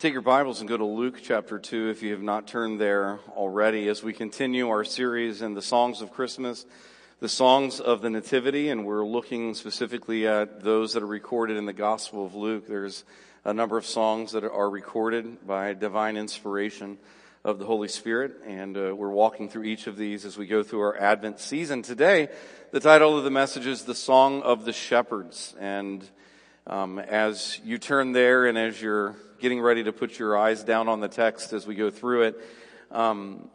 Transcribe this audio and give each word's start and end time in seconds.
Take 0.00 0.12
your 0.12 0.22
Bibles 0.22 0.60
and 0.60 0.68
go 0.68 0.76
to 0.76 0.84
Luke 0.84 1.18
chapter 1.24 1.58
2 1.58 1.88
if 1.88 2.04
you 2.04 2.12
have 2.12 2.22
not 2.22 2.46
turned 2.46 2.80
there 2.80 3.18
already 3.30 3.88
as 3.88 4.00
we 4.00 4.12
continue 4.12 4.68
our 4.68 4.84
series 4.84 5.42
in 5.42 5.54
the 5.54 5.60
songs 5.60 6.02
of 6.02 6.12
Christmas, 6.12 6.66
the 7.18 7.28
songs 7.28 7.80
of 7.80 8.00
the 8.00 8.08
Nativity, 8.08 8.68
and 8.68 8.86
we're 8.86 9.04
looking 9.04 9.54
specifically 9.54 10.24
at 10.28 10.62
those 10.62 10.92
that 10.92 11.02
are 11.02 11.06
recorded 11.06 11.56
in 11.56 11.66
the 11.66 11.72
Gospel 11.72 12.24
of 12.24 12.36
Luke. 12.36 12.68
There's 12.68 13.02
a 13.44 13.52
number 13.52 13.76
of 13.76 13.84
songs 13.84 14.30
that 14.30 14.44
are 14.44 14.70
recorded 14.70 15.44
by 15.44 15.74
divine 15.74 16.16
inspiration 16.16 16.96
of 17.42 17.58
the 17.58 17.66
Holy 17.66 17.88
Spirit, 17.88 18.36
and 18.46 18.76
uh, 18.76 18.94
we're 18.94 19.10
walking 19.10 19.48
through 19.48 19.64
each 19.64 19.88
of 19.88 19.96
these 19.96 20.24
as 20.24 20.38
we 20.38 20.46
go 20.46 20.62
through 20.62 20.82
our 20.82 20.96
Advent 20.96 21.40
season. 21.40 21.82
Today, 21.82 22.28
the 22.70 22.78
title 22.78 23.18
of 23.18 23.24
the 23.24 23.32
message 23.32 23.66
is 23.66 23.82
The 23.82 23.96
Song 23.96 24.42
of 24.42 24.64
the 24.64 24.72
Shepherds, 24.72 25.56
and 25.58 26.08
um, 26.68 26.98
as 26.98 27.60
you 27.64 27.78
turn 27.78 28.12
there 28.12 28.46
and 28.46 28.58
as 28.58 28.80
you're 28.80 29.16
getting 29.40 29.60
ready 29.60 29.84
to 29.84 29.92
put 29.92 30.18
your 30.18 30.36
eyes 30.36 30.62
down 30.62 30.88
on 30.88 31.00
the 31.00 31.08
text 31.08 31.52
as 31.52 31.66
we 31.66 31.74
go 31.74 31.90
through 31.90 32.22
it, 32.22 32.40
um, 32.90 33.48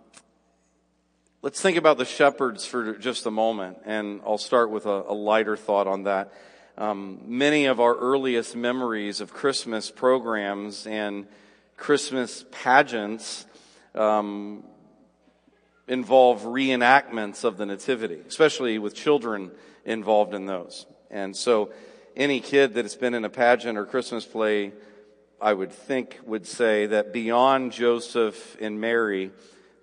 let's 1.44 1.62
think 1.62 1.78
about 1.78 1.98
the 1.98 2.06
shepherds 2.06 2.66
for 2.66 2.98
just 2.98 3.26
a 3.28 3.32
moment, 3.32 3.78
and 3.86 4.22
I'll 4.26 4.40
start 4.40 4.72
with 4.72 4.88
a, 4.88 5.04
a 5.08 5.14
lighter 5.14 5.56
thought 5.56 5.86
on 5.86 6.04
that. 6.04 6.34
Um, 6.76 7.22
many 7.26 7.66
of 7.66 7.80
our 7.80 7.96
earliest 7.96 8.56
memories 8.56 9.22
of 9.22 9.32
Christmas 9.32 9.92
programs 9.92 10.88
and 10.88 11.28
Christmas 11.78 12.46
pageants 12.52 13.46
um, 13.94 14.64
involve 15.88 16.42
reenactments 16.44 17.44
of 17.44 17.58
the 17.58 17.66
Nativity, 17.68 18.22
especially 18.28 18.80
with 18.80 18.96
children 18.96 19.52
involved 19.86 20.34
in 20.34 20.48
those. 20.48 20.88
And 21.12 21.36
so, 21.36 21.72
any 22.16 22.40
kid 22.40 22.74
that 22.76 22.86
has 22.86 22.96
been 22.96 23.14
in 23.14 23.26
a 23.26 23.30
pageant 23.30 23.78
or 23.78 23.86
Christmas 23.86 24.26
play 24.26 24.74
I 25.44 25.54
would 25.54 25.74
think 25.74 26.22
would 26.26 26.48
say 26.48 26.86
that 26.86 27.12
beyond 27.12 27.74
Joseph 27.74 28.56
and 28.62 28.80
Mary, 28.80 29.30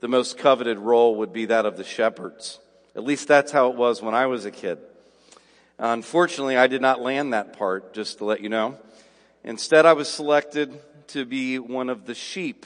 the 0.00 0.08
most 0.08 0.38
coveted 0.38 0.78
role 0.78 1.16
would 1.16 1.34
be 1.34 1.44
that 1.44 1.66
of 1.66 1.76
the 1.76 1.84
shepherds. 1.84 2.58
At 2.96 3.04
least 3.04 3.28
that's 3.28 3.52
how 3.52 3.68
it 3.68 3.76
was 3.76 4.00
when 4.00 4.14
I 4.14 4.24
was 4.24 4.46
a 4.46 4.50
kid. 4.50 4.78
Unfortunately, 5.78 6.56
I 6.56 6.66
did 6.66 6.80
not 6.80 7.02
land 7.02 7.34
that 7.34 7.58
part, 7.58 7.92
just 7.92 8.18
to 8.18 8.24
let 8.24 8.40
you 8.40 8.48
know. 8.48 8.78
Instead, 9.44 9.84
I 9.84 9.92
was 9.92 10.08
selected 10.08 10.80
to 11.08 11.26
be 11.26 11.58
one 11.58 11.90
of 11.90 12.06
the 12.06 12.14
sheep 12.14 12.64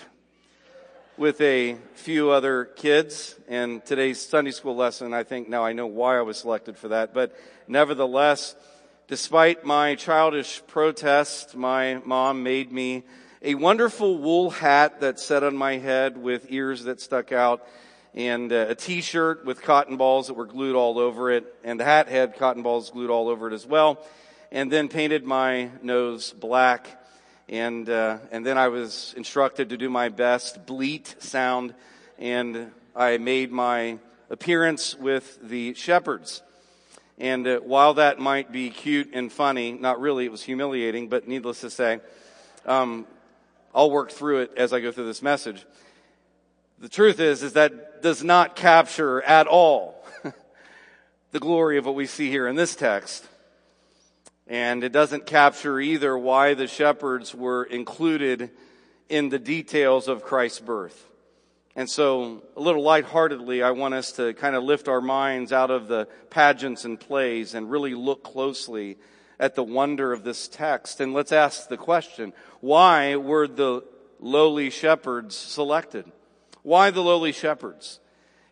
with 1.17 1.41
a 1.41 1.77
few 1.95 2.31
other 2.31 2.65
kids. 2.65 3.35
And 3.49 3.85
today's 3.85 4.25
Sunday 4.25 4.53
school 4.53 4.77
lesson, 4.77 5.13
I 5.13 5.25
think 5.25 5.49
now 5.49 5.65
I 5.65 5.73
know 5.73 5.89
why 5.89 6.17
I 6.17 6.23
was 6.23 6.39
selected 6.39 6.79
for 6.79 6.89
that. 6.89 7.13
But 7.13 7.37
nevertheless, 7.67 8.55
Despite 9.07 9.67
my 9.67 9.97
childish 9.97 10.63
protest, 10.67 11.55
my 11.55 12.01
mom 12.07 12.43
made 12.43 12.73
me 12.73 13.03
a 13.43 13.55
wonderful 13.55 14.17
wool 14.17 14.49
hat 14.49 15.03
that 15.03 15.21
sat 15.21 15.43
on 15.43 15.55
my 15.55 15.77
head 15.77 16.17
with 16.17 16.51
ears 16.51 16.85
that 16.85 17.03
stuck 17.03 17.31
out 17.31 17.69
and 18.15 18.51
uh, 18.51 18.65
a 18.71 18.75
t-shirt 18.75 19.45
with 19.45 19.61
cotton 19.61 19.99
balls 19.99 20.29
that 20.29 20.35
were 20.35 20.47
glued 20.47 20.75
all 20.75 20.99
over 20.99 21.31
it 21.31 21.55
and 21.63 21.79
the 21.79 21.85
hat 21.85 22.09
had 22.09 22.39
cotton 22.39 22.63
balls 22.63 22.89
glued 22.89 23.11
all 23.11 23.29
over 23.29 23.47
it 23.47 23.53
as 23.53 23.67
well 23.67 24.03
and 24.51 24.73
then 24.73 24.89
painted 24.89 25.27
my 25.27 25.69
nose 25.83 26.33
black 26.33 26.99
and 27.51 27.91
uh, 27.91 28.17
and 28.33 28.47
then 28.47 28.57
I 28.57 28.69
was 28.69 29.13
instructed 29.19 29.69
to 29.69 29.77
do 29.77 29.91
my 29.91 30.09
best 30.09 30.65
bleat 30.65 31.15
sound 31.19 31.75
and 32.19 32.73
I 32.97 33.19
made 33.19 33.53
my 33.53 33.99
appearance 34.31 34.95
with 34.95 35.39
the 35.47 35.75
shepherds 35.75 36.43
and 37.19 37.47
uh, 37.47 37.59
while 37.61 37.95
that 37.95 38.19
might 38.19 38.51
be 38.51 38.71
cute 38.71 39.11
and 39.13 39.33
funny, 39.33 39.73
not 39.73 40.01
really, 40.01 40.25
it 40.25 40.33
was 40.33 40.43
humiliating, 40.43 41.09
but 41.09 41.29
needless 41.29 41.61
to 41.61 41.71
say, 41.71 42.01
um, 42.67 43.07
I'll 43.75 43.91
work 43.91 44.11
through 44.11 44.41
it 44.43 44.53
as 44.57 44.73
I 44.73 44.81
go 44.81 44.91
through 44.91 45.07
this 45.07 45.23
message. 45.23 45.65
The 46.81 46.89
truth 46.89 47.21
is, 47.21 47.43
is 47.43 47.53
that 47.53 48.03
does 48.03 48.25
not 48.25 48.57
capture 48.57 49.23
at 49.23 49.47
all 49.47 50.05
the 51.31 51.41
glory 51.41 51.79
of 51.79 51.87
what 51.87 51.95
we 51.95 52.07
see 52.07 52.31
here 52.31 52.49
in 52.49 52.57
this 52.57 52.75
text. 52.75 53.27
And 54.47 54.85
it 54.85 54.93
doesn't 54.93 55.25
capture 55.25 55.81
either 55.81 56.19
why 56.19 56.55
the 56.55 56.67
shepherds 56.67 57.35
were 57.35 57.65
included 57.65 58.51
in 59.09 59.29
the 59.29 59.39
details 59.39 60.09
of 60.09 60.23
Christ's 60.23 60.61
birth. 60.61 61.07
And 61.77 61.91
so, 61.91 62.45
a 62.57 62.61
little 62.61 62.83
lightheartedly, 62.83 63.63
I 63.63 63.73
want 63.73 63.95
us 63.95 64.13
to 64.13 64.33
kind 64.35 64.55
of 64.55 64.63
lift 64.63 64.87
our 64.87 65.01
minds 65.01 65.53
out 65.53 65.73
of 65.73 65.89
the 65.89 66.07
pageants 66.31 66.85
and 66.85 67.01
plays 67.01 67.55
and 67.55 67.69
really 67.69 67.95
look 67.95 68.23
closely 68.23 68.97
at 69.41 69.57
the 69.57 69.65
wonder 69.65 70.13
of 70.13 70.23
this 70.23 70.47
text. 70.47 71.01
And 71.01 71.13
let's 71.13 71.33
ask 71.33 71.69
the 71.69 71.77
question, 71.77 72.33
why 72.61 73.17
were 73.17 73.49
the 73.49 73.83
lowly 74.21 74.71
shepherds 74.71 75.35
selected? 75.35 76.11
Why 76.63 76.93
the 76.93 77.03
lowly 77.03 77.33
shepherds? 77.33 77.99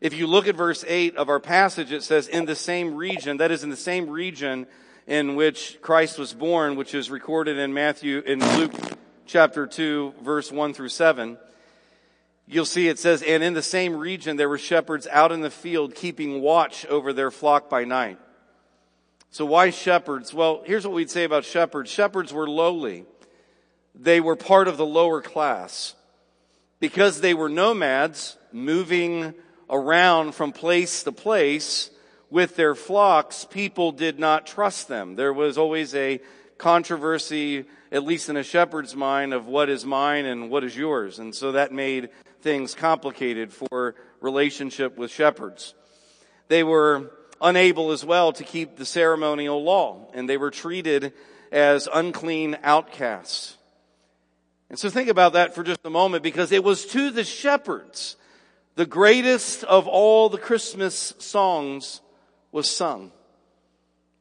If 0.01 0.15
you 0.15 0.27
look 0.27 0.49
at 0.49 0.57
verse 0.57 0.85
8 0.87 1.17
of 1.17 1.29
our 1.29 1.39
passage, 1.39 1.93
it 1.93 2.03
says, 2.03 2.27
in 2.27 2.45
the 2.45 2.57
same 2.57 2.97
region, 2.97 3.37
that 3.37 3.53
is 3.53 3.63
in 3.63 3.71
the 3.71 3.77
same 3.77 4.11
region 4.11 4.67
in 5.07 5.37
which 5.37 5.79
Christ 5.81 6.19
was 6.19 6.35
born, 6.35 6.75
which 6.75 6.93
is 6.93 7.09
recorded 7.09 7.57
in 7.57 7.73
Matthew, 7.73 8.19
in 8.19 8.41
Luke 8.59 8.75
chapter 9.27 9.65
2, 9.69 10.15
verse 10.23 10.51
1 10.51 10.75
through 10.75 10.89
7. 10.89 11.39
You'll 12.53 12.67
see 12.67 12.89
it 12.89 12.99
says, 12.99 13.23
and 13.23 13.43
in 13.43 13.55
the 13.55 13.63
same 13.63 13.97
region 13.97 14.37
there 14.37 14.49
were 14.49 14.59
shepherds 14.59 15.07
out 15.11 15.33
in 15.33 15.41
the 15.41 15.49
field 15.49 15.95
keeping 15.95 16.43
watch 16.43 16.85
over 16.85 17.15
their 17.15 17.31
flock 17.31 17.71
by 17.71 17.85
night. 17.85 18.19
So 19.31 19.47
why 19.47 19.71
shepherds? 19.71 20.35
Well, 20.35 20.63
here's 20.67 20.87
what 20.87 20.93
we'd 20.93 21.11
say 21.11 21.25
about 21.25 21.47
shepherds. 21.47 21.91
Shepherds 21.91 22.31
were 22.31 22.47
lowly. 22.47 23.07
They 23.95 24.21
were 24.21 24.37
part 24.37 24.69
of 24.69 24.77
the 24.77 24.85
lower 24.85 25.23
class. 25.23 25.95
Because 26.79 27.23
they 27.23 27.33
were 27.33 27.49
nomads 27.49 28.37
moving 28.53 29.33
around 29.71 30.35
from 30.35 30.53
place 30.53 31.05
to 31.05 31.13
place 31.13 31.89
with 32.29 32.57
their 32.57 32.75
flocks, 32.75 33.47
people 33.47 33.93
did 33.93 34.19
not 34.19 34.47
trust 34.47 34.89
them. 34.89 35.15
There 35.15 35.33
was 35.33 35.57
always 35.57 35.95
a 35.95 36.21
controversy, 36.59 37.65
at 37.91 38.05
least 38.05 38.29
in 38.29 38.37
a 38.37 38.43
shepherd's 38.43 38.95
mind, 38.95 39.33
of 39.33 39.47
what 39.47 39.71
is 39.71 39.87
mine 39.87 40.27
and 40.27 40.51
what 40.51 40.65
is 40.65 40.77
yours. 40.77 41.19
And 41.19 41.35
so 41.35 41.53
that 41.53 41.73
made 41.73 42.11
things 42.43 42.75
complicated 42.75 43.53
for 43.53 43.95
relationship 44.21 44.97
with 44.97 45.11
shepherds. 45.11 45.75
They 46.49 46.63
were 46.63 47.13
unable 47.41 47.93
as 47.93 48.05
well 48.05 48.33
to 48.33 48.45
keep 48.45 48.77
the 48.77 48.87
ceremonial 48.87 49.63
law, 49.63 50.11
and 50.15 50.29
they 50.29 50.37
were 50.37 50.51
treated 50.51 51.13
as 51.51 51.89
unclean 51.93 52.59
outcasts. 52.63 53.57
And 54.71 54.79
so 54.79 54.89
think 54.89 55.09
about 55.09 55.35
that 55.35 55.55
for 55.55 55.63
just 55.63 55.81
a 55.85 55.91
moment 55.91 56.23
because 56.23 56.51
it 56.51 56.65
was 56.65 56.87
to 56.87 57.11
the 57.11 57.25
shepherds 57.25 58.17
the 58.75 58.87
greatest 58.87 59.65
of 59.65 59.87
all 59.87 60.31
the 60.31 60.39
Christmas 60.39 61.13
songs 61.19 62.01
was 62.53 62.71
sung 62.71 63.13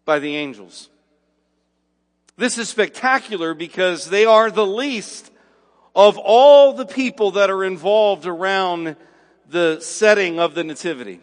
by 0.04 0.20
the 0.20 0.36
angels. 0.36 0.90
This 2.36 2.58
is 2.58 2.68
spectacular 2.68 3.54
because 3.54 4.10
they 4.10 4.26
are 4.26 4.52
the 4.52 4.66
least 4.66 5.31
of 5.96 6.18
all 6.18 6.74
the 6.74 6.86
people 6.86 7.32
that 7.32 7.50
are 7.50 7.64
involved 7.64 8.26
around 8.26 8.96
the 9.50 9.80
setting 9.82 10.40
of 10.40 10.56
the 10.56 10.64
nativity. 10.64 11.20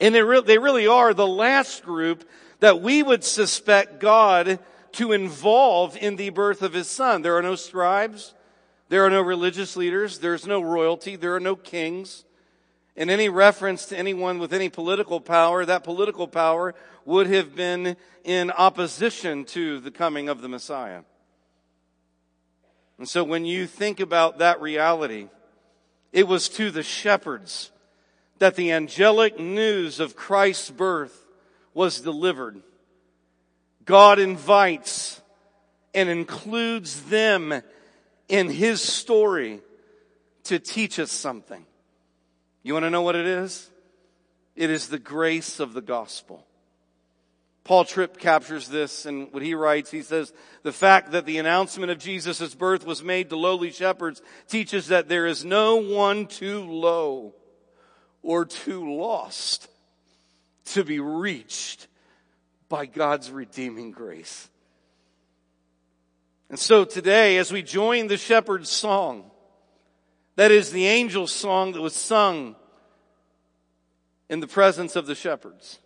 And 0.00 0.14
they, 0.14 0.22
re- 0.22 0.42
they 0.42 0.58
really 0.58 0.86
are 0.86 1.14
the 1.14 1.26
last 1.26 1.84
group 1.84 2.28
that 2.60 2.80
we 2.80 3.02
would 3.02 3.24
suspect 3.24 4.00
God 4.00 4.58
to 4.92 5.12
involve 5.12 5.96
in 5.96 6.16
the 6.16 6.30
birth 6.30 6.62
of 6.62 6.72
his 6.72 6.88
son. 6.88 7.22
There 7.22 7.36
are 7.36 7.42
no 7.42 7.54
scribes. 7.54 8.34
There 8.88 9.04
are 9.04 9.10
no 9.10 9.22
religious 9.22 9.76
leaders. 9.76 10.18
There's 10.18 10.46
no 10.46 10.60
royalty. 10.60 11.16
There 11.16 11.34
are 11.34 11.40
no 11.40 11.56
kings. 11.56 12.24
And 12.96 13.10
any 13.10 13.28
reference 13.28 13.86
to 13.86 13.96
anyone 13.96 14.38
with 14.38 14.52
any 14.52 14.68
political 14.68 15.20
power, 15.20 15.64
that 15.64 15.84
political 15.84 16.28
power 16.28 16.74
would 17.04 17.26
have 17.28 17.54
been 17.54 17.96
in 18.24 18.50
opposition 18.50 19.44
to 19.46 19.80
the 19.80 19.90
coming 19.90 20.28
of 20.28 20.42
the 20.42 20.48
Messiah. 20.48 21.02
And 22.98 23.08
so 23.08 23.24
when 23.24 23.44
you 23.44 23.66
think 23.66 24.00
about 24.00 24.38
that 24.38 24.60
reality, 24.60 25.28
it 26.12 26.28
was 26.28 26.48
to 26.50 26.70
the 26.70 26.82
shepherds 26.82 27.70
that 28.38 28.54
the 28.56 28.72
angelic 28.72 29.38
news 29.38 30.00
of 30.00 30.16
Christ's 30.16 30.70
birth 30.70 31.26
was 31.74 32.00
delivered. 32.00 32.62
God 33.84 34.18
invites 34.18 35.20
and 35.94 36.08
includes 36.08 37.02
them 37.04 37.62
in 38.28 38.48
His 38.48 38.82
story 38.82 39.60
to 40.44 40.58
teach 40.58 40.98
us 40.98 41.10
something. 41.10 41.64
You 42.62 42.74
want 42.74 42.84
to 42.84 42.90
know 42.90 43.02
what 43.02 43.16
it 43.16 43.26
is? 43.26 43.70
It 44.54 44.70
is 44.70 44.88
the 44.88 44.98
grace 44.98 45.60
of 45.60 45.72
the 45.72 45.80
gospel. 45.80 46.46
Paul 47.64 47.84
Tripp 47.84 48.18
captures 48.18 48.68
this 48.68 49.06
and 49.06 49.32
what 49.32 49.42
he 49.42 49.54
writes, 49.54 49.90
he 49.90 50.02
says, 50.02 50.32
the 50.64 50.72
fact 50.72 51.12
that 51.12 51.26
the 51.26 51.38
announcement 51.38 51.92
of 51.92 51.98
Jesus' 51.98 52.54
birth 52.54 52.84
was 52.84 53.04
made 53.04 53.30
to 53.30 53.36
lowly 53.36 53.70
shepherds 53.70 54.20
teaches 54.48 54.88
that 54.88 55.08
there 55.08 55.26
is 55.26 55.44
no 55.44 55.76
one 55.76 56.26
too 56.26 56.64
low 56.64 57.34
or 58.22 58.44
too 58.44 58.96
lost 58.96 59.68
to 60.64 60.82
be 60.82 60.98
reached 60.98 61.86
by 62.68 62.86
God's 62.86 63.30
redeeming 63.30 63.92
grace. 63.92 64.48
And 66.50 66.58
so 66.58 66.84
today, 66.84 67.38
as 67.38 67.52
we 67.52 67.62
join 67.62 68.08
the 68.08 68.16
shepherd's 68.16 68.70
song, 68.70 69.30
that 70.36 70.50
is 70.50 70.70
the 70.70 70.86
angel's 70.86 71.32
song 71.32 71.72
that 71.72 71.80
was 71.80 71.94
sung 71.94 72.56
in 74.28 74.40
the 74.40 74.46
presence 74.46 74.96
of 74.96 75.06
the 75.06 75.14
shepherds. 75.14 75.78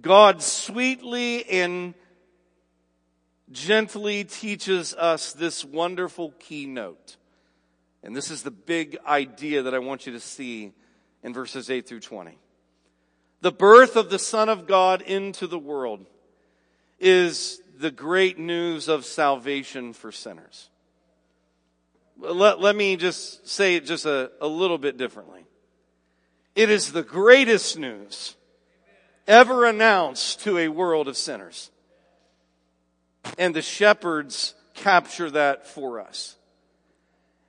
God 0.00 0.42
sweetly 0.42 1.44
and 1.48 1.94
gently 3.52 4.24
teaches 4.24 4.94
us 4.94 5.32
this 5.32 5.64
wonderful 5.64 6.32
keynote. 6.38 7.16
And 8.02 8.14
this 8.14 8.30
is 8.30 8.42
the 8.42 8.50
big 8.50 8.98
idea 9.06 9.62
that 9.62 9.74
I 9.74 9.78
want 9.78 10.06
you 10.06 10.12
to 10.12 10.20
see 10.20 10.72
in 11.22 11.32
verses 11.32 11.70
8 11.70 11.86
through 11.86 12.00
20. 12.00 12.38
The 13.40 13.52
birth 13.52 13.96
of 13.96 14.10
the 14.10 14.18
Son 14.18 14.48
of 14.48 14.66
God 14.66 15.02
into 15.02 15.46
the 15.46 15.58
world 15.58 16.04
is 16.98 17.60
the 17.78 17.90
great 17.90 18.38
news 18.38 18.88
of 18.88 19.04
salvation 19.04 19.92
for 19.92 20.12
sinners. 20.12 20.70
Let, 22.18 22.60
let 22.60 22.76
me 22.76 22.96
just 22.96 23.48
say 23.48 23.76
it 23.76 23.84
just 23.84 24.06
a, 24.06 24.30
a 24.40 24.46
little 24.46 24.78
bit 24.78 24.96
differently. 24.96 25.44
It 26.54 26.70
is 26.70 26.92
the 26.92 27.02
greatest 27.02 27.78
news 27.78 28.36
ever 29.26 29.64
announced 29.64 30.40
to 30.40 30.58
a 30.58 30.68
world 30.68 31.08
of 31.08 31.16
sinners. 31.16 31.70
And 33.38 33.54
the 33.54 33.62
shepherds 33.62 34.54
capture 34.74 35.30
that 35.30 35.66
for 35.66 36.00
us. 36.00 36.36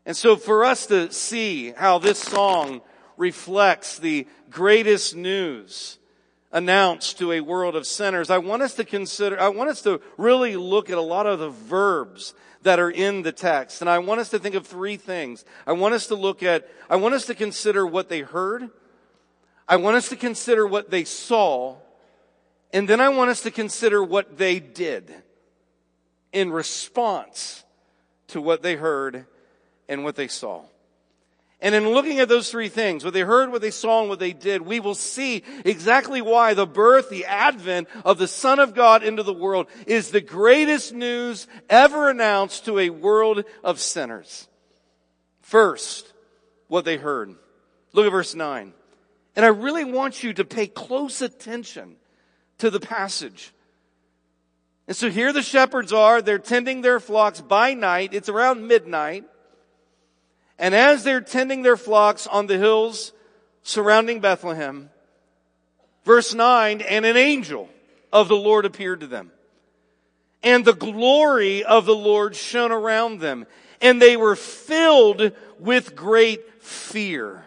And 0.05 0.15
so 0.15 0.35
for 0.35 0.63
us 0.63 0.85
to 0.87 1.11
see 1.11 1.71
how 1.71 1.97
this 1.97 2.19
song 2.19 2.81
reflects 3.17 3.97
the 3.97 4.27
greatest 4.49 5.15
news 5.15 5.97
announced 6.51 7.17
to 7.17 7.31
a 7.31 7.41
world 7.41 7.75
of 7.75 7.87
sinners, 7.87 8.29
I 8.29 8.37
want 8.37 8.61
us 8.61 8.75
to 8.75 8.85
consider, 8.85 9.39
I 9.39 9.49
want 9.49 9.69
us 9.69 9.81
to 9.81 9.99
really 10.17 10.55
look 10.55 10.89
at 10.89 10.97
a 10.97 11.01
lot 11.01 11.25
of 11.25 11.39
the 11.39 11.49
verbs 11.49 12.33
that 12.61 12.79
are 12.79 12.89
in 12.89 13.23
the 13.23 13.31
text. 13.31 13.81
And 13.81 13.89
I 13.89 13.99
want 13.99 14.19
us 14.19 14.29
to 14.29 14.39
think 14.39 14.55
of 14.55 14.65
three 14.65 14.97
things. 14.97 15.43
I 15.67 15.73
want 15.73 15.93
us 15.93 16.07
to 16.07 16.15
look 16.15 16.43
at, 16.43 16.67
I 16.89 16.95
want 16.95 17.15
us 17.15 17.25
to 17.25 17.35
consider 17.35 17.85
what 17.85 18.09
they 18.09 18.21
heard. 18.21 18.69
I 19.67 19.77
want 19.77 19.97
us 19.97 20.09
to 20.09 20.15
consider 20.15 20.65
what 20.67 20.89
they 20.89 21.03
saw. 21.03 21.77
And 22.73 22.87
then 22.87 22.99
I 23.01 23.09
want 23.09 23.29
us 23.29 23.41
to 23.41 23.51
consider 23.51 24.03
what 24.03 24.37
they 24.37 24.59
did 24.59 25.13
in 26.33 26.51
response 26.51 27.63
to 28.27 28.41
what 28.41 28.61
they 28.61 28.75
heard 28.75 29.25
and 29.87 30.03
what 30.03 30.15
they 30.15 30.27
saw. 30.27 30.63
And 31.61 31.73
in 31.73 31.87
looking 31.89 32.19
at 32.19 32.27
those 32.27 32.51
three 32.51 32.67
things, 32.67 33.03
what 33.03 33.13
they 33.13 33.21
heard, 33.21 33.51
what 33.51 33.61
they 33.61 33.71
saw, 33.71 34.01
and 34.01 34.09
what 34.09 34.19
they 34.19 34.33
did, 34.33 34.61
we 34.61 34.79
will 34.79 34.93
see 34.93 35.41
exactly 35.63 36.21
why 36.21 36.53
the 36.53 36.67
birth, 36.67 37.09
the 37.09 37.25
advent 37.25 37.87
of 38.03 38.17
the 38.17 38.27
Son 38.27 38.59
of 38.59 38.75
God 38.75 39.03
into 39.03 39.23
the 39.23 39.33
world 39.33 39.67
is 39.87 40.11
the 40.11 40.21
greatest 40.21 40.93
news 40.93 41.47
ever 41.69 42.09
announced 42.09 42.65
to 42.65 42.77
a 42.77 42.89
world 42.89 43.45
of 43.63 43.79
sinners. 43.79 44.47
First, 45.41 46.11
what 46.67 46.85
they 46.85 46.97
heard. 46.97 47.33
Look 47.93 48.05
at 48.05 48.11
verse 48.11 48.35
9. 48.35 48.73
And 49.35 49.45
I 49.45 49.49
really 49.49 49.83
want 49.83 50.23
you 50.23 50.33
to 50.33 50.45
pay 50.45 50.67
close 50.67 51.21
attention 51.21 51.95
to 52.59 52.69
the 52.69 52.79
passage. 52.79 53.53
And 54.87 54.95
so 54.95 55.09
here 55.09 55.33
the 55.33 55.41
shepherds 55.41 55.91
are, 55.91 56.21
they're 56.21 56.39
tending 56.39 56.81
their 56.81 56.99
flocks 56.99 57.41
by 57.41 57.73
night. 57.73 58.13
It's 58.13 58.29
around 58.29 58.67
midnight. 58.67 59.25
And 60.57 60.73
as 60.73 61.03
they're 61.03 61.21
tending 61.21 61.63
their 61.63 61.77
flocks 61.77 62.27
on 62.27 62.47
the 62.47 62.57
hills 62.57 63.11
surrounding 63.63 64.21
Bethlehem, 64.21 64.89
verse 66.05 66.33
9, 66.33 66.81
and 66.81 67.05
an 67.05 67.17
angel 67.17 67.67
of 68.13 68.27
the 68.27 68.37
Lord 68.37 68.63
appeared 68.65 69.01
to 69.01 69.07
them. 69.07 69.31
And 70.43 70.63
the 70.63 70.73
glory 70.73 71.63
of 71.63 71.85
the 71.85 71.95
Lord 71.95 72.35
shone 72.35 72.71
around 72.71 73.19
them. 73.19 73.47
And 73.81 74.01
they 74.01 74.15
were 74.15 74.35
filled 74.35 75.31
with 75.59 75.95
great 75.95 76.61
fear. 76.61 77.44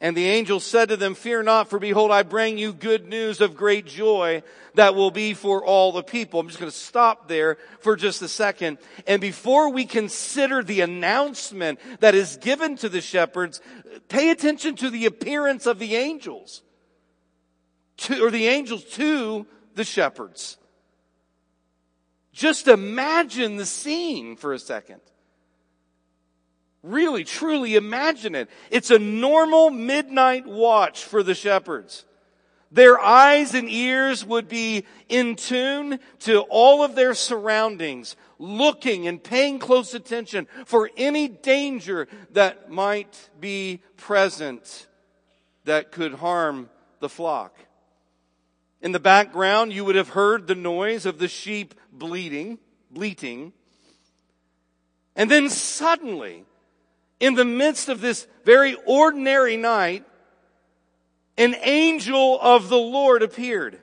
And 0.00 0.14
the 0.14 0.26
angel 0.26 0.60
said 0.60 0.90
to 0.90 0.96
them, 0.96 1.14
Fear 1.14 1.44
not, 1.44 1.70
for 1.70 1.78
behold, 1.78 2.10
I 2.10 2.22
bring 2.22 2.58
you 2.58 2.74
good 2.74 3.08
news 3.08 3.40
of 3.40 3.56
great 3.56 3.86
joy 3.86 4.42
that 4.74 4.94
will 4.94 5.10
be 5.10 5.32
for 5.32 5.64
all 5.64 5.90
the 5.90 6.02
people. 6.02 6.38
I'm 6.38 6.48
just 6.48 6.60
going 6.60 6.70
to 6.70 6.76
stop 6.76 7.28
there 7.28 7.56
for 7.80 7.96
just 7.96 8.20
a 8.20 8.28
second. 8.28 8.76
And 9.06 9.22
before 9.22 9.70
we 9.70 9.86
consider 9.86 10.62
the 10.62 10.82
announcement 10.82 11.80
that 12.00 12.14
is 12.14 12.36
given 12.36 12.76
to 12.76 12.90
the 12.90 13.00
shepherds, 13.00 13.62
pay 14.08 14.30
attention 14.30 14.76
to 14.76 14.90
the 14.90 15.06
appearance 15.06 15.64
of 15.64 15.78
the 15.78 15.96
angels. 15.96 16.62
To, 17.98 18.22
or 18.22 18.30
the 18.30 18.48
angels 18.48 18.84
to 18.84 19.46
the 19.74 19.84
shepherds. 19.84 20.58
Just 22.34 22.68
imagine 22.68 23.56
the 23.56 23.64
scene 23.64 24.36
for 24.36 24.52
a 24.52 24.58
second. 24.58 25.00
Really, 26.86 27.24
truly 27.24 27.74
imagine 27.74 28.36
it. 28.36 28.48
It's 28.70 28.92
a 28.92 28.98
normal 29.00 29.70
midnight 29.70 30.46
watch 30.46 31.02
for 31.02 31.24
the 31.24 31.34
shepherds. 31.34 32.04
Their 32.70 33.00
eyes 33.00 33.54
and 33.54 33.68
ears 33.68 34.24
would 34.24 34.48
be 34.48 34.84
in 35.08 35.34
tune 35.34 35.98
to 36.20 36.42
all 36.42 36.84
of 36.84 36.94
their 36.94 37.14
surroundings, 37.14 38.14
looking 38.38 39.08
and 39.08 39.20
paying 39.22 39.58
close 39.58 39.94
attention 39.94 40.46
for 40.64 40.88
any 40.96 41.26
danger 41.26 42.06
that 42.34 42.70
might 42.70 43.30
be 43.40 43.82
present 43.96 44.86
that 45.64 45.90
could 45.90 46.14
harm 46.14 46.70
the 47.00 47.08
flock. 47.08 47.58
In 48.80 48.92
the 48.92 49.00
background, 49.00 49.72
you 49.72 49.84
would 49.84 49.96
have 49.96 50.10
heard 50.10 50.46
the 50.46 50.54
noise 50.54 51.04
of 51.04 51.18
the 51.18 51.26
sheep 51.26 51.74
bleating, 51.92 52.60
bleating. 52.92 53.52
And 55.16 55.28
then 55.28 55.48
suddenly, 55.50 56.44
in 57.20 57.34
the 57.34 57.44
midst 57.44 57.88
of 57.88 58.00
this 58.00 58.26
very 58.44 58.76
ordinary 58.86 59.56
night, 59.56 60.04
an 61.38 61.54
angel 61.62 62.38
of 62.40 62.68
the 62.68 62.78
Lord 62.78 63.22
appeared. 63.22 63.78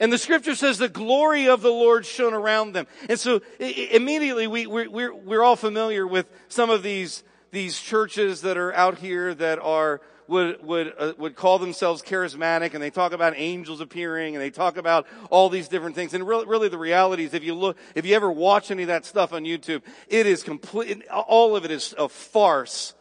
And 0.00 0.12
the 0.12 0.18
scripture 0.18 0.54
says 0.54 0.78
the 0.78 0.88
glory 0.88 1.48
of 1.48 1.62
the 1.62 1.70
Lord 1.70 2.04
shone 2.04 2.34
around 2.34 2.72
them. 2.72 2.86
And 3.08 3.20
so 3.20 3.40
immediately 3.60 4.46
we, 4.48 4.66
we're, 4.66 4.90
we're, 4.90 5.14
we're 5.14 5.42
all 5.42 5.56
familiar 5.56 6.06
with 6.06 6.28
some 6.48 6.70
of 6.70 6.82
these, 6.82 7.22
these 7.52 7.80
churches 7.80 8.40
that 8.42 8.56
are 8.56 8.72
out 8.72 8.98
here 8.98 9.32
that 9.34 9.60
are 9.60 10.00
would 10.28 10.64
would 10.64 10.92
uh, 10.98 11.12
would 11.18 11.36
call 11.36 11.58
themselves 11.58 12.02
charismatic, 12.02 12.74
and 12.74 12.82
they 12.82 12.90
talk 12.90 13.12
about 13.12 13.34
angels 13.36 13.80
appearing, 13.80 14.34
and 14.34 14.42
they 14.42 14.50
talk 14.50 14.76
about 14.76 15.06
all 15.30 15.48
these 15.48 15.68
different 15.68 15.94
things. 15.94 16.14
And 16.14 16.26
really, 16.26 16.46
really, 16.46 16.68
the 16.68 16.78
reality 16.78 17.24
is, 17.24 17.34
if 17.34 17.44
you 17.44 17.54
look, 17.54 17.76
if 17.94 18.06
you 18.06 18.14
ever 18.14 18.30
watch 18.30 18.70
any 18.70 18.82
of 18.82 18.88
that 18.88 19.04
stuff 19.04 19.32
on 19.32 19.44
YouTube, 19.44 19.82
it 20.08 20.26
is 20.26 20.42
complete. 20.42 21.06
All 21.08 21.56
of 21.56 21.64
it 21.64 21.70
is 21.70 21.94
a 21.98 22.08
farce, 22.08 22.94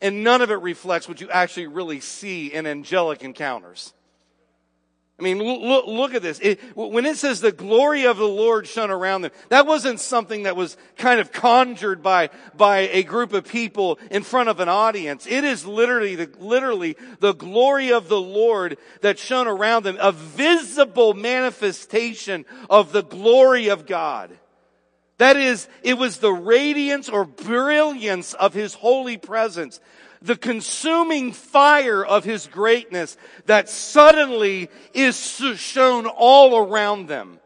and 0.00 0.22
none 0.22 0.42
of 0.42 0.50
it 0.50 0.60
reflects 0.60 1.08
what 1.08 1.20
you 1.20 1.30
actually 1.30 1.66
really 1.66 2.00
see 2.00 2.52
in 2.52 2.66
angelic 2.66 3.22
encounters. 3.22 3.92
I 5.18 5.22
mean, 5.22 5.38
look, 5.38 5.86
look 5.86 6.14
at 6.14 6.20
this. 6.20 6.38
It, 6.40 6.60
when 6.76 7.06
it 7.06 7.16
says 7.16 7.40
the 7.40 7.50
glory 7.50 8.04
of 8.04 8.18
the 8.18 8.28
Lord 8.28 8.66
shone 8.66 8.90
around 8.90 9.22
them, 9.22 9.30
that 9.48 9.66
wasn't 9.66 9.98
something 9.98 10.42
that 10.42 10.56
was 10.56 10.76
kind 10.98 11.20
of 11.20 11.32
conjured 11.32 12.02
by, 12.02 12.28
by 12.54 12.80
a 12.92 13.02
group 13.02 13.32
of 13.32 13.48
people 13.48 13.98
in 14.10 14.22
front 14.22 14.50
of 14.50 14.60
an 14.60 14.68
audience. 14.68 15.26
It 15.26 15.42
is 15.42 15.64
literally 15.64 16.16
the, 16.16 16.30
literally 16.38 16.98
the 17.20 17.32
glory 17.32 17.92
of 17.92 18.08
the 18.08 18.20
Lord 18.20 18.76
that 19.00 19.18
shone 19.18 19.48
around 19.48 19.84
them, 19.84 19.96
a 20.00 20.12
visible 20.12 21.14
manifestation 21.14 22.44
of 22.68 22.92
the 22.92 23.02
glory 23.02 23.68
of 23.68 23.86
God. 23.86 24.36
That 25.16 25.38
is, 25.38 25.66
it 25.82 25.96
was 25.96 26.18
the 26.18 26.32
radiance 26.32 27.08
or 27.08 27.24
brilliance 27.24 28.34
of 28.34 28.52
His 28.52 28.74
holy 28.74 29.16
presence 29.16 29.80
the 30.26 30.36
consuming 30.36 31.32
fire 31.32 32.04
of 32.04 32.24
his 32.24 32.46
greatness 32.46 33.16
that 33.46 33.68
suddenly 33.68 34.68
is 34.92 35.16
shown 35.56 36.06
all 36.06 36.58
around 36.58 37.06
them. 37.06 37.38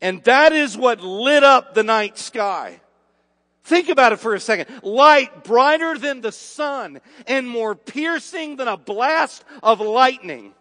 And 0.00 0.22
that 0.24 0.52
is 0.52 0.76
what 0.76 1.00
lit 1.00 1.42
up 1.42 1.74
the 1.74 1.82
night 1.82 2.18
sky. 2.18 2.80
Think 3.64 3.88
about 3.88 4.12
it 4.12 4.20
for 4.20 4.34
a 4.34 4.40
second. 4.40 4.82
Light 4.82 5.44
brighter 5.44 5.98
than 5.98 6.20
the 6.20 6.32
sun 6.32 7.00
and 7.26 7.46
more 7.46 7.74
piercing 7.74 8.56
than 8.56 8.68
a 8.68 8.76
blast 8.76 9.44
of 9.62 9.80
lightning 9.80 10.54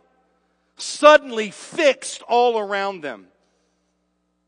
suddenly 0.75 1.51
fixed 1.51 2.21
all 2.23 2.59
around 2.59 3.01
them. 3.01 3.27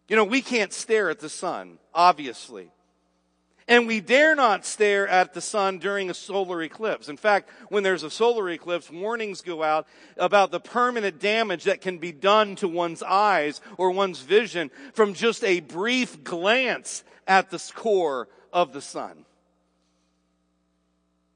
You 0.07 0.15
know, 0.15 0.25
we 0.25 0.41
can't 0.41 0.73
stare 0.73 1.09
at 1.09 1.19
the 1.19 1.29
sun, 1.29 1.77
obviously. 1.93 2.71
And 3.69 3.85
we 3.85 3.99
dare 3.99 4.35
not 4.35 4.65
stare 4.65 5.07
at 5.07 5.35
the 5.35 5.41
sun 5.41 5.77
during 5.77 6.09
a 6.09 6.15
solar 6.15 6.63
eclipse. 6.63 7.07
In 7.07 7.17
fact, 7.17 7.51
when 7.69 7.83
there's 7.83 8.01
a 8.01 8.09
solar 8.09 8.49
eclipse, 8.49 8.89
warnings 8.89 9.41
go 9.41 9.61
out 9.61 9.85
about 10.17 10.49
the 10.49 10.59
permanent 10.59 11.19
damage 11.19 11.65
that 11.65 11.79
can 11.79 11.99
be 11.99 12.11
done 12.11 12.55
to 12.55 12.67
one's 12.67 13.03
eyes 13.03 13.61
or 13.77 13.91
one's 13.91 14.21
vision 14.21 14.71
from 14.93 15.13
just 15.13 15.43
a 15.43 15.59
brief 15.59 16.23
glance 16.23 17.03
at 17.27 17.51
the 17.51 17.63
core 17.75 18.27
of 18.51 18.73
the 18.73 18.81
sun. 18.81 19.23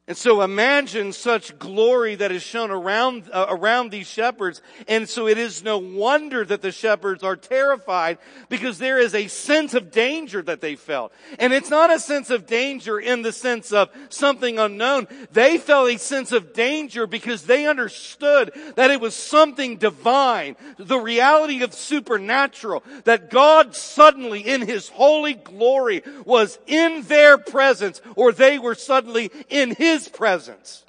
And 0.05 0.17
so 0.17 0.41
imagine 0.41 1.13
such 1.13 1.57
glory 1.60 2.15
that 2.15 2.29
is 2.29 2.43
shown 2.43 2.72
around, 2.72 3.29
uh, 3.31 3.45
around 3.48 3.89
these 3.89 4.05
shepherds. 4.05 4.62
And 4.86 5.07
so 5.07 5.29
it 5.29 5.38
is 5.38 5.63
no 5.63 5.77
wonder 5.77 6.43
that 6.43 6.62
the 6.62 6.74
shepherds 6.74 7.24
are 7.24 7.38
terrified 7.38 8.17
because 8.50 8.79
there 8.79 9.00
is 9.00 9.15
a 9.15 9.29
sense 9.29 9.74
of 9.74 9.91
danger 9.91 10.41
that 10.41 10.60
they 10.60 10.75
felt. 10.75 11.13
And 11.39 11.53
it's 11.53 11.69
not 11.69 11.89
a 11.89 12.00
sense 12.00 12.31
of 12.31 12.45
danger 12.45 13.00
in 13.00 13.22
the 13.22 13.31
sense 13.31 13.72
of 13.72 13.91
something 14.10 14.60
unknown. 14.60 15.07
They 15.31 15.57
felt 15.57 15.89
a 15.89 15.98
sense 15.98 16.33
of 16.33 16.51
danger 16.51 17.07
because 17.07 17.43
they 17.43 17.65
understood 17.65 18.51
that 18.75 18.91
it 18.91 19.00
was 19.00 19.15
something 19.15 19.77
divine, 19.77 20.57
the 20.75 21.00
reality 21.00 21.63
of 21.63 21.74
supernatural, 21.74 22.83
that 23.05 23.29
God 23.29 23.74
suddenly 23.74 24.41
in 24.41 24.63
His 24.67 24.89
holy 24.89 25.36
glory 25.36 26.03
was 26.25 26.60
in 26.67 27.03
their 27.03 27.38
presence 27.38 28.01
or 28.17 28.33
they 28.33 28.60
were 28.60 28.75
suddenly 28.75 29.31
in 29.48 29.74
His 29.74 29.93
his 29.94 30.10
presence. 30.10 30.84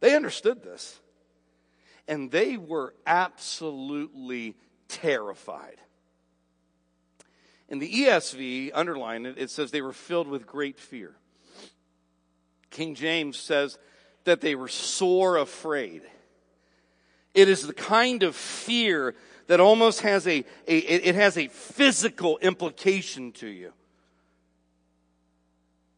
They 0.00 0.14
understood 0.14 0.62
this. 0.62 1.00
And 2.08 2.30
they 2.30 2.56
were 2.56 2.94
absolutely 3.06 4.56
terrified. 4.88 5.76
In 7.68 7.78
the 7.78 7.92
ESV, 7.92 8.70
underline 8.74 9.26
it, 9.26 9.38
it 9.38 9.50
says 9.50 9.70
they 9.70 9.82
were 9.82 9.92
filled 9.92 10.28
with 10.28 10.46
great 10.46 10.78
fear. 10.78 11.16
King 12.70 12.94
James 12.94 13.38
says 13.38 13.78
that 14.24 14.40
they 14.40 14.54
were 14.54 14.68
sore 14.68 15.36
afraid. 15.36 16.02
It 17.34 17.48
is 17.48 17.66
the 17.66 17.74
kind 17.74 18.22
of 18.22 18.36
fear 18.36 19.14
that 19.46 19.60
almost 19.60 20.00
has 20.02 20.26
a, 20.26 20.44
a 20.66 20.76
it 20.76 21.14
has 21.14 21.36
a 21.36 21.48
physical 21.48 22.38
implication 22.38 23.32
to 23.32 23.46
you. 23.46 23.72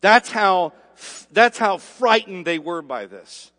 That's 0.00 0.30
how 0.30 0.72
that's 1.32 1.58
how 1.58 1.78
frightened 1.78 2.46
they 2.46 2.58
were 2.58 2.82
by 2.82 3.06
this. 3.06 3.52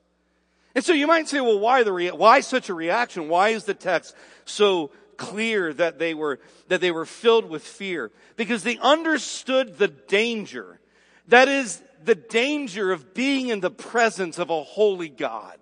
And 0.76 0.84
so 0.84 0.94
you 0.94 1.08
might 1.08 1.28
say, 1.28 1.42
well, 1.42 1.60
why 1.60 1.84
the 1.84 2.10
why 2.10 2.42
such 2.42 2.70
a 2.70 2.74
reaction? 2.74 3.28
Why 3.28 3.50
is 3.50 3.64
the 3.64 3.74
text 3.74 4.16
so 4.46 4.92
clear 5.18 5.74
that 5.74 6.00
they 6.00 6.14
were 6.14 6.40
that 6.68 6.80
they 6.80 6.92
were 6.92 7.06
filled 7.06 7.50
with 7.50 7.64
fear? 7.64 8.12
Because 8.36 8.64
they 8.64 8.78
understood 8.78 9.78
the 9.78 9.88
danger. 9.88 10.80
That 11.28 11.48
is 11.48 11.82
the 12.04 12.16
danger 12.16 12.92
of 12.92 13.14
being 13.14 13.50
in 13.50 13.60
the 13.60 13.72
presence 13.72 14.40
of 14.40 14.50
a 14.50 14.64
holy 14.64 15.10
God. 15.10 15.58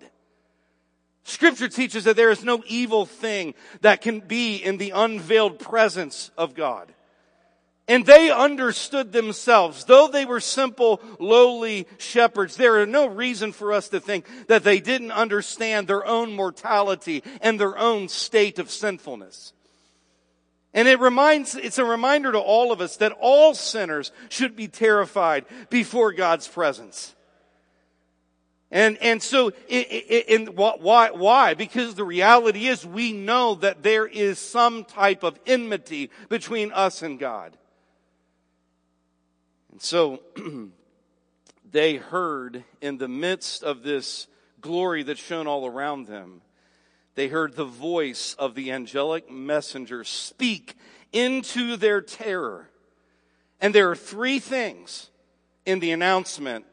Scripture 1.24 1.68
teaches 1.68 2.04
that 2.04 2.16
there 2.16 2.30
is 2.30 2.42
no 2.42 2.62
evil 2.66 3.04
thing 3.04 3.54
that 3.82 4.00
can 4.00 4.20
be 4.20 4.56
in 4.56 4.78
the 4.78 4.90
unveiled 4.90 5.58
presence 5.58 6.30
of 6.38 6.54
God. 6.54 6.94
And 7.88 8.04
they 8.04 8.30
understood 8.30 9.12
themselves. 9.12 9.84
Though 9.84 10.08
they 10.08 10.26
were 10.26 10.40
simple, 10.40 11.00
lowly 11.18 11.86
shepherds, 11.96 12.56
there 12.56 12.80
are 12.82 12.86
no 12.86 13.06
reason 13.06 13.50
for 13.52 13.72
us 13.72 13.88
to 13.88 13.98
think 13.98 14.26
that 14.48 14.62
they 14.62 14.78
didn't 14.78 15.10
understand 15.10 15.88
their 15.88 16.06
own 16.06 16.34
mortality 16.34 17.24
and 17.40 17.58
their 17.58 17.78
own 17.78 18.08
state 18.08 18.58
of 18.58 18.70
sinfulness. 18.70 19.54
And 20.74 20.86
it 20.86 21.00
reminds, 21.00 21.54
it's 21.54 21.78
a 21.78 21.84
reminder 21.84 22.30
to 22.32 22.38
all 22.38 22.72
of 22.72 22.82
us 22.82 22.98
that 22.98 23.16
all 23.18 23.54
sinners 23.54 24.12
should 24.28 24.54
be 24.54 24.68
terrified 24.68 25.46
before 25.70 26.12
God's 26.12 26.46
presence. 26.46 27.14
And, 28.70 28.98
and 28.98 29.22
so, 29.22 29.52
and 29.70 30.50
why, 30.50 31.10
why? 31.10 31.54
Because 31.54 31.94
the 31.94 32.04
reality 32.04 32.66
is 32.66 32.84
we 32.84 33.14
know 33.14 33.54
that 33.54 33.82
there 33.82 34.06
is 34.06 34.38
some 34.38 34.84
type 34.84 35.22
of 35.22 35.40
enmity 35.46 36.10
between 36.28 36.70
us 36.72 37.00
and 37.02 37.18
God. 37.18 37.56
So 39.78 40.20
they 41.70 41.96
heard 41.96 42.64
in 42.80 42.98
the 42.98 43.08
midst 43.08 43.62
of 43.62 43.82
this 43.82 44.26
glory 44.60 45.04
that 45.04 45.18
shone 45.18 45.46
all 45.46 45.66
around 45.66 46.06
them, 46.06 46.42
they 47.14 47.28
heard 47.28 47.54
the 47.54 47.64
voice 47.64 48.34
of 48.38 48.54
the 48.54 48.70
angelic 48.72 49.30
messenger 49.30 50.04
speak 50.04 50.76
into 51.12 51.76
their 51.76 52.00
terror. 52.00 52.70
And 53.60 53.74
there 53.74 53.90
are 53.90 53.96
three 53.96 54.38
things 54.38 55.10
in 55.64 55.80
the 55.80 55.92
announcement 55.92 56.64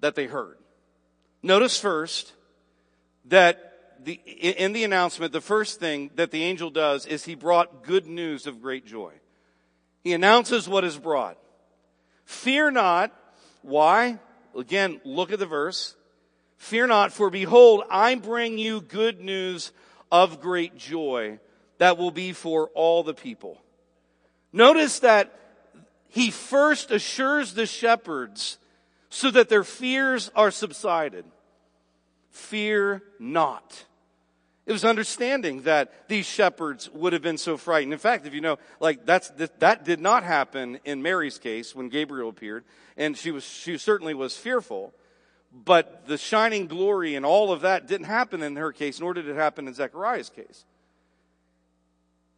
that 0.00 0.14
they 0.14 0.26
heard. 0.26 0.58
Notice 1.42 1.78
first 1.78 2.32
that 3.26 4.04
the, 4.04 4.14
in 4.14 4.72
the 4.72 4.84
announcement, 4.84 5.32
the 5.32 5.40
first 5.40 5.80
thing 5.80 6.10
that 6.14 6.30
the 6.30 6.42
angel 6.42 6.70
does 6.70 7.06
is 7.06 7.24
he 7.24 7.34
brought 7.34 7.84
good 7.84 8.06
news 8.06 8.46
of 8.46 8.60
great 8.60 8.86
joy. 8.86 9.12
He 10.02 10.12
announces 10.12 10.68
what 10.68 10.84
is 10.84 10.98
brought. 10.98 11.38
Fear 12.24 12.72
not. 12.72 13.12
Why? 13.62 14.18
Again, 14.56 15.00
look 15.04 15.32
at 15.32 15.38
the 15.38 15.46
verse. 15.46 15.96
Fear 16.56 16.86
not, 16.86 17.12
for 17.12 17.30
behold, 17.30 17.82
I 17.90 18.14
bring 18.14 18.58
you 18.58 18.80
good 18.80 19.20
news 19.20 19.72
of 20.10 20.40
great 20.40 20.76
joy 20.76 21.38
that 21.78 21.98
will 21.98 22.10
be 22.10 22.32
for 22.32 22.68
all 22.74 23.02
the 23.02 23.14
people. 23.14 23.60
Notice 24.52 25.00
that 25.00 25.38
he 26.08 26.30
first 26.30 26.90
assures 26.90 27.54
the 27.54 27.66
shepherds 27.66 28.58
so 29.10 29.30
that 29.30 29.48
their 29.48 29.64
fears 29.64 30.30
are 30.34 30.50
subsided. 30.50 31.24
Fear 32.30 33.02
not. 33.18 33.84
It 34.66 34.72
was 34.72 34.84
understanding 34.84 35.62
that 35.62 36.08
these 36.08 36.24
shepherds 36.24 36.90
would 36.90 37.12
have 37.12 37.20
been 37.20 37.36
so 37.36 37.58
frightened. 37.58 37.92
In 37.92 37.98
fact, 37.98 38.26
if 38.26 38.32
you 38.32 38.40
know, 38.40 38.58
like 38.80 39.04
that's, 39.04 39.30
that 39.58 39.84
did 39.84 40.00
not 40.00 40.22
happen 40.22 40.78
in 40.84 41.02
Mary's 41.02 41.38
case 41.38 41.74
when 41.74 41.90
Gabriel 41.90 42.30
appeared, 42.30 42.64
and 42.96 43.16
she 43.16 43.30
was, 43.30 43.44
she 43.44 43.76
certainly 43.76 44.14
was 44.14 44.36
fearful. 44.36 44.94
But 45.52 46.06
the 46.06 46.16
shining 46.16 46.66
glory 46.66 47.14
and 47.14 47.26
all 47.26 47.52
of 47.52 47.60
that 47.60 47.86
didn't 47.86 48.06
happen 48.06 48.42
in 48.42 48.56
her 48.56 48.72
case, 48.72 49.00
nor 49.00 49.12
did 49.12 49.28
it 49.28 49.36
happen 49.36 49.68
in 49.68 49.74
Zechariah's 49.74 50.30
case. 50.30 50.64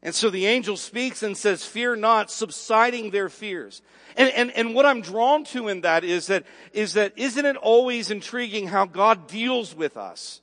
And 0.03 0.15
so 0.15 0.29
the 0.29 0.47
angel 0.47 0.77
speaks 0.77 1.23
and 1.23 1.37
says, 1.37 1.65
fear 1.65 1.97
not, 1.97 2.31
subsiding 2.31 3.11
their 3.11 3.29
fears. 3.29 3.83
And, 4.17 4.31
and, 4.31 4.51
and 4.51 4.75
what 4.75 4.85
I'm 4.85 5.01
drawn 5.01 5.45
to 5.45 5.69
in 5.69 5.81
that 5.83 6.05
is 6.05 6.27
that, 6.27 6.45
is 6.73 6.95
that 6.95 7.15
isn't 7.17 7.45
it 7.45 7.57
always 7.57 8.11
intriguing 8.11 8.67
how 8.69 8.85
God 8.85 9.27
deals 9.27 9.75
with 9.75 9.97
us? 9.97 10.43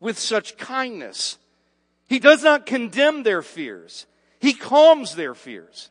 With 0.00 0.18
such 0.18 0.56
kindness. 0.56 1.38
He 2.06 2.18
does 2.18 2.42
not 2.42 2.66
condemn 2.66 3.22
their 3.22 3.42
fears. 3.42 4.06
He 4.40 4.52
calms 4.52 5.14
their 5.14 5.34
fears. 5.34 5.90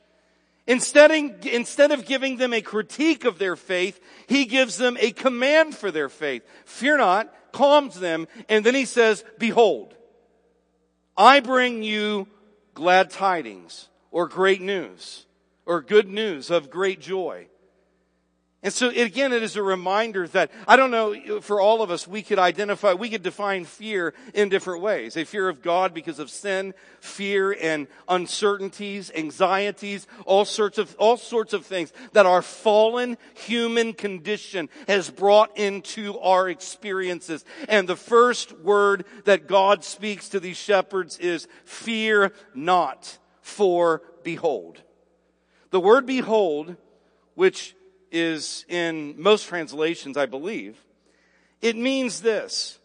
Instead, 0.67 1.12
instead 1.45 1.91
of 1.91 2.05
giving 2.05 2.38
them 2.38 2.53
a 2.53 2.62
critique 2.62 3.25
of 3.25 3.38
their 3.38 3.55
faith, 3.55 4.00
he 4.27 4.45
gives 4.45 4.77
them 4.77 4.97
a 5.00 5.12
command 5.12 5.75
for 5.75 5.91
their 5.91 6.09
faith. 6.09 6.43
Fear 6.65 6.97
not, 6.97 7.33
calms 7.51 8.00
them, 8.00 8.27
and 8.50 8.65
then 8.65 8.75
he 8.75 8.85
says, 8.85 9.24
behold, 9.38 9.95
I 11.15 11.39
bring 11.39 11.83
you 11.83 12.27
glad 12.74 13.09
tidings 13.09 13.89
or 14.12 14.27
great 14.27 14.62
news 14.62 15.25
or 15.65 15.81
good 15.81 16.07
news 16.07 16.50
of 16.50 16.69
great 16.69 17.00
joy. 17.00 17.47
And 18.65 18.74
so 18.74 18.89
again, 18.89 19.31
it 19.31 19.43
is 19.43 19.57
a 19.57 19.62
reminder 19.62 20.27
that, 20.29 20.50
I 20.67 20.75
don't 20.75 20.89
know, 20.89 21.39
for 21.39 21.62
all 21.62 21.84
of 21.84 21.91
us, 21.91 22.07
we 22.07 22.24
could 22.24 22.39
identify, 22.39 22.93
we 22.93 23.12
could 23.12 23.22
define 23.22 23.63
fear 23.63 24.15
in 24.34 24.50
different 24.50 24.81
ways. 24.81 25.15
A 25.15 25.24
fear 25.24 25.48
of 25.48 25.62
God 25.62 25.93
because 25.93 26.17
of 26.17 26.31
sin, 26.31 26.74
fear 27.00 27.55
and 27.62 27.86
uncertainties, 28.10 29.12
anxieties, 29.15 30.07
all 30.25 30.45
sorts 30.45 30.79
of, 30.79 30.95
all 30.95 31.15
sorts 31.15 31.53
of 31.53 31.63
things 31.63 31.93
that 32.13 32.25
our 32.25 32.41
fallen 32.41 33.19
human 33.36 33.93
condition 33.93 34.67
has 34.88 35.12
brought 35.12 35.55
into 35.60 36.17
our 36.17 36.50
experiences. 36.50 37.45
And 37.69 37.88
the 37.88 37.95
first 37.95 38.51
word 38.62 39.05
that 39.25 39.48
God 39.48 39.84
speaks 39.84 40.29
to 40.29 40.39
these 40.39 40.57
shepherds 40.57 41.19
is 41.19 41.48
fear 41.65 42.34
not, 42.55 43.19
for 43.41 44.01
behold. 44.24 44.81
The 45.69 45.79
word 45.79 46.07
behold, 46.07 46.77
which 47.36 47.75
is 48.15 48.65
in 48.69 49.22
most 49.22 49.48
translations, 49.48 50.15
I 50.15 50.25
believe, 50.25 50.77
it 51.62 51.75
means 51.75 52.22
this. 52.22 52.79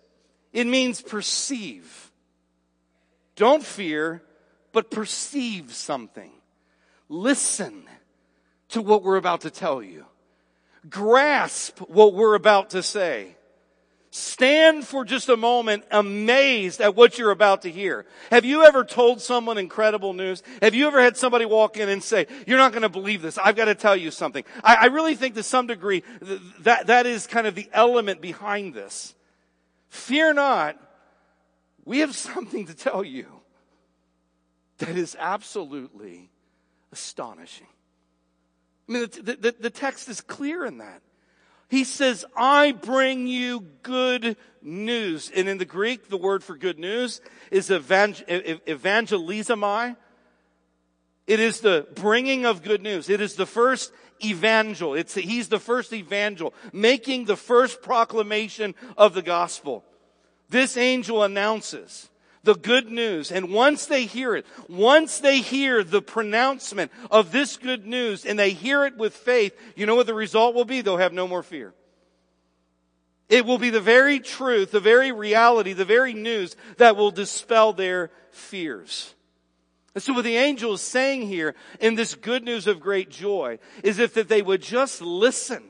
It 0.53 0.67
means 0.67 1.01
perceive. 1.01 2.11
Don't 3.37 3.65
fear, 3.65 4.23
but 4.73 4.91
perceive 4.91 5.73
something. 5.73 6.33
Listen 7.09 7.85
to 8.71 8.83
what 8.83 9.05
we're 9.05 9.17
about 9.17 9.43
to 9.43 9.51
tell 9.51 9.83
you. 9.83 10.05
Grasp 10.89 11.79
what 11.79 12.15
we're 12.15 12.35
about 12.35 12.71
to 12.71 12.83
say. 12.83 13.37
Stand 14.12 14.85
for 14.85 15.05
just 15.05 15.29
a 15.29 15.37
moment 15.37 15.85
amazed 15.93 16.81
at 16.81 16.97
what 16.97 17.17
you're 17.17 17.31
about 17.31 17.62
to 17.62 17.71
hear. 17.71 18.07
Have 18.33 18.45
you 18.45 18.64
ever 18.64 18.83
told 18.83 19.21
someone 19.21 19.57
incredible 19.57 20.14
news? 20.14 20.43
Have 20.61 20.75
you 20.75 20.88
ever 20.88 21.00
had 21.00 21.17
somebody 21.17 21.45
walk 21.45 21.76
in 21.76 21.88
and 21.88 22.02
say, 22.02 22.26
you're 22.45 22.59
not 22.59 22.73
going 22.73 22.83
to 22.83 22.88
believe 22.88 23.23
this. 23.23 23.38
I've 23.38 23.55
got 23.55 23.67
to 23.67 23.76
tell 23.76 23.95
you 23.95 24.11
something. 24.11 24.43
I, 24.64 24.75
I 24.75 24.85
really 24.87 25.14
think 25.14 25.37
to 25.37 25.45
some 25.45 25.69
degree 25.69 26.02
that, 26.62 26.88
that 26.88 27.07
is 27.07 27.29
kind 27.29 27.47
of 27.47 27.55
the 27.55 27.69
element 27.73 28.21
behind 28.21 28.75
this. 28.75 29.14
Fear 29.90 30.35
not. 30.35 30.76
We 31.85 32.00
have 32.00 32.17
something 32.17 32.67
to 32.67 32.75
tell 32.75 33.05
you 33.05 33.26
that 34.79 34.97
is 34.97 35.17
absolutely 35.21 36.31
astonishing. 36.90 37.69
I 38.88 38.93
mean, 38.93 39.09
the, 39.23 39.37
the, 39.37 39.55
the 39.61 39.71
text 39.71 40.09
is 40.09 40.21
clear 40.21 40.64
in 40.64 40.79
that. 40.79 41.00
He 41.71 41.85
says, 41.85 42.25
I 42.37 42.73
bring 42.73 43.29
you 43.29 43.65
good 43.85 44.37
news. 44.61 45.31
And 45.35 45.49
in 45.49 45.59
the 45.59 45.65
Greek, 45.65 46.09
the 46.09 46.17
word 46.17 46.43
for 46.43 46.57
good 46.57 46.81
news 46.81 47.21
is 47.53 47.71
evangel- 47.71 48.27
evangelizomai. 48.27 49.97
It 51.29 51.39
is 51.39 51.61
the 51.61 51.87
bringing 51.95 52.45
of 52.45 52.65
good 52.65 52.83
news. 52.83 53.09
It 53.09 53.21
is 53.21 53.37
the 53.37 53.47
first 53.47 53.93
evangel. 54.23 54.95
It's, 54.95 55.15
he's 55.15 55.49
the 55.49 55.61
first 55.61 55.93
evangel, 55.93 56.55
making 56.73 57.27
the 57.27 57.37
first 57.37 57.83
proclamation 57.83 58.75
of 58.99 59.15
the 59.15 59.23
gospel. 59.23 59.85
This 60.49 60.77
angel 60.77 61.23
announces 61.23 62.10
the 62.43 62.55
good 62.55 62.91
news. 62.91 63.31
And 63.31 63.53
once 63.53 63.87
they 63.87 64.05
hear 64.05 64.35
it, 64.35 64.47
once 64.69 65.19
they 65.19 65.41
hear 65.41 65.85
the 65.85 66.03
pronouncement 66.03 66.91
of 67.11 67.33
this 67.33 67.57
good 67.57 67.87
news 67.87 68.25
and 68.25 68.39
they 68.39 68.51
hear 68.51 68.85
it 68.85 68.97
with 68.97 69.15
faith, 69.15 69.57
you 69.77 69.87
know 69.87 69.95
what 69.95 70.07
the 70.07 70.15
result 70.15 70.55
will 70.55 70.65
be? 70.65 70.81
They'll 70.81 70.97
have 70.97 71.13
no 71.13 71.29
more 71.29 71.43
fear. 71.43 71.75
It 73.29 73.47
will 73.47 73.59
be 73.59 73.71
the 73.71 73.81
very 73.81 74.19
truth, 74.19 74.73
the 74.73 74.81
very 74.81 75.13
reality, 75.13 75.73
the 75.73 75.85
very 75.85 76.15
news 76.15 76.57
that 76.79 76.97
will 76.97 77.13
dispel 77.13 77.73
their 77.73 78.11
fears. 78.33 79.15
And 79.95 80.03
so 80.03 80.13
what 80.13 80.25
the 80.25 80.37
angel 80.37 80.75
is 80.75 80.81
saying 80.81 81.23
here 81.23 81.55
in 81.81 81.95
this 81.95 82.15
good 82.15 82.45
news 82.45 82.67
of 82.67 82.81
great 82.81 83.11
joy 83.11 83.59
is 83.85 83.99
if 83.99 84.15
that 84.15 84.29
they 84.29 84.43
would 84.43 84.63
just 84.63 85.01
listen 85.01 85.63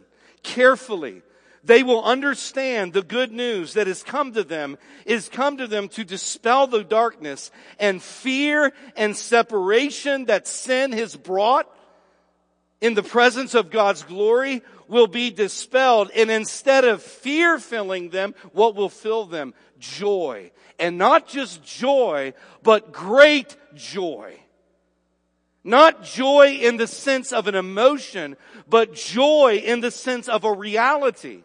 carefully, 0.42 1.22
they 1.62 1.82
will 1.82 2.02
understand 2.02 2.92
the 2.92 3.02
good 3.02 3.32
news 3.32 3.74
that 3.74 3.86
has 3.86 4.02
come 4.02 4.32
to 4.32 4.44
them 4.44 4.78
is 5.04 5.28
come 5.28 5.58
to 5.58 5.66
them 5.66 5.88
to 5.90 6.04
dispel 6.04 6.66
the 6.66 6.82
darkness 6.82 7.50
and 7.78 8.02
fear 8.02 8.72
and 8.96 9.16
separation 9.16 10.26
that 10.26 10.48
sin 10.48 10.92
has 10.92 11.16
brought 11.16 11.70
in 12.80 12.94
the 12.94 13.02
presence 13.02 13.54
of 13.54 13.70
God's 13.70 14.02
glory 14.04 14.62
will 14.88 15.06
be 15.06 15.30
dispelled. 15.30 16.10
And 16.16 16.30
instead 16.30 16.84
of 16.84 17.02
fear 17.02 17.58
filling 17.58 18.08
them, 18.08 18.34
what 18.52 18.74
will 18.74 18.88
fill 18.88 19.26
them? 19.26 19.54
Joy. 19.78 20.50
And 20.78 20.96
not 20.96 21.28
just 21.28 21.62
joy, 21.62 22.32
but 22.62 22.92
great 22.92 23.56
joy. 23.74 24.34
Not 25.62 26.02
joy 26.02 26.58
in 26.62 26.78
the 26.78 26.86
sense 26.86 27.34
of 27.34 27.46
an 27.46 27.54
emotion, 27.54 28.36
but 28.66 28.94
joy 28.94 29.60
in 29.62 29.80
the 29.80 29.90
sense 29.90 30.26
of 30.26 30.44
a 30.44 30.52
reality. 30.52 31.42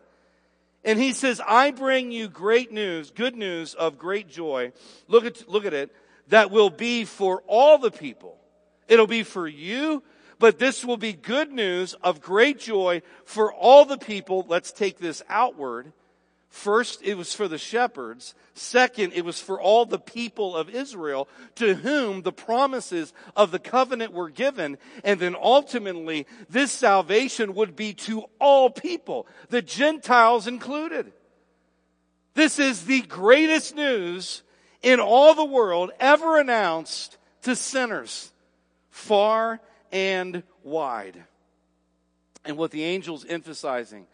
And 0.86 1.00
he 1.00 1.14
says, 1.14 1.42
I 1.46 1.72
bring 1.72 2.12
you 2.12 2.30
great 2.30 2.72
news, 2.72 3.10
good 3.10 3.36
news 3.36 3.74
of 3.74 3.98
great 3.98 4.30
joy. 4.30 4.72
Look 5.08 5.26
at, 5.26 5.50
look 5.50 5.66
at 5.66 5.74
it. 5.74 5.92
That 6.28 6.52
will 6.52 6.70
be 6.70 7.06
for 7.06 7.42
all 7.48 7.80
the 7.80 7.92
people. 7.92 8.38
It'll 8.88 9.08
be 9.08 9.24
for 9.24 9.48
you, 9.48 10.04
but 10.38 10.60
this 10.60 10.86
will 10.86 10.98
be 10.98 11.12
good 11.12 11.52
news 11.52 11.96
of 11.96 12.22
great 12.22 12.60
joy 12.60 13.02
for 13.26 13.52
all 13.52 13.86
the 13.86 13.98
people. 13.98 14.46
Let's 14.48 14.72
take 14.72 15.00
this 15.00 15.24
outward 15.28 15.92
First, 16.56 17.02
it 17.04 17.16
was 17.16 17.34
for 17.34 17.50
the 17.50 17.58
shepherds. 17.58 18.34
Second, 18.54 19.12
it 19.12 19.26
was 19.26 19.42
for 19.42 19.60
all 19.60 19.86
the 19.86 20.00
people 20.00 20.56
of 20.56 20.70
Israel 20.70 21.28
to 21.56 21.76
whom 21.76 22.22
the 22.22 22.32
promises 22.32 23.12
of 23.36 23.52
the 23.52 23.60
covenant 23.60 24.14
were 24.14 24.30
given. 24.30 24.78
And 25.04 25.20
then 25.20 25.36
ultimately, 25.36 26.26
this 26.50 26.72
salvation 26.72 27.56
would 27.56 27.76
be 27.76 27.94
to 28.06 28.24
all 28.40 28.70
people, 28.70 29.28
the 29.50 29.62
Gentiles 29.62 30.48
included. 30.48 31.12
This 32.36 32.58
is 32.58 32.86
the 32.86 33.02
greatest 33.02 33.76
news 33.76 34.42
in 34.82 35.02
all 35.02 35.36
the 35.36 35.44
world 35.44 35.92
ever 36.00 36.40
announced 36.40 37.18
to 37.42 37.58
sinners, 37.58 38.32
far 38.90 39.60
and 39.92 40.42
wide. 40.64 41.22
And 42.46 42.56
what 42.56 42.72
the 42.72 42.86
angel's 42.86 43.26
emphasizing 43.26 44.08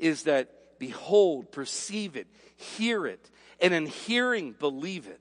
is 0.00 0.24
that 0.24 0.50
behold, 0.86 1.50
perceive 1.50 2.14
it, 2.14 2.26
hear 2.56 3.06
it, 3.06 3.30
and 3.58 3.72
in 3.72 3.86
hearing, 3.86 4.52
believe 4.52 5.06
it. 5.06 5.20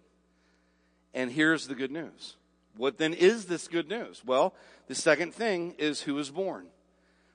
And 1.14 1.32
here's 1.32 1.68
the 1.68 1.76
good 1.76 1.92
news. 1.92 2.36
What 2.76 2.98
then 2.98 3.14
is 3.14 3.46
this 3.46 3.70
good 3.70 3.88
news? 3.88 4.22
Well, 4.26 4.54
the 4.88 4.96
second 4.96 5.34
thing 5.34 5.76
is 5.78 6.02
who 6.02 6.16
was 6.16 6.30
born. 6.30 6.66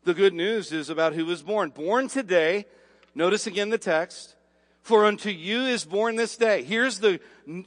The 0.04 0.12
good 0.12 0.34
news 0.34 0.72
is 0.72 0.90
about 0.90 1.14
who 1.14 1.24
was 1.24 1.42
born. 1.42 1.70
Born 1.70 2.08
today, 2.08 2.66
notice 3.14 3.46
again 3.46 3.70
the 3.70 3.78
text, 3.78 4.34
for 4.82 5.06
unto 5.06 5.30
you 5.30 5.62
is 5.62 5.84
born 5.84 6.16
this 6.16 6.36
day. 6.36 6.62
Here's 6.62 6.98
the 6.98 7.20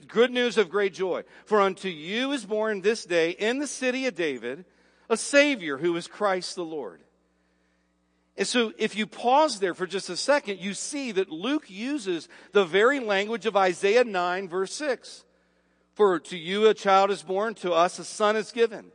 good 0.07 0.29
news 0.29 0.59
of 0.59 0.69
great 0.69 0.93
joy. 0.93 1.23
For 1.45 1.59
unto 1.59 1.89
you 1.89 2.33
is 2.33 2.45
born 2.45 2.81
this 2.81 3.03
day 3.03 3.31
in 3.31 3.57
the 3.57 3.67
city 3.67 4.05
of 4.05 4.13
David 4.13 4.65
a 5.09 5.17
Savior 5.17 5.77
who 5.77 5.95
is 5.95 6.07
Christ 6.07 6.55
the 6.55 6.63
Lord. 6.63 7.01
And 8.41 8.47
so 8.47 8.73
if 8.79 8.95
you 8.95 9.05
pause 9.05 9.59
there 9.59 9.75
for 9.75 9.85
just 9.85 10.09
a 10.09 10.17
second, 10.17 10.59
you 10.59 10.73
see 10.73 11.11
that 11.11 11.29
Luke 11.29 11.69
uses 11.69 12.27
the 12.53 12.65
very 12.65 12.99
language 12.99 13.45
of 13.45 13.55
Isaiah 13.55 14.03
9 14.03 14.49
verse 14.49 14.73
6. 14.73 15.25
For 15.93 16.19
to 16.19 16.35
you 16.35 16.65
a 16.65 16.73
child 16.73 17.11
is 17.11 17.21
born, 17.21 17.53
to 17.53 17.71
us 17.71 17.99
a 17.99 18.03
son 18.03 18.35
is 18.35 18.51
given, 18.51 18.85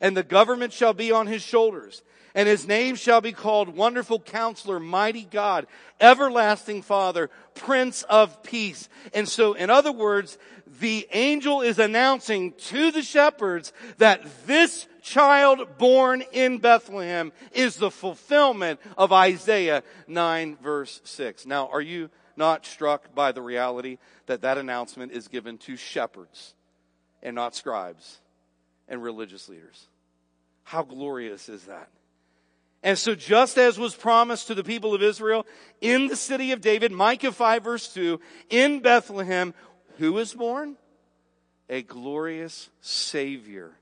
and 0.00 0.16
the 0.16 0.24
government 0.24 0.72
shall 0.72 0.92
be 0.92 1.12
on 1.12 1.28
his 1.28 1.42
shoulders, 1.42 2.02
and 2.34 2.48
his 2.48 2.66
name 2.66 2.96
shall 2.96 3.20
be 3.20 3.30
called 3.30 3.76
Wonderful 3.76 4.18
Counselor, 4.18 4.80
Mighty 4.80 5.22
God, 5.22 5.68
Everlasting 6.00 6.82
Father, 6.82 7.30
Prince 7.54 8.02
of 8.10 8.42
Peace. 8.42 8.88
And 9.14 9.28
so, 9.28 9.52
in 9.52 9.70
other 9.70 9.92
words, 9.92 10.36
the 10.80 11.06
angel 11.12 11.60
is 11.60 11.78
announcing 11.78 12.54
to 12.54 12.90
the 12.90 13.02
shepherds 13.02 13.72
that 13.98 14.26
this 14.48 14.88
child 15.06 15.78
born 15.78 16.22
in 16.32 16.58
Bethlehem 16.58 17.32
is 17.52 17.76
the 17.76 17.90
fulfillment 17.90 18.80
of 18.98 19.12
Isaiah 19.12 19.84
9 20.08 20.56
verse 20.60 21.00
6. 21.04 21.46
Now, 21.46 21.68
are 21.68 21.80
you 21.80 22.10
not 22.36 22.66
struck 22.66 23.14
by 23.14 23.30
the 23.32 23.40
reality 23.40 23.98
that 24.26 24.42
that 24.42 24.58
announcement 24.58 25.12
is 25.12 25.28
given 25.28 25.58
to 25.58 25.76
shepherds 25.76 26.54
and 27.22 27.36
not 27.36 27.54
scribes 27.54 28.18
and 28.88 29.00
religious 29.02 29.48
leaders? 29.48 29.86
How 30.64 30.82
glorious 30.82 31.48
is 31.48 31.64
that? 31.66 31.88
And 32.82 32.98
so 32.98 33.14
just 33.14 33.58
as 33.58 33.78
was 33.78 33.94
promised 33.94 34.48
to 34.48 34.54
the 34.54 34.64
people 34.64 34.92
of 34.92 35.02
Israel 35.02 35.46
in 35.80 36.08
the 36.08 36.16
city 36.16 36.50
of 36.50 36.60
David, 36.60 36.90
Micah 36.90 37.32
5 37.32 37.62
verse 37.62 37.94
2, 37.94 38.20
in 38.50 38.80
Bethlehem, 38.80 39.54
who 39.98 40.18
is 40.18 40.34
born? 40.34 40.76
A 41.68 41.82
glorious 41.82 42.70
Savior 42.80 43.76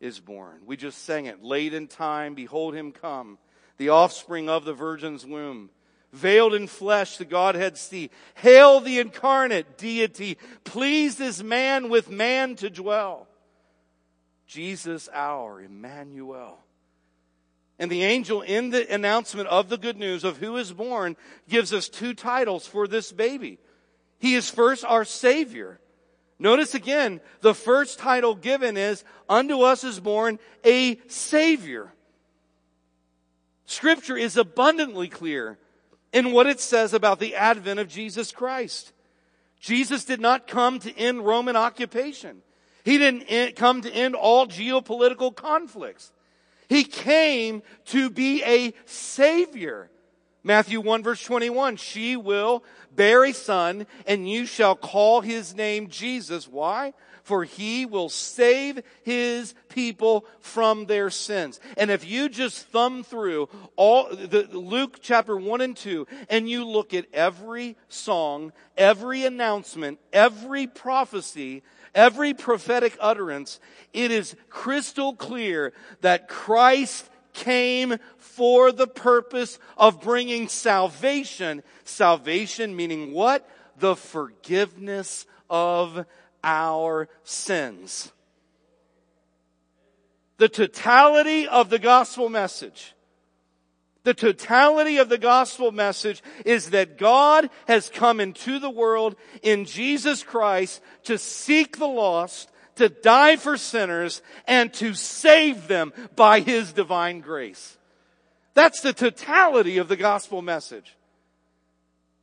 is 0.00 0.20
born. 0.20 0.60
We 0.66 0.76
just 0.76 1.04
sang 1.04 1.26
it. 1.26 1.42
Late 1.42 1.74
in 1.74 1.88
time, 1.88 2.34
behold 2.34 2.74
him 2.74 2.92
come, 2.92 3.38
the 3.78 3.90
offspring 3.90 4.48
of 4.48 4.64
the 4.64 4.74
virgin's 4.74 5.24
womb. 5.26 5.70
Veiled 6.12 6.54
in 6.54 6.66
flesh, 6.66 7.16
the 7.18 7.24
Godhead 7.24 7.76
see. 7.76 8.10
Hail 8.34 8.80
the 8.80 9.00
incarnate 9.00 9.76
deity, 9.76 10.38
pleased 10.64 11.20
as 11.20 11.42
man 11.42 11.88
with 11.88 12.10
man 12.10 12.54
to 12.56 12.70
dwell. 12.70 13.28
Jesus 14.46 15.08
our 15.12 15.60
Emmanuel. 15.60 16.58
And 17.78 17.90
the 17.90 18.04
angel 18.04 18.40
in 18.40 18.70
the 18.70 18.90
announcement 18.92 19.48
of 19.48 19.68
the 19.68 19.76
good 19.76 19.98
news 19.98 20.24
of 20.24 20.38
who 20.38 20.56
is 20.56 20.72
born 20.72 21.16
gives 21.48 21.74
us 21.74 21.88
two 21.88 22.14
titles 22.14 22.66
for 22.66 22.88
this 22.88 23.12
baby. 23.12 23.58
He 24.18 24.34
is 24.34 24.48
first 24.48 24.84
our 24.84 25.04
Savior. 25.04 25.78
Notice 26.38 26.74
again, 26.74 27.20
the 27.40 27.54
first 27.54 27.98
title 27.98 28.34
given 28.34 28.76
is, 28.76 29.04
unto 29.28 29.62
us 29.62 29.84
is 29.84 30.00
born 30.00 30.38
a 30.64 30.98
Savior. 31.08 31.92
Scripture 33.64 34.16
is 34.16 34.36
abundantly 34.36 35.08
clear 35.08 35.58
in 36.12 36.32
what 36.32 36.46
it 36.46 36.60
says 36.60 36.92
about 36.92 37.18
the 37.18 37.34
advent 37.34 37.80
of 37.80 37.88
Jesus 37.88 38.32
Christ. 38.32 38.92
Jesus 39.60 40.04
did 40.04 40.20
not 40.20 40.46
come 40.46 40.78
to 40.80 40.96
end 40.96 41.26
Roman 41.26 41.56
occupation. 41.56 42.42
He 42.84 42.98
didn't 42.98 43.56
come 43.56 43.82
to 43.82 43.90
end 43.90 44.14
all 44.14 44.46
geopolitical 44.46 45.34
conflicts. 45.34 46.12
He 46.68 46.84
came 46.84 47.62
to 47.86 48.10
be 48.10 48.44
a 48.44 48.74
savior. 48.84 49.90
Matthew 50.46 50.80
1 50.80 51.02
verse 51.02 51.24
21, 51.24 51.74
she 51.74 52.14
will 52.14 52.62
bear 52.94 53.24
a 53.24 53.32
son 53.32 53.84
and 54.06 54.30
you 54.30 54.46
shall 54.46 54.76
call 54.76 55.20
his 55.20 55.56
name 55.56 55.88
Jesus. 55.88 56.46
Why? 56.46 56.94
For 57.24 57.42
he 57.42 57.84
will 57.84 58.08
save 58.08 58.80
his 59.02 59.54
people 59.68 60.24
from 60.38 60.86
their 60.86 61.10
sins. 61.10 61.58
And 61.76 61.90
if 61.90 62.06
you 62.08 62.28
just 62.28 62.68
thumb 62.68 63.02
through 63.02 63.48
all 63.74 64.08
the 64.08 64.46
Luke 64.52 65.00
chapter 65.02 65.36
1 65.36 65.60
and 65.62 65.76
2 65.76 66.06
and 66.30 66.48
you 66.48 66.64
look 66.64 66.94
at 66.94 67.06
every 67.12 67.76
song, 67.88 68.52
every 68.76 69.24
announcement, 69.24 69.98
every 70.12 70.68
prophecy 70.68 71.64
every 71.92 72.34
prophetic 72.34 72.94
utterance, 73.00 73.58
it 73.94 74.10
is 74.10 74.36
crystal 74.50 75.14
clear 75.14 75.72
that 76.02 76.28
Christ 76.28 77.08
came 77.36 77.96
for 78.18 78.72
the 78.72 78.88
purpose 78.88 79.58
of 79.76 80.00
bringing 80.00 80.48
salvation. 80.48 81.62
Salvation 81.84 82.74
meaning 82.74 83.12
what? 83.12 83.48
The 83.78 83.94
forgiveness 83.94 85.26
of 85.48 86.04
our 86.42 87.08
sins. 87.22 88.10
The 90.38 90.48
totality 90.48 91.46
of 91.46 91.70
the 91.70 91.78
gospel 91.78 92.28
message 92.28 92.94
The 94.06 94.14
totality 94.14 94.98
of 94.98 95.08
the 95.08 95.18
gospel 95.18 95.72
message 95.72 96.22
is 96.44 96.70
that 96.70 96.96
God 96.96 97.50
has 97.66 97.88
come 97.88 98.20
into 98.20 98.60
the 98.60 98.70
world 98.70 99.16
in 99.42 99.64
Jesus 99.64 100.22
Christ 100.22 100.80
to 101.04 101.18
seek 101.18 101.78
the 101.78 101.88
lost, 101.88 102.52
to 102.76 102.88
die 102.88 103.36
for 103.36 103.56
sinners, 103.56 104.22
and 104.46 104.72
to 104.74 104.94
save 104.94 105.68
them 105.68 105.92
by 106.14 106.40
His 106.40 106.72
divine 106.72 107.20
grace. 107.20 107.76
That's 108.54 108.80
the 108.80 108.92
totality 108.92 109.78
of 109.78 109.88
the 109.88 109.96
gospel 109.96 110.40
message. 110.40 110.96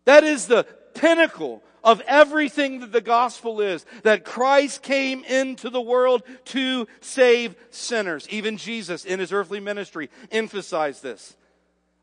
That 0.06 0.24
is 0.24 0.48
the 0.48 0.66
pinnacle 0.96 1.64
of 1.84 2.02
everything 2.02 2.80
that 2.80 2.92
the 2.92 3.02
gospel 3.02 3.62
is. 3.62 3.86
That 4.04 4.26
Christ 4.26 4.82
came 4.82 5.24
into 5.24 5.70
the 5.70 5.82
world 5.82 6.24
to 6.46 6.88
save 7.02 7.56
sinners. 7.70 8.28
Even 8.30 8.58
Jesus 8.58 9.06
in 9.06 9.20
his 9.20 9.32
earthly 9.32 9.60
ministry 9.60 10.10
emphasized 10.32 11.04
this. 11.04 11.36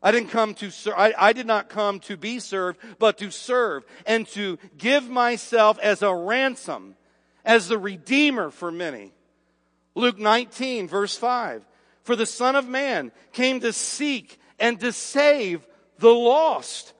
I 0.03 0.11
didn't 0.11 0.29
come 0.29 0.55
to 0.55 0.71
serve, 0.71 0.95
I, 0.97 1.13
I 1.17 1.33
did 1.33 1.45
not 1.45 1.69
come 1.69 1.99
to 2.01 2.17
be 2.17 2.39
served, 2.39 2.79
but 2.97 3.19
to 3.19 3.29
serve 3.29 3.83
and 4.05 4.27
to 4.29 4.57
give 4.77 5.07
myself 5.09 5.77
as 5.79 6.01
a 6.01 6.13
ransom, 6.13 6.95
as 7.45 7.67
the 7.67 7.77
redeemer 7.77 8.49
for 8.49 8.71
many. 8.71 9.13
Luke 9.95 10.19
19 10.19 10.87
verse 10.87 11.17
5. 11.17 11.65
For 12.03 12.15
the 12.15 12.25
Son 12.25 12.55
of 12.55 12.67
Man 12.67 13.11
came 13.31 13.59
to 13.59 13.73
seek 13.73 14.39
and 14.59 14.79
to 14.79 14.91
save 14.91 15.65
the 15.99 16.09
lost. 16.09 16.93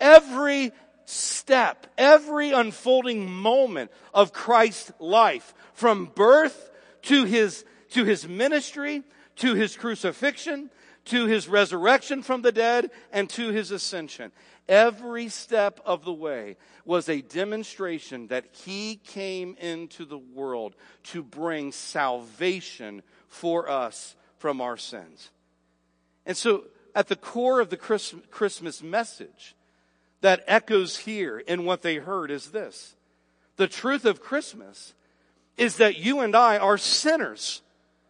Every 0.00 0.72
step, 1.04 1.86
every 1.98 2.52
unfolding 2.52 3.30
moment 3.30 3.90
of 4.12 4.32
Christ's 4.32 4.92
life, 4.98 5.54
from 5.74 6.06
birth 6.14 6.70
to 7.02 7.24
his, 7.24 7.64
to 7.90 8.04
his 8.04 8.26
ministry, 8.28 9.02
to 9.36 9.54
his 9.54 9.76
crucifixion, 9.76 10.70
to 11.06 11.26
his 11.26 11.48
resurrection 11.48 12.22
from 12.22 12.42
the 12.42 12.52
dead, 12.52 12.90
and 13.12 13.28
to 13.30 13.50
his 13.50 13.70
ascension. 13.70 14.32
Every 14.68 15.28
step 15.28 15.80
of 15.84 16.04
the 16.04 16.12
way 16.12 16.56
was 16.84 17.08
a 17.08 17.20
demonstration 17.20 18.28
that 18.28 18.46
he 18.52 18.96
came 18.96 19.56
into 19.60 20.04
the 20.04 20.18
world 20.18 20.74
to 21.04 21.22
bring 21.22 21.72
salvation 21.72 23.02
for 23.28 23.68
us 23.68 24.16
from 24.38 24.60
our 24.60 24.76
sins. 24.76 25.30
And 26.24 26.36
so, 26.36 26.64
at 26.94 27.08
the 27.08 27.16
core 27.16 27.60
of 27.60 27.70
the 27.70 27.76
Christmas 27.76 28.82
message 28.82 29.54
that 30.20 30.44
echoes 30.46 30.98
here 30.98 31.38
in 31.38 31.64
what 31.64 31.82
they 31.82 31.96
heard 31.96 32.30
is 32.30 32.50
this. 32.50 32.94
The 33.56 33.68
truth 33.68 34.04
of 34.04 34.22
Christmas 34.22 34.94
is 35.56 35.76
that 35.76 35.98
you 35.98 36.20
and 36.20 36.34
I 36.34 36.56
are 36.56 36.78
sinners 36.78 37.62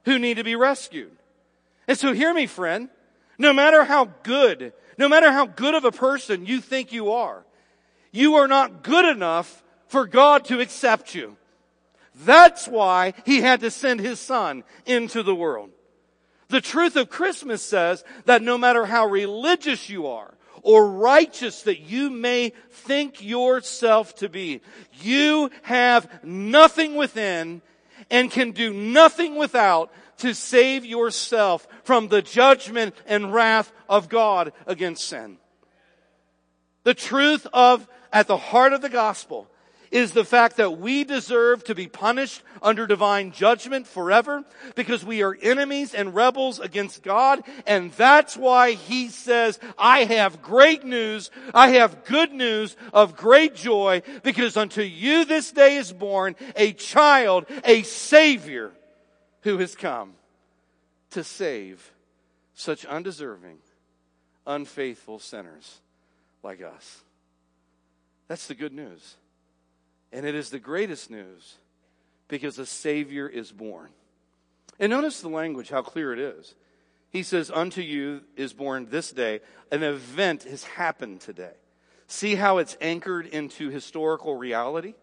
who 0.05 0.19
need 0.19 0.37
to 0.37 0.45
be 0.45 0.55
rescued. 0.55 1.11
And 1.89 1.99
so 1.99 2.13
hear 2.13 2.33
me, 2.33 2.47
friend. 2.47 2.89
No 3.37 3.53
matter 3.53 3.85
how 3.85 4.11
good, 4.23 4.73
no 4.99 5.09
matter 5.09 5.31
how 5.33 5.47
good 5.47 5.75
of 5.75 5.85
a 5.85 5.93
person 5.93 6.47
you 6.47 6.61
think 6.61 6.93
you 6.93 7.13
are, 7.13 7.45
you 8.13 8.37
are 8.37 8.49
not 8.49 8.83
good 8.83 9.05
enough 9.05 9.63
for 9.89 10.07
God 10.07 10.45
to 10.47 10.61
accept 10.61 11.15
you. 11.15 11.37
That's 12.25 12.69
why 12.69 13.15
He 13.27 13.41
had 13.41 13.61
to 13.61 13.71
send 13.71 14.01
His 14.01 14.21
Son 14.21 14.65
into 14.87 15.23
the 15.23 15.35
world. 15.35 15.71
The 16.49 16.61
truth 16.61 16.97
of 16.97 17.11
Christmas 17.11 17.63
says 17.63 18.05
that 18.27 18.43
no 18.43 18.57
matter 18.57 18.87
how 18.87 19.07
religious 19.07 19.89
you 19.89 20.07
are, 20.07 20.35
or 20.65 20.91
righteous 20.91 21.63
that 21.63 21.81
you 21.81 22.09
may 22.11 22.53
think 22.71 23.23
yourself 23.23 24.15
to 24.17 24.29
be, 24.29 24.63
you 25.03 25.51
have 25.63 26.09
nothing 26.25 26.97
within 26.97 27.61
and 28.11 28.31
can 28.31 28.51
do 28.51 28.73
nothing 28.73 29.37
without 29.37 29.93
to 30.19 30.35
save 30.35 30.85
yourself 30.85 31.67
from 31.85 32.09
the 32.09 32.23
judgment 32.23 32.95
and 33.07 33.33
wrath 33.33 33.73
of 33.89 34.09
God 34.09 34.53
against 34.67 35.07
sin. 35.07 35.39
The 36.85 36.95
truth 36.95 37.47
of, 37.53 37.89
at 38.13 38.27
the 38.27 38.37
heart 38.37 38.73
of 38.73 38.83
the 38.83 38.89
gospel, 38.89 39.49
is 39.95 40.11
the 40.11 40.25
fact 40.25 40.57
that 40.57 40.79
we 40.79 41.05
deserve 41.05 41.63
to 41.63 41.75
be 41.75 41.87
punished 41.87 42.43
under 42.61 42.85
divine 42.85 43.31
judgment 43.31 43.87
forever 43.87 44.43
because 44.75 45.05
we 45.05 45.23
are 45.23 45.39
enemies 45.41 45.95
and 45.95 46.13
rebels 46.13 46.59
against 46.59 47.05
God. 47.05 47.45
And 47.65 47.93
that's 47.93 48.37
why 48.37 48.73
he 48.73 49.09
says, 49.09 49.61
I 49.79 50.01
have 50.05 50.43
great 50.43 50.83
news. 50.83 51.31
I 51.55 51.69
have 51.71 52.05
good 52.05 52.33
news 52.33 52.77
of 52.93 53.17
great 53.17 53.55
joy 53.55 54.03
because 54.25 54.57
unto 54.57 54.83
you 54.83 55.25
this 55.25 55.53
day 55.53 55.77
is 55.77 55.93
born 55.93 56.35
a 56.57 56.73
child, 56.73 57.47
a 57.65 57.85
savior 57.85 58.73
who 59.45 59.59
has 59.59 59.75
come 59.75 60.15
to 61.11 61.23
save 61.23 61.93
such 62.55 62.85
undeserving, 62.87 63.59
unfaithful 64.47 65.19
sinners 65.19 65.81
like 66.43 66.63
us. 66.63 67.03
That's 68.27 68.47
the 68.47 68.55
good 68.55 68.73
news. 68.73 69.17
And 70.13 70.25
it 70.27 70.35
is 70.35 70.51
the 70.51 70.59
greatest 70.59 71.11
news 71.11 71.57
because 72.29 72.59
a 72.59 72.67
Savior 72.67 73.29
is 73.29 73.53
born. 73.53 73.91
And 74.81 74.91
notice 74.91 75.21
the 75.21 75.29
language, 75.29 75.69
how 75.69 75.83
clear 75.83 76.13
it 76.13 76.19
is. 76.19 76.55
He 77.11 77.23
says, 77.23 77.51
Unto 77.51 77.81
you 77.81 78.23
is 78.37 78.53
born 78.53 78.89
this 78.91 79.13
day. 79.13 79.41
An 79.71 79.83
event 79.83 80.45
has 80.45 80.65
happened 80.65 81.21
today. 81.21 81.53
See 82.07 82.35
how 82.35 82.59
it's 82.59 82.77
anchored 82.81 83.27
into 83.27 83.71
historical 83.71 84.37
reality? 84.37 84.95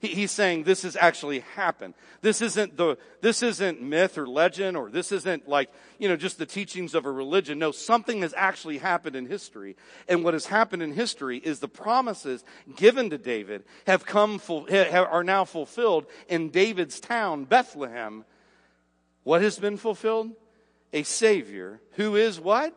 He, 0.00 0.08
he's 0.08 0.30
saying 0.30 0.62
this 0.62 0.82
has 0.82 0.96
actually 0.96 1.40
happened. 1.56 1.94
This 2.20 2.40
isn't 2.40 2.76
the, 2.76 2.98
this 3.20 3.42
isn't 3.42 3.82
myth 3.82 4.16
or 4.18 4.26
legend 4.26 4.76
or 4.76 4.90
this 4.90 5.12
isn't 5.12 5.48
like, 5.48 5.70
you 5.98 6.08
know, 6.08 6.16
just 6.16 6.38
the 6.38 6.46
teachings 6.46 6.94
of 6.94 7.04
a 7.04 7.10
religion. 7.10 7.58
No, 7.58 7.72
something 7.72 8.22
has 8.22 8.34
actually 8.36 8.78
happened 8.78 9.16
in 9.16 9.26
history. 9.26 9.76
And 10.08 10.24
what 10.24 10.34
has 10.34 10.46
happened 10.46 10.82
in 10.82 10.92
history 10.92 11.38
is 11.38 11.58
the 11.58 11.68
promises 11.68 12.44
given 12.76 13.10
to 13.10 13.18
David 13.18 13.64
have 13.86 14.06
come, 14.06 14.38
full, 14.38 14.66
are 14.72 15.24
now 15.24 15.44
fulfilled 15.44 16.06
in 16.28 16.50
David's 16.50 17.00
town, 17.00 17.44
Bethlehem. 17.44 18.24
What 19.24 19.42
has 19.42 19.58
been 19.58 19.76
fulfilled? 19.76 20.30
A 20.92 21.02
Savior 21.02 21.80
who 21.92 22.16
is 22.16 22.40
what? 22.40 22.74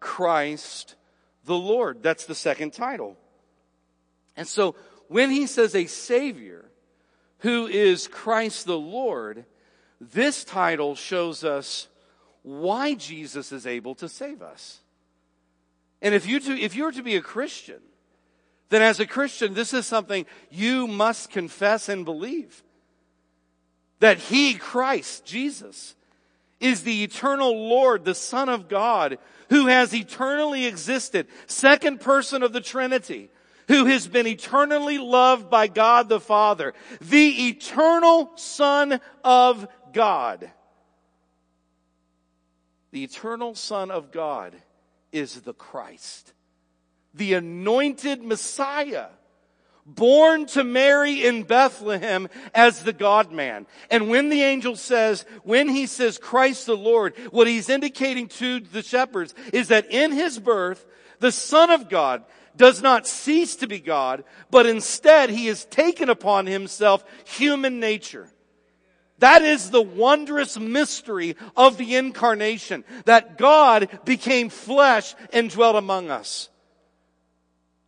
Christ 0.00 0.96
the 1.44 1.56
Lord. 1.56 2.02
That's 2.02 2.26
the 2.26 2.34
second 2.34 2.72
title. 2.72 3.16
And 4.36 4.46
so 4.46 4.76
when 5.12 5.30
he 5.30 5.46
says 5.46 5.74
a 5.74 5.86
Savior 5.86 6.64
who 7.40 7.66
is 7.66 8.08
Christ 8.08 8.64
the 8.64 8.78
Lord, 8.78 9.44
this 10.00 10.42
title 10.42 10.94
shows 10.94 11.44
us 11.44 11.88
why 12.42 12.94
Jesus 12.94 13.52
is 13.52 13.66
able 13.66 13.94
to 13.96 14.08
save 14.08 14.40
us. 14.40 14.80
And 16.00 16.14
if 16.14 16.26
you 16.26 16.40
to, 16.40 16.58
if 16.58 16.74
you're 16.74 16.92
to 16.92 17.02
be 17.02 17.16
a 17.16 17.20
Christian, 17.20 17.80
then 18.70 18.80
as 18.80 19.00
a 19.00 19.06
Christian, 19.06 19.52
this 19.52 19.74
is 19.74 19.86
something 19.86 20.24
you 20.50 20.86
must 20.86 21.30
confess 21.30 21.90
and 21.90 22.04
believe. 22.06 22.62
That 24.00 24.18
He, 24.18 24.54
Christ, 24.54 25.26
Jesus, 25.26 25.94
is 26.58 26.82
the 26.82 27.04
eternal 27.04 27.68
Lord, 27.68 28.04
the 28.04 28.14
Son 28.14 28.48
of 28.48 28.68
God, 28.68 29.18
who 29.50 29.66
has 29.66 29.94
eternally 29.94 30.64
existed, 30.64 31.26
second 31.46 32.00
person 32.00 32.42
of 32.42 32.52
the 32.52 32.60
Trinity, 32.62 33.28
who 33.72 33.86
has 33.86 34.06
been 34.06 34.26
eternally 34.26 34.98
loved 34.98 35.48
by 35.48 35.66
God 35.66 36.10
the 36.10 36.20
Father, 36.20 36.74
the 37.00 37.48
eternal 37.48 38.30
Son 38.34 39.00
of 39.24 39.66
God. 39.94 40.50
The 42.90 43.02
eternal 43.02 43.54
Son 43.54 43.90
of 43.90 44.12
God 44.12 44.54
is 45.10 45.40
the 45.40 45.54
Christ, 45.54 46.34
the 47.14 47.32
anointed 47.32 48.22
Messiah, 48.22 49.06
born 49.86 50.44
to 50.48 50.64
Mary 50.64 51.24
in 51.24 51.44
Bethlehem 51.44 52.28
as 52.54 52.82
the 52.82 52.92
God 52.92 53.32
man. 53.32 53.66
And 53.90 54.10
when 54.10 54.28
the 54.28 54.42
angel 54.42 54.76
says, 54.76 55.24
when 55.44 55.70
he 55.70 55.86
says 55.86 56.18
Christ 56.18 56.66
the 56.66 56.76
Lord, 56.76 57.16
what 57.30 57.46
he's 57.46 57.70
indicating 57.70 58.28
to 58.28 58.60
the 58.60 58.82
shepherds 58.82 59.34
is 59.50 59.68
that 59.68 59.90
in 59.90 60.12
his 60.12 60.38
birth, 60.38 60.84
the 61.20 61.32
Son 61.32 61.70
of 61.70 61.88
God 61.88 62.22
does 62.56 62.82
not 62.82 63.06
cease 63.06 63.56
to 63.56 63.66
be 63.66 63.80
God, 63.80 64.24
but 64.50 64.66
instead 64.66 65.30
he 65.30 65.46
has 65.46 65.64
taken 65.64 66.08
upon 66.08 66.46
himself 66.46 67.04
human 67.24 67.80
nature. 67.80 68.28
That 69.18 69.42
is 69.42 69.70
the 69.70 69.82
wondrous 69.82 70.58
mystery 70.58 71.36
of 71.56 71.76
the 71.76 71.96
incarnation, 71.96 72.84
that 73.04 73.38
God 73.38 73.88
became 74.04 74.48
flesh 74.48 75.14
and 75.32 75.48
dwelt 75.48 75.76
among 75.76 76.10
us. 76.10 76.48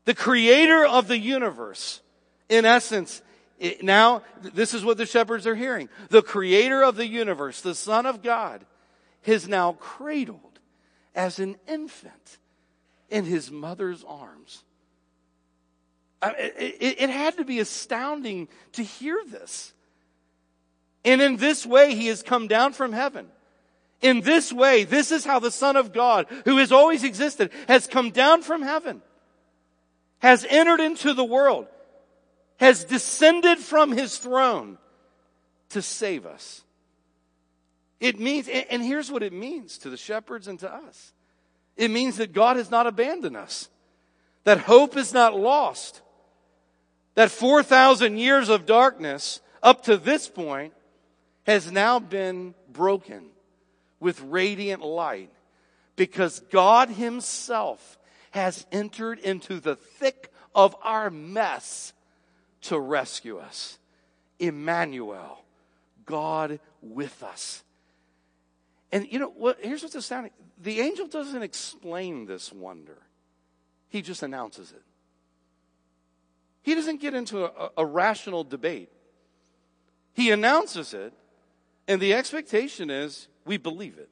The 0.05 0.14
creator 0.14 0.85
of 0.85 1.09
the 1.09 1.18
universe, 1.18 2.00
in 2.48 2.64
essence, 2.64 3.20
now, 3.83 4.22
this 4.42 4.74
is 4.74 4.85
what 4.85 4.98
the 4.98 5.07
shepherds 5.07 5.46
are 5.46 5.55
hearing. 5.55 5.88
The 6.11 6.22
creator 6.22 6.83
of 6.83 6.96
the 6.96 7.07
universe, 7.07 7.61
the 7.61 7.74
son 7.74 8.05
of 8.05 8.22
God, 8.22 8.64
is 9.24 9.48
now 9.48 9.72
cradled 9.72 10.59
as 11.14 11.38
an 11.38 11.57
infant 11.66 12.38
in 13.10 13.24
his 13.24 13.50
mother's 13.50 14.04
arms. 14.04 14.62
It, 16.22 17.10
had 17.10 17.36
to 17.36 17.44
be 17.44 17.60
astounding 17.60 18.48
to 18.72 18.82
hear 18.82 19.20
this. 19.28 19.72
And 21.04 21.20
in 21.20 21.36
this 21.36 21.66
way, 21.66 21.94
he 21.94 22.06
has 22.06 22.22
come 22.22 22.48
down 22.48 22.72
from 22.72 22.92
heaven. 22.92 23.26
In 24.00 24.20
this 24.20 24.52
way, 24.52 24.84
this 24.84 25.12
is 25.12 25.24
how 25.24 25.38
the 25.38 25.50
Son 25.50 25.76
of 25.76 25.92
God, 25.92 26.26
who 26.44 26.58
has 26.58 26.72
always 26.72 27.04
existed, 27.04 27.50
has 27.68 27.86
come 27.86 28.10
down 28.10 28.42
from 28.42 28.62
heaven, 28.62 29.02
has 30.20 30.46
entered 30.48 30.80
into 30.80 31.12
the 31.12 31.24
world, 31.24 31.66
has 32.58 32.84
descended 32.84 33.58
from 33.58 33.92
his 33.92 34.18
throne 34.18 34.78
to 35.70 35.82
save 35.82 36.24
us. 36.24 36.62
It 38.00 38.18
means, 38.18 38.48
and 38.48 38.82
here's 38.82 39.10
what 39.10 39.22
it 39.22 39.32
means 39.32 39.78
to 39.78 39.90
the 39.90 39.96
shepherds 39.96 40.48
and 40.48 40.58
to 40.60 40.72
us. 40.72 41.12
It 41.76 41.90
means 41.90 42.16
that 42.16 42.32
God 42.32 42.56
has 42.56 42.70
not 42.70 42.87
abandoned 42.87 43.37
us. 43.37 43.68
That 44.44 44.58
hope 44.58 44.96
is 44.96 45.12
not 45.12 45.38
lost. 45.38 46.02
That 47.14 47.30
4,000 47.30 48.18
years 48.18 48.48
of 48.48 48.66
darkness 48.66 49.40
up 49.62 49.84
to 49.84 49.96
this 49.96 50.28
point 50.28 50.72
has 51.46 51.70
now 51.70 51.98
been 51.98 52.54
broken 52.72 53.26
with 54.00 54.20
radiant 54.22 54.82
light 54.82 55.30
because 55.96 56.40
God 56.50 56.90
himself 56.90 57.98
has 58.32 58.66
entered 58.72 59.18
into 59.20 59.60
the 59.60 59.76
thick 59.76 60.32
of 60.54 60.74
our 60.82 61.10
mess 61.10 61.92
to 62.62 62.78
rescue 62.78 63.38
us. 63.38 63.78
Emmanuel, 64.38 65.44
God 66.04 66.58
with 66.82 67.22
us. 67.22 67.62
And 68.92 69.10
you 69.10 69.18
know 69.18 69.28
what? 69.28 69.58
Here's 69.60 69.82
what's 69.82 69.94
astounding. 69.94 70.32
The 70.62 70.80
angel 70.80 71.06
doesn't 71.06 71.42
explain 71.42 72.26
this 72.26 72.52
wonder. 72.52 72.98
He 73.88 74.02
just 74.02 74.22
announces 74.22 74.72
it. 74.72 74.82
He 76.62 76.74
doesn't 76.74 77.00
get 77.00 77.14
into 77.14 77.44
a, 77.44 77.70
a 77.76 77.86
rational 77.86 78.42
debate. 78.44 78.90
He 80.14 80.30
announces 80.30 80.94
it, 80.94 81.12
and 81.86 82.00
the 82.00 82.14
expectation 82.14 82.88
is 82.88 83.28
we 83.44 83.56
believe 83.56 83.98
it. 83.98 84.08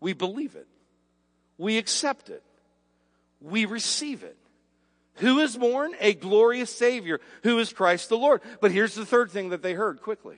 We 0.00 0.12
believe 0.12 0.56
it. 0.56 0.66
We 1.58 1.78
accept 1.78 2.28
it. 2.28 2.42
We 3.40 3.64
receive 3.64 4.24
it. 4.24 4.36
Who 5.16 5.38
is 5.38 5.56
born? 5.56 5.92
A 6.00 6.14
glorious 6.14 6.74
Savior, 6.74 7.20
who 7.42 7.58
is 7.58 7.72
Christ 7.72 8.08
the 8.08 8.18
Lord. 8.18 8.42
But 8.60 8.72
here's 8.72 8.94
the 8.94 9.06
third 9.06 9.30
thing 9.30 9.50
that 9.50 9.62
they 9.62 9.72
heard 9.72 10.02
quickly. 10.02 10.36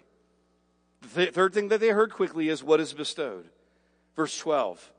The 1.15 1.27
third 1.27 1.55
thing 1.55 1.69
that 1.69 1.81
they 1.81 1.89
heard 1.89 2.13
quickly 2.13 2.49
is 2.49 2.63
what 2.63 2.81
is 2.81 2.93
bestowed. 2.93 3.47
Verse 4.17 4.37
12, 4.39 4.93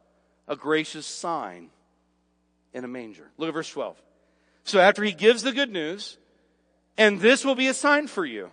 a 0.47 0.55
gracious 0.55 1.05
sign 1.05 1.69
in 2.73 2.83
a 2.83 2.87
manger. 2.87 3.29
Look 3.37 3.49
at 3.49 3.53
verse 3.53 3.69
12. 3.69 4.01
So 4.63 4.79
after 4.79 5.03
he 5.03 5.11
gives 5.11 5.43
the 5.43 5.51
good 5.51 5.71
news, 5.71 6.17
and 6.97 7.19
this 7.19 7.43
will 7.43 7.55
be 7.55 7.67
a 7.67 7.73
sign 7.73 8.07
for 8.07 8.25
you. 8.25 8.51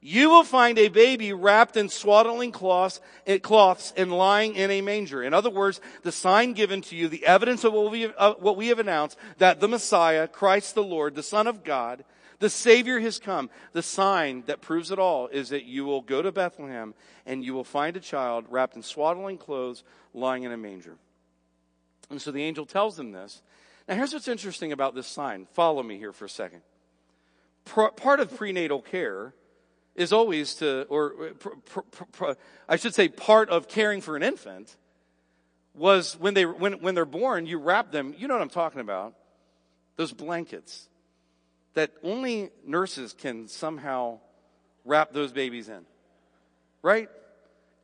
You 0.00 0.30
will 0.30 0.44
find 0.44 0.78
a 0.78 0.88
baby 0.88 1.32
wrapped 1.32 1.76
in 1.76 1.88
swaddling 1.88 2.52
cloths, 2.52 3.00
eh, 3.26 3.38
cloths 3.38 3.92
and 3.96 4.12
lying 4.12 4.54
in 4.54 4.70
a 4.70 4.80
manger. 4.80 5.24
In 5.24 5.34
other 5.34 5.50
words, 5.50 5.80
the 6.02 6.12
sign 6.12 6.52
given 6.52 6.82
to 6.82 6.96
you, 6.96 7.08
the 7.08 7.26
evidence 7.26 7.64
of 7.64 7.72
what 7.72 7.90
we, 7.90 8.04
what 8.04 8.56
we 8.56 8.68
have 8.68 8.78
announced, 8.78 9.18
that 9.38 9.58
the 9.58 9.66
Messiah, 9.66 10.28
Christ 10.28 10.76
the 10.76 10.84
Lord, 10.84 11.16
the 11.16 11.22
Son 11.24 11.48
of 11.48 11.64
God, 11.64 12.04
the 12.40 12.50
Savior 12.50 13.00
has 13.00 13.18
come. 13.18 13.50
The 13.72 13.82
sign 13.82 14.44
that 14.46 14.60
proves 14.60 14.90
it 14.90 14.98
all 14.98 15.26
is 15.28 15.48
that 15.48 15.64
you 15.64 15.84
will 15.84 16.02
go 16.02 16.22
to 16.22 16.30
Bethlehem 16.30 16.94
and 17.26 17.44
you 17.44 17.52
will 17.52 17.64
find 17.64 17.96
a 17.96 18.00
child 18.00 18.46
wrapped 18.48 18.76
in 18.76 18.82
swaddling 18.82 19.38
clothes 19.38 19.82
lying 20.14 20.44
in 20.44 20.52
a 20.52 20.56
manger. 20.56 20.96
And 22.10 22.22
so 22.22 22.30
the 22.30 22.42
angel 22.42 22.64
tells 22.64 22.96
them 22.96 23.12
this. 23.12 23.42
Now 23.88 23.96
here's 23.96 24.12
what's 24.12 24.28
interesting 24.28 24.72
about 24.72 24.94
this 24.94 25.06
sign. 25.06 25.46
Follow 25.52 25.82
me 25.82 25.98
here 25.98 26.12
for 26.12 26.26
a 26.26 26.30
second. 26.30 26.60
Part 27.64 28.20
of 28.20 28.34
prenatal 28.36 28.80
care 28.80 29.34
is 29.94 30.12
always 30.12 30.54
to, 30.54 30.84
or 30.84 31.32
I 32.68 32.76
should 32.76 32.94
say 32.94 33.08
part 33.08 33.50
of 33.50 33.68
caring 33.68 34.00
for 34.00 34.16
an 34.16 34.22
infant 34.22 34.76
was 35.74 36.18
when 36.18 36.34
they, 36.34 36.46
when, 36.46 36.74
when 36.74 36.94
they're 36.94 37.04
born, 37.04 37.46
you 37.46 37.58
wrap 37.58 37.90
them, 37.90 38.14
you 38.16 38.28
know 38.28 38.34
what 38.34 38.42
I'm 38.42 38.48
talking 38.48 38.80
about, 38.80 39.14
those 39.96 40.12
blankets 40.12 40.88
that 41.78 41.92
only 42.02 42.50
nurses 42.66 43.14
can 43.16 43.46
somehow 43.46 44.18
wrap 44.84 45.12
those 45.12 45.30
babies 45.30 45.68
in. 45.68 45.86
Right? 46.82 47.08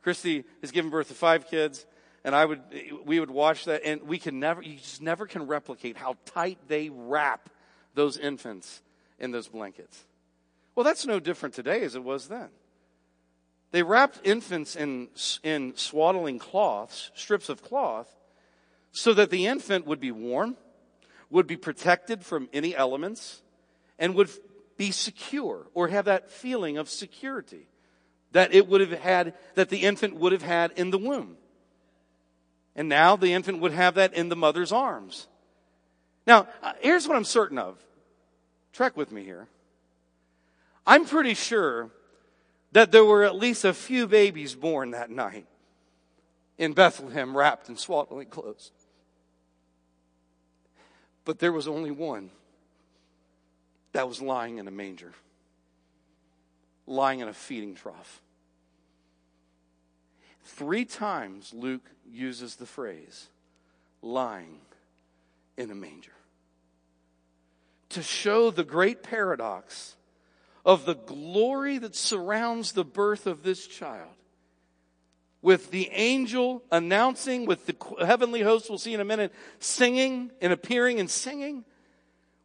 Christy 0.01 0.43
has 0.59 0.71
given 0.71 0.91
birth 0.91 1.07
to 1.07 1.13
five 1.13 1.47
kids, 1.49 1.85
and 2.25 2.35
I 2.35 2.43
would, 2.43 2.59
we 3.05 3.21
would 3.21 3.31
watch 3.31 3.63
that, 3.65 3.83
and 3.85 4.03
we 4.03 4.17
can 4.17 4.37
never, 4.37 4.61
you 4.61 4.75
just 4.75 5.01
never 5.01 5.25
can 5.25 5.47
replicate 5.47 5.95
how 5.95 6.17
tight 6.25 6.57
they 6.67 6.89
wrap 6.89 7.49
those 7.93 8.17
infants 8.17 8.81
in 9.17 9.31
those 9.31 9.47
blankets. 9.47 10.03
Well, 10.75 10.83
that's 10.83 11.05
no 11.05 11.21
different 11.21 11.55
today 11.55 11.81
as 11.83 11.95
it 11.95 12.03
was 12.03 12.27
then. 12.27 12.49
They 13.71 13.81
wrapped 13.81 14.19
infants 14.25 14.75
in, 14.75 15.07
in 15.41 15.71
swaddling 15.77 16.37
cloths, 16.37 17.11
strips 17.15 17.47
of 17.47 17.63
cloth, 17.63 18.13
so 18.91 19.13
that 19.13 19.29
the 19.29 19.47
infant 19.47 19.87
would 19.87 20.01
be 20.01 20.11
warm, 20.11 20.57
would 21.29 21.47
be 21.47 21.55
protected 21.55 22.25
from 22.25 22.49
any 22.51 22.75
elements, 22.75 23.41
and 23.97 24.15
would 24.15 24.29
be 24.77 24.91
secure 24.91 25.67
or 25.73 25.87
have 25.87 26.05
that 26.05 26.31
feeling 26.31 26.77
of 26.77 26.89
security 26.89 27.67
that 28.31 28.53
it 28.53 28.67
would 28.67 28.81
have 28.81 28.99
had, 28.99 29.33
that 29.55 29.69
the 29.69 29.83
infant 29.83 30.15
would 30.15 30.33
have 30.33 30.41
had 30.41 30.71
in 30.75 30.91
the 30.91 30.97
womb. 30.97 31.37
And 32.75 32.89
now 32.89 33.15
the 33.15 33.31
infant 33.31 33.61
would 33.61 33.71
have 33.71 33.95
that 33.95 34.13
in 34.13 34.27
the 34.27 34.35
mother's 34.35 34.73
arms. 34.73 35.27
Now, 36.27 36.47
uh, 36.61 36.73
here's 36.81 37.07
what 37.07 37.15
I'm 37.15 37.23
certain 37.23 37.57
of. 37.57 37.77
Trek 38.73 38.97
with 38.97 39.11
me 39.11 39.23
here. 39.23 39.47
I'm 40.85 41.05
pretty 41.05 41.33
sure 41.33 41.91
that 42.73 42.91
there 42.91 43.05
were 43.05 43.23
at 43.23 43.35
least 43.35 43.63
a 43.63 43.73
few 43.73 44.05
babies 44.05 44.53
born 44.53 44.91
that 44.91 45.09
night 45.09 45.45
in 46.57 46.73
Bethlehem 46.73 47.35
wrapped 47.35 47.69
in 47.69 47.77
swaddling 47.77 48.27
clothes. 48.27 48.71
But 51.23 51.39
there 51.39 51.53
was 51.53 51.67
only 51.67 51.91
one 51.91 52.31
that 53.95 54.09
was 54.09 54.21
lying 54.21 54.57
in 54.57 54.67
a 54.67 54.71
manger, 54.71 55.13
lying 56.85 57.21
in 57.21 57.29
a 57.29 57.33
feeding 57.33 57.75
trough. 57.75 58.21
Three 60.43 60.83
times 60.83 61.53
Luke 61.53 61.89
uses 62.05 62.57
the 62.57 62.65
phrase, 62.65 63.29
lying 64.01 64.59
in 65.55 65.71
a 65.71 65.75
manger, 65.75 66.11
to 67.87 68.03
show 68.03 68.51
the 68.51 68.65
great 68.65 69.01
paradox 69.01 69.95
of 70.65 70.85
the 70.85 70.95
glory 70.95 71.77
that 71.77 71.95
surrounds 71.95 72.73
the 72.73 72.83
birth 72.83 73.25
of 73.25 73.43
this 73.43 73.65
child. 73.65 74.11
With 75.41 75.71
the 75.71 75.89
angel 75.93 76.63
announcing, 76.69 77.45
with 77.45 77.65
the 77.65 78.05
heavenly 78.05 78.41
host, 78.41 78.69
we'll 78.69 78.77
see 78.77 78.93
in 78.93 78.99
a 78.99 79.05
minute, 79.05 79.31
singing 79.59 80.31
and 80.41 80.51
appearing 80.51 80.99
and 80.99 81.09
singing 81.09 81.63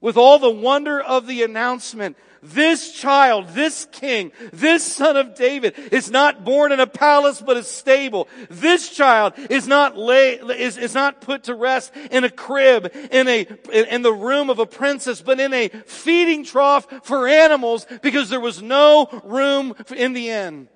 with 0.00 0.16
all 0.16 0.38
the 0.38 0.50
wonder 0.50 1.00
of 1.00 1.26
the 1.26 1.42
announcement. 1.42 2.16
This 2.42 2.92
child, 2.92 3.48
this 3.48 3.86
king, 3.92 4.32
this 4.50 4.82
son 4.82 5.16
of 5.18 5.34
David 5.34 5.74
is 5.92 6.10
not 6.10 6.42
born 6.42 6.72
in 6.72 6.80
a 6.80 6.86
palace 6.86 7.42
but 7.42 7.58
a 7.58 7.62
stable. 7.62 8.28
This 8.48 8.88
child 8.88 9.34
is 9.50 9.68
not 9.68 9.98
lay, 9.98 10.36
is, 10.36 10.78
is 10.78 10.94
not 10.94 11.20
put 11.20 11.44
to 11.44 11.54
rest 11.54 11.94
in 12.10 12.24
a 12.24 12.30
crib, 12.30 12.90
in 13.10 13.28
a, 13.28 13.46
in 13.72 14.00
the 14.00 14.12
room 14.12 14.48
of 14.48 14.58
a 14.58 14.64
princess, 14.64 15.20
but 15.20 15.38
in 15.38 15.52
a 15.52 15.68
feeding 15.68 16.44
trough 16.44 16.86
for 17.02 17.28
animals 17.28 17.86
because 18.00 18.30
there 18.30 18.40
was 18.40 18.62
no 18.62 19.20
room 19.22 19.74
in 19.94 20.14
the 20.14 20.30
inn. 20.30 20.68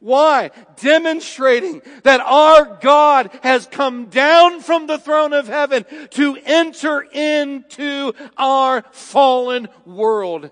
Why? 0.00 0.50
Demonstrating 0.76 1.82
that 2.04 2.20
our 2.20 2.78
God 2.80 3.30
has 3.42 3.66
come 3.66 4.06
down 4.06 4.60
from 4.60 4.86
the 4.86 4.98
throne 4.98 5.34
of 5.34 5.46
heaven 5.46 5.84
to 6.10 6.38
enter 6.44 7.02
into 7.02 8.14
our 8.38 8.82
fallen 8.92 9.68
world 9.84 10.50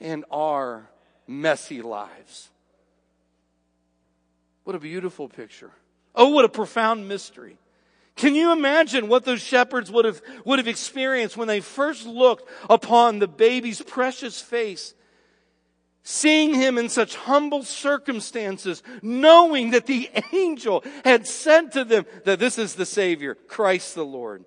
and 0.00 0.24
our 0.30 0.88
messy 1.26 1.82
lives. 1.82 2.48
What 4.64 4.76
a 4.76 4.80
beautiful 4.80 5.28
picture. 5.28 5.72
Oh, 6.14 6.30
what 6.30 6.46
a 6.46 6.48
profound 6.48 7.06
mystery. 7.06 7.58
Can 8.16 8.34
you 8.34 8.52
imagine 8.52 9.08
what 9.08 9.24
those 9.24 9.40
shepherds 9.40 9.90
would 9.90 10.04
have, 10.04 10.22
would 10.44 10.58
have 10.58 10.68
experienced 10.68 11.36
when 11.36 11.48
they 11.48 11.60
first 11.60 12.06
looked 12.06 12.48
upon 12.68 13.18
the 13.18 13.28
baby's 13.28 13.82
precious 13.82 14.40
face 14.40 14.94
seeing 16.02 16.54
him 16.54 16.78
in 16.78 16.88
such 16.88 17.14
humble 17.14 17.62
circumstances, 17.62 18.82
knowing 19.02 19.70
that 19.70 19.86
the 19.86 20.10
angel 20.32 20.84
had 21.04 21.26
said 21.26 21.72
to 21.72 21.84
them 21.84 22.06
that 22.24 22.38
this 22.38 22.58
is 22.58 22.74
the 22.74 22.86
Savior, 22.86 23.34
Christ 23.34 23.94
the 23.94 24.04
Lord. 24.04 24.44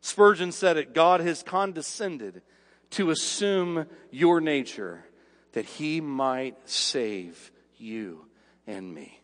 Spurgeon 0.00 0.52
said 0.52 0.76
it, 0.76 0.94
God 0.94 1.20
has 1.20 1.42
condescended 1.42 2.42
to 2.90 3.10
assume 3.10 3.86
your 4.10 4.40
nature 4.40 5.04
that 5.52 5.64
he 5.64 6.00
might 6.00 6.56
save 6.68 7.50
you 7.76 8.26
and 8.66 8.94
me. 8.94 9.20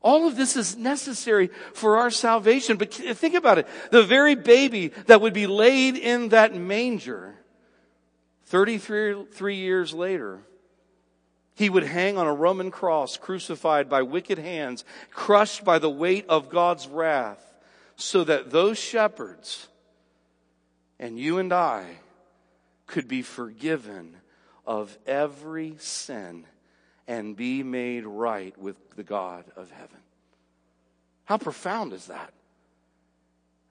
All 0.00 0.26
of 0.26 0.36
this 0.36 0.56
is 0.56 0.76
necessary 0.76 1.48
for 1.74 1.98
our 1.98 2.10
salvation, 2.10 2.76
but 2.76 2.92
think 2.92 3.34
about 3.34 3.58
it. 3.58 3.68
The 3.90 4.02
very 4.02 4.34
baby 4.34 4.88
that 5.06 5.20
would 5.20 5.32
be 5.32 5.46
laid 5.46 5.96
in 5.96 6.30
that 6.30 6.54
manger 6.54 7.36
33 8.46 9.56
years 9.56 9.94
later 9.94 10.42
He 11.54 11.68
would 11.68 11.84
hang 11.84 12.16
on 12.16 12.26
a 12.26 12.34
Roman 12.34 12.70
cross, 12.70 13.16
crucified 13.16 13.88
by 13.88 14.02
wicked 14.02 14.38
hands, 14.38 14.84
crushed 15.10 15.64
by 15.64 15.78
the 15.78 15.90
weight 15.90 16.26
of 16.28 16.48
God's 16.48 16.88
wrath, 16.88 17.44
so 17.96 18.24
that 18.24 18.50
those 18.50 18.78
shepherds 18.78 19.68
and 20.98 21.18
you 21.18 21.38
and 21.38 21.52
I 21.52 21.84
could 22.86 23.08
be 23.08 23.22
forgiven 23.22 24.16
of 24.66 24.96
every 25.06 25.76
sin 25.78 26.46
and 27.06 27.36
be 27.36 27.62
made 27.62 28.06
right 28.06 28.56
with 28.56 28.76
the 28.96 29.02
God 29.02 29.44
of 29.56 29.70
heaven. 29.70 29.98
How 31.24 31.38
profound 31.38 31.92
is 31.92 32.06
that? 32.06 32.32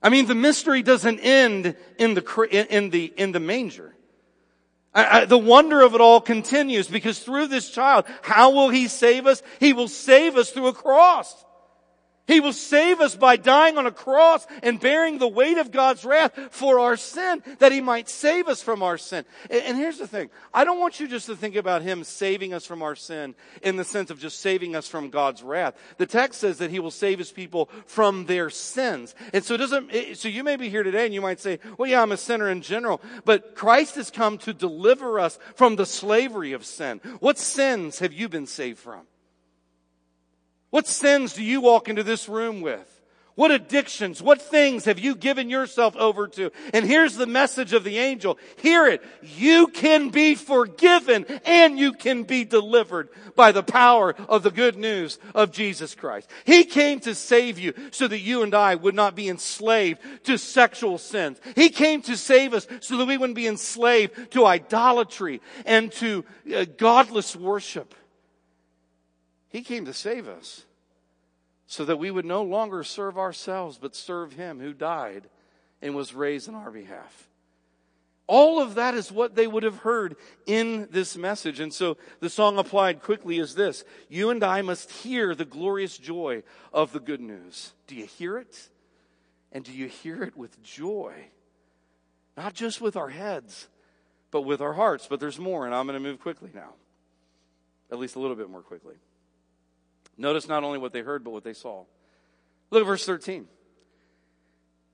I 0.04 0.10
mean, 0.10 0.26
the 0.26 0.36
mystery 0.36 0.82
doesn't 0.82 1.20
end 1.20 1.76
in 1.98 2.14
the, 2.16 2.68
in 2.70 2.90
the, 2.90 3.14
in 3.18 3.32
the 3.32 3.40
manger. 3.40 3.94
I, 4.94 5.22
I, 5.22 5.26
the 5.26 5.38
wonder 5.38 5.82
of 5.82 5.96
it 5.96 6.02
all 6.02 6.20
continues 6.20 6.88
because 6.88 7.20
through 7.20 7.48
this 7.48 7.70
child, 7.70 8.06
how 8.22 8.52
will 8.52 8.70
he 8.70 8.88
save 8.88 9.26
us? 9.26 9.42
He 9.60 9.74
will 9.74 9.88
save 9.88 10.36
us 10.36 10.52
through 10.52 10.68
a 10.68 10.74
cross. 10.74 11.46
He 12.32 12.40
will 12.40 12.54
save 12.54 13.02
us 13.02 13.14
by 13.14 13.36
dying 13.36 13.78
on 13.78 13.86
a 13.86 13.92
cross 13.92 14.48
and 14.64 14.80
bearing 14.80 15.18
the 15.18 15.28
weight 15.28 15.58
of 15.58 15.70
God's 15.70 16.06
wrath 16.06 16.32
for 16.52 16.80
our 16.80 16.96
sin, 16.96 17.44
that 17.60 17.74
He 17.74 17.82
might 17.82 18.08
save 18.08 18.48
us 18.48 18.62
from 18.62 18.82
our 18.82 18.98
sin. 18.98 19.26
And 19.50 19.76
here's 19.76 19.98
the 19.98 20.08
thing. 20.08 20.30
I 20.54 20.64
don't 20.64 20.80
want 20.80 21.02
you 21.02 21.10
just 21.10 21.26
to 21.26 21.36
think 21.36 21.58
about 21.58 21.82
Him 21.82 22.06
saving 22.06 22.54
us 22.54 22.66
from 22.66 22.82
our 22.82 22.96
sin 22.96 23.36
in 23.62 23.76
the 23.76 23.84
sense 23.84 24.12
of 24.12 24.20
just 24.20 24.40
saving 24.40 24.78
us 24.78 24.88
from 24.88 25.10
God's 25.10 25.44
wrath. 25.44 25.76
The 25.98 26.06
text 26.06 26.40
says 26.40 26.60
that 26.60 26.72
He 26.72 26.80
will 26.80 26.90
save 26.90 27.20
His 27.20 27.34
people 27.34 27.70
from 27.86 28.28
their 28.28 28.50
sins. 28.50 29.14
And 29.34 29.44
so 29.44 29.56
it 29.56 29.58
doesn't, 29.58 30.16
so 30.16 30.30
you 30.30 30.46
may 30.46 30.56
be 30.56 30.70
here 30.70 30.84
today 30.84 31.04
and 31.04 31.14
you 31.14 31.20
might 31.20 31.42
say, 31.42 31.60
well, 31.78 31.90
yeah, 31.90 32.02
I'm 32.02 32.14
a 32.14 32.18
sinner 32.18 32.50
in 32.50 32.62
general, 32.62 33.02
but 33.26 33.56
Christ 33.56 33.96
has 33.96 34.10
come 34.10 34.38
to 34.38 34.54
deliver 34.54 35.20
us 35.20 35.38
from 35.56 35.76
the 35.76 35.86
slavery 35.86 36.54
of 36.54 36.66
sin. 36.66 37.02
What 37.20 37.38
sins 37.38 38.00
have 38.00 38.14
you 38.14 38.30
been 38.30 38.48
saved 38.48 38.80
from? 38.80 39.02
What 40.72 40.88
sins 40.88 41.34
do 41.34 41.44
you 41.44 41.62
walk 41.62 41.88
into 41.88 42.04
this 42.04 42.28
room 42.28 42.62
with? 42.62 42.88
What 43.36 43.52
addictions, 43.52 44.22
what 44.22 44.42
things 44.42 44.86
have 44.86 45.00
you 45.00 45.16
given 45.16 45.50
yourself 45.50 45.96
over 45.96 46.28
to? 46.28 46.52
And 46.74 46.86
here's 46.86 47.16
the 47.16 47.26
message 47.26 47.72
of 47.72 47.86
the 47.86 47.98
angel. 47.98 48.38
Hear 48.58 48.88
it. 48.88 49.02
You 49.22 49.68
can 49.68 50.10
be 50.10 50.36
forgiven 50.36 51.26
and 51.46 51.80
you 51.80 51.94
can 51.94 52.24
be 52.24 52.44
delivered 52.44 53.08
by 53.36 53.54
the 53.54 53.64
power 53.64 54.16
of 54.28 54.44
the 54.44 54.52
good 54.52 54.78
news 54.78 55.18
of 55.34 55.54
Jesus 55.54 55.96
Christ. 55.96 56.30
He 56.44 56.66
came 56.66 57.00
to 57.02 57.16
save 57.16 57.58
you 57.58 57.74
so 57.92 58.08
that 58.08 58.20
you 58.20 58.44
and 58.44 58.54
I 58.54 58.76
would 58.76 58.96
not 58.96 59.16
be 59.16 59.30
enslaved 59.30 60.02
to 60.26 60.38
sexual 60.38 60.98
sins. 60.98 61.40
He 61.56 61.70
came 61.70 62.02
to 62.04 62.18
save 62.18 62.54
us 62.54 62.68
so 62.82 62.98
that 62.98 63.06
we 63.06 63.18
wouldn't 63.18 63.38
be 63.38 63.48
enslaved 63.48 64.32
to 64.34 64.46
idolatry 64.46 65.42
and 65.66 65.92
to 65.94 66.26
uh, 66.54 66.66
godless 66.78 67.34
worship. 67.34 67.96
He 69.52 69.62
came 69.62 69.86
to 69.86 69.94
save 69.94 70.28
us 70.28 70.66
so 71.68 71.86
that 71.86 72.00
we 72.00 72.10
would 72.10 72.26
no 72.26 72.42
longer 72.42 72.84
serve 72.84 73.18
ourselves, 73.18 73.78
but 73.78 73.96
serve 73.96 74.34
Him 74.34 74.60
who 74.60 74.74
died 74.74 75.30
and 75.82 75.96
was 75.96 76.14
raised 76.14 76.48
in 76.48 76.56
our 76.56 76.72
behalf. 76.72 77.28
All 78.28 78.62
of 78.62 78.76
that 78.76 78.94
is 78.96 79.12
what 79.12 79.36
they 79.36 79.46
would 79.46 79.64
have 79.64 79.80
heard 79.80 80.16
in 80.46 80.88
this 80.92 81.18
message. 81.18 81.60
And 81.60 81.74
so 81.74 81.98
the 82.22 82.30
song 82.30 82.58
applied 82.58 83.02
quickly 83.02 83.40
is 83.40 83.56
this 83.56 83.84
You 84.08 84.30
and 84.30 84.42
I 84.42 84.62
must 84.62 84.90
hear 84.90 85.36
the 85.36 85.44
glorious 85.44 85.98
joy 85.98 86.44
of 86.72 86.94
the 86.94 87.02
good 87.02 87.20
news. 87.20 87.74
Do 87.88 87.96
you 87.96 88.06
hear 88.06 88.38
it? 88.38 88.70
And 89.52 89.66
do 89.66 89.74
you 89.74 89.88
hear 89.88 90.24
it 90.24 90.38
with 90.38 90.64
joy? 90.64 91.14
Not 92.38 92.54
just 92.54 92.80
with 92.80 92.96
our 92.96 93.10
heads, 93.10 93.68
but 94.32 94.44
with 94.44 94.62
our 94.62 94.74
hearts. 94.74 95.08
But 95.10 95.20
there's 95.20 95.40
more, 95.40 95.66
and 95.66 95.76
I'm 95.76 95.86
going 95.86 96.02
to 96.02 96.10
move 96.10 96.22
quickly 96.22 96.52
now. 96.54 96.74
At 97.92 98.00
least 98.00 98.16
a 98.16 98.20
little 98.20 98.38
bit 98.38 98.50
more 98.50 98.62
quickly. 98.62 98.96
Notice 100.18 100.48
not 100.48 100.64
only 100.64 100.78
what 100.78 100.94
they 100.94 101.02
heard, 101.02 101.24
but 101.24 101.32
what 101.32 101.44
they 101.44 101.54
saw. 101.54 101.86
Look 102.70 102.82
at 102.82 102.88
verse 102.88 103.06
13. 103.06 103.48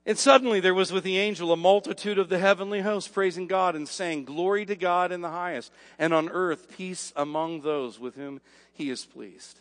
And 0.06 0.18
suddenly 0.18 0.60
there 0.60 0.74
was 0.74 0.90
with 0.90 1.04
the 1.04 1.18
angel 1.18 1.52
a 1.52 1.56
multitude 1.56 2.18
of 2.18 2.30
the 2.30 2.38
heavenly 2.38 2.80
hosts 2.80 3.10
praising 3.10 3.46
God 3.46 3.76
and 3.76 3.86
saying, 3.86 4.24
Glory 4.24 4.64
to 4.64 4.74
God 4.74 5.12
in 5.12 5.20
the 5.20 5.28
highest, 5.28 5.70
and 5.98 6.14
on 6.14 6.30
earth 6.30 6.74
peace 6.74 7.12
among 7.14 7.60
those 7.60 8.00
with 8.00 8.14
whom 8.14 8.40
he 8.72 8.88
is 8.88 9.04
pleased. 9.04 9.60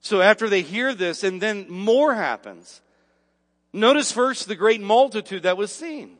So 0.00 0.22
after 0.22 0.48
they 0.48 0.62
hear 0.62 0.94
this, 0.94 1.22
and 1.22 1.42
then 1.42 1.66
more 1.68 2.14
happens. 2.14 2.80
Notice 3.72 4.10
first 4.10 4.48
the 4.48 4.54
great 4.54 4.80
multitude 4.80 5.42
that 5.42 5.58
was 5.58 5.70
seen. 5.70 6.16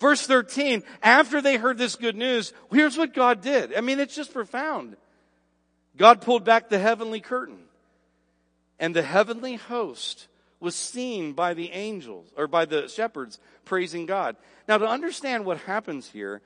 Verse 0.00 0.26
13, 0.26 0.82
after 1.02 1.40
they 1.40 1.56
heard 1.56 1.78
this 1.78 1.94
good 1.94 2.16
news, 2.16 2.52
here's 2.72 2.98
what 2.98 3.14
God 3.14 3.40
did. 3.40 3.74
I 3.74 3.80
mean, 3.80 4.00
it's 4.00 4.16
just 4.16 4.32
profound. 4.32 4.96
God 5.96 6.20
pulled 6.20 6.44
back 6.44 6.68
the 6.68 6.78
heavenly 6.78 7.20
curtain, 7.20 7.58
and 8.78 8.94
the 8.94 9.02
heavenly 9.02 9.56
host 9.56 10.28
was 10.60 10.74
seen 10.74 11.32
by 11.32 11.54
the 11.54 11.70
angels, 11.72 12.32
or 12.36 12.46
by 12.46 12.64
the 12.64 12.88
shepherds 12.88 13.38
praising 13.64 14.06
God. 14.06 14.36
Now, 14.68 14.78
to 14.78 14.86
understand 14.86 15.44
what 15.44 15.58
happens 15.58 16.10
here, 16.10 16.40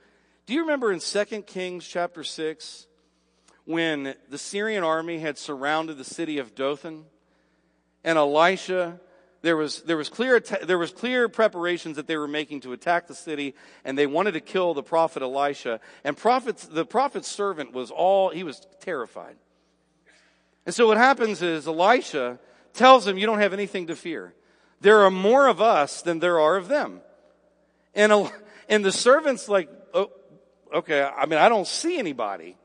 do 0.45 0.53
you 0.53 0.61
remember 0.61 0.91
in 0.91 0.99
2 0.99 1.25
Kings 1.43 1.87
chapter 1.87 2.23
6, 2.23 2.87
when 3.65 4.15
the 4.29 4.37
Syrian 4.37 4.83
army 4.83 5.19
had 5.19 5.37
surrounded 5.37 5.97
the 5.97 6.03
city 6.03 6.37
of 6.39 6.55
Dothan, 6.55 7.05
and 8.03 8.17
Elisha 8.17 8.99
there 9.41 9.57
was, 9.57 9.81
there 9.83 9.97
was 9.97 10.09
clear, 10.09 10.39
there 10.39 10.77
was 10.77 10.91
clear 10.91 11.27
preparations 11.27 11.95
that 11.95 12.05
they 12.05 12.17
were 12.17 12.27
making 12.27 12.61
to 12.61 12.73
attack 12.73 13.07
the 13.07 13.15
city 13.15 13.55
and 13.83 13.97
they 13.97 14.05
wanted 14.05 14.33
to 14.33 14.39
kill 14.39 14.73
the 14.73 14.83
prophet 14.83 15.23
Elisha. 15.23 15.79
And 16.03 16.15
prophets, 16.15 16.65
the 16.65 16.85
prophet's 16.85 17.27
servant 17.27 17.73
was 17.73 17.89
all, 17.89 18.29
he 18.29 18.43
was 18.43 18.61
terrified. 18.81 19.35
And 20.65 20.75
so 20.75 20.87
what 20.87 20.97
happens 20.97 21.41
is 21.41 21.67
Elisha 21.67 22.39
tells 22.73 23.07
him, 23.07 23.17
you 23.17 23.25
don't 23.25 23.39
have 23.39 23.53
anything 23.53 23.87
to 23.87 23.95
fear. 23.95 24.33
There 24.79 25.01
are 25.01 25.11
more 25.11 25.47
of 25.47 25.59
us 25.59 26.03
than 26.03 26.19
there 26.19 26.39
are 26.39 26.55
of 26.57 26.67
them. 26.67 27.01
And, 27.95 28.31
and 28.69 28.85
the 28.85 28.91
servant's 28.91 29.49
like, 29.49 29.69
oh, 29.93 30.11
okay, 30.73 31.03
I 31.03 31.25
mean, 31.25 31.39
I 31.39 31.49
don't 31.49 31.67
see 31.67 31.97
anybody. 31.97 32.57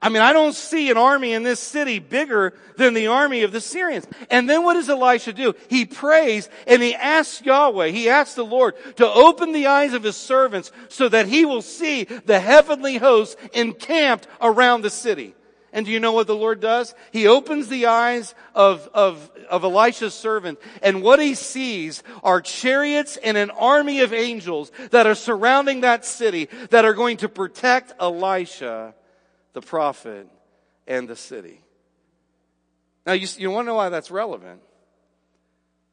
I 0.00 0.10
mean, 0.10 0.20
I 0.20 0.34
don't 0.34 0.54
see 0.54 0.90
an 0.90 0.98
army 0.98 1.32
in 1.32 1.42
this 1.42 1.58
city 1.58 1.98
bigger 1.98 2.52
than 2.76 2.92
the 2.92 3.06
army 3.06 3.42
of 3.42 3.52
the 3.52 3.62
Syrians. 3.62 4.06
And 4.30 4.48
then 4.48 4.62
what 4.62 4.74
does 4.74 4.90
Elisha 4.90 5.32
do? 5.32 5.54
He 5.68 5.86
prays 5.86 6.50
and 6.66 6.82
he 6.82 6.94
asks 6.94 7.44
Yahweh, 7.44 7.88
he 7.88 8.08
asks 8.10 8.34
the 8.34 8.44
Lord 8.44 8.74
to 8.96 9.08
open 9.10 9.52
the 9.52 9.68
eyes 9.68 9.94
of 9.94 10.02
his 10.02 10.16
servants 10.16 10.70
so 10.88 11.08
that 11.08 11.26
he 11.26 11.46
will 11.46 11.62
see 11.62 12.04
the 12.04 12.40
heavenly 12.40 12.98
hosts 12.98 13.36
encamped 13.54 14.28
around 14.40 14.82
the 14.82 14.90
city. 14.90 15.34
And 15.72 15.84
do 15.84 15.92
you 15.92 16.00
know 16.00 16.12
what 16.12 16.26
the 16.26 16.34
Lord 16.34 16.60
does? 16.60 16.94
He 17.10 17.26
opens 17.26 17.68
the 17.68 17.86
eyes 17.86 18.34
of, 18.54 18.88
of, 18.94 19.30
of 19.50 19.62
Elisha's 19.62 20.14
servant, 20.14 20.58
and 20.82 21.02
what 21.02 21.20
he 21.20 21.34
sees 21.34 22.02
are 22.22 22.40
chariots 22.40 23.18
and 23.18 23.36
an 23.36 23.50
army 23.50 24.00
of 24.00 24.14
angels 24.14 24.72
that 24.90 25.06
are 25.06 25.14
surrounding 25.14 25.82
that 25.82 26.06
city 26.06 26.48
that 26.70 26.86
are 26.86 26.94
going 26.94 27.18
to 27.18 27.28
protect 27.28 27.92
Elisha 28.00 28.94
the 29.56 29.62
prophet, 29.62 30.28
and 30.86 31.08
the 31.08 31.16
city. 31.16 31.62
Now, 33.06 33.14
you, 33.14 33.26
you 33.38 33.50
want 33.50 33.64
to 33.64 33.68
know 33.68 33.76
why 33.76 33.88
that's 33.88 34.10
relevant? 34.10 34.60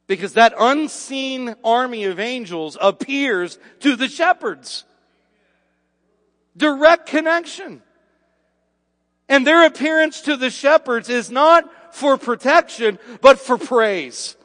Because 0.06 0.34
that 0.34 0.52
unseen 0.58 1.54
army 1.64 2.04
of 2.04 2.20
angels 2.20 2.76
appears 2.78 3.58
to 3.80 3.96
the 3.96 4.06
shepherds. 4.06 4.84
Direct 6.54 7.06
connection. 7.06 7.80
And 9.30 9.46
their 9.46 9.64
appearance 9.64 10.20
to 10.20 10.36
the 10.36 10.50
shepherds 10.50 11.08
is 11.08 11.30
not 11.30 11.64
for 11.94 12.18
protection, 12.18 12.98
but 13.22 13.38
for 13.38 13.56
praise. 13.56 14.36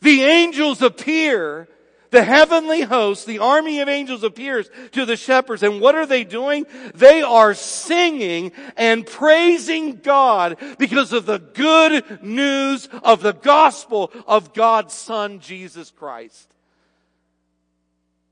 The 0.00 0.24
angels 0.24 0.82
appear 0.82 1.68
the 2.10 2.22
heavenly 2.22 2.82
host, 2.82 3.26
the 3.26 3.38
army 3.38 3.80
of 3.80 3.88
angels 3.88 4.22
appears 4.22 4.70
to 4.92 5.04
the 5.04 5.16
shepherds. 5.16 5.62
And 5.62 5.80
what 5.80 5.94
are 5.94 6.06
they 6.06 6.24
doing? 6.24 6.66
They 6.94 7.22
are 7.22 7.54
singing 7.54 8.52
and 8.76 9.06
praising 9.06 9.96
God 9.96 10.58
because 10.78 11.12
of 11.12 11.26
the 11.26 11.38
good 11.38 12.22
news 12.22 12.88
of 13.02 13.22
the 13.22 13.32
gospel 13.34 14.10
of 14.26 14.54
God's 14.54 14.94
son, 14.94 15.40
Jesus 15.40 15.90
Christ. 15.90 16.54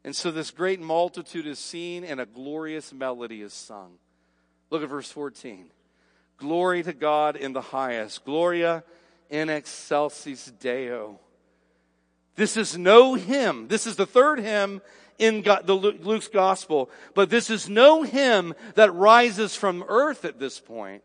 And 0.05 0.15
so 0.15 0.31
this 0.31 0.53
great 0.53 0.81
multitude 0.81 1.47
is 1.47 1.59
seen 1.59 2.05
and 2.05 2.21
a 2.21 2.27
glorious 2.27 2.93
melody 2.93 3.43
is 3.43 3.53
sung. 3.53 3.95
Look 4.71 4.83
at 4.83 4.89
verse 4.89 5.11
14. 5.11 5.67
Glory 6.39 6.83
to 6.83 6.93
God 6.93 7.37
in 7.37 7.53
the 7.53 7.61
highest. 7.61 8.25
Gloria 8.25 8.85
in 9.31 9.49
excelsis 9.49 10.47
Deo. 10.61 11.19
This 12.37 12.57
is 12.57 12.77
no 12.79 13.15
hymn. 13.15 13.69
This 13.69 13.87
is 13.87 13.97
the 13.97 14.07
third 14.07 14.39
hymn 14.39 14.83
in 15.19 15.41
God, 15.41 15.67
the 15.67 15.75
Luke's 15.75 16.29
gospel, 16.29 16.91
but 17.15 17.31
this 17.31 17.49
is 17.49 17.69
no 17.69 18.03
hymn 18.03 18.55
that 18.75 18.95
rises 18.95 19.57
from 19.57 19.85
earth 19.89 20.25
at 20.27 20.39
this 20.39 20.61
point. 20.61 21.03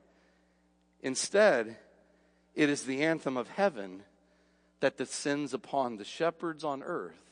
Instead, 1.02 1.78
it 2.54 2.70
is 2.70 2.84
the 2.84 3.04
anthem 3.04 3.38
of 3.38 3.48
heaven 3.48 4.04
that 4.82 4.98
descends 4.98 5.54
upon 5.54 5.96
the 5.96 6.04
shepherds 6.04 6.66
on 6.66 6.84
earth, 6.84 7.32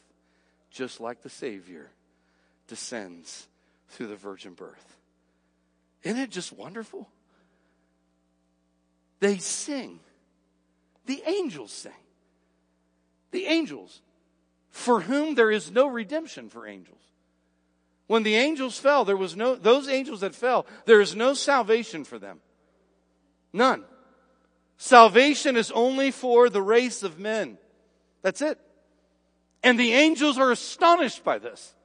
just 0.72 1.02
like 1.02 1.22
the 1.22 1.30
Savior 1.30 1.92
descends 2.68 3.48
through 3.90 4.08
the 4.08 4.16
virgin 4.16 4.54
birth. 4.54 4.96
Isn't 6.04 6.20
it 6.20 6.32
just 6.32 6.54
wonderful? 6.54 7.10
They 9.20 9.38
sing. 9.38 10.00
The 11.06 11.22
angels 11.26 11.74
sing. 11.74 11.92
The 13.32 13.46
angels, 13.46 14.02
for 14.70 15.02
whom 15.02 15.36
there 15.36 15.52
is 15.52 15.72
no 15.72 15.88
redemption 15.88 16.50
for 16.50 16.68
angels. 16.68 17.02
When 18.08 18.24
the 18.24 18.36
angels 18.36 18.80
fell, 18.80 19.06
there 19.06 19.18
was 19.18 19.36
no, 19.36 19.56
those 19.56 19.88
angels 19.88 20.22
that 20.22 20.34
fell, 20.34 20.66
there 20.86 21.00
is 21.00 21.16
no 21.16 21.34
salvation 21.34 22.04
for 22.04 22.18
them. 22.18 22.40
None. 23.54 23.84
Salvation 24.78 25.56
is 25.56 25.72
only 25.72 26.10
for 26.10 26.50
the 26.50 26.62
race 26.62 27.04
of 27.04 27.20
men. 27.20 27.58
That's 28.22 28.42
it. 28.42 28.58
And 29.62 29.80
the 29.80 29.94
angels 29.94 30.38
are 30.38 30.52
astonished 30.52 31.24
by 31.24 31.38
this. 31.38 31.76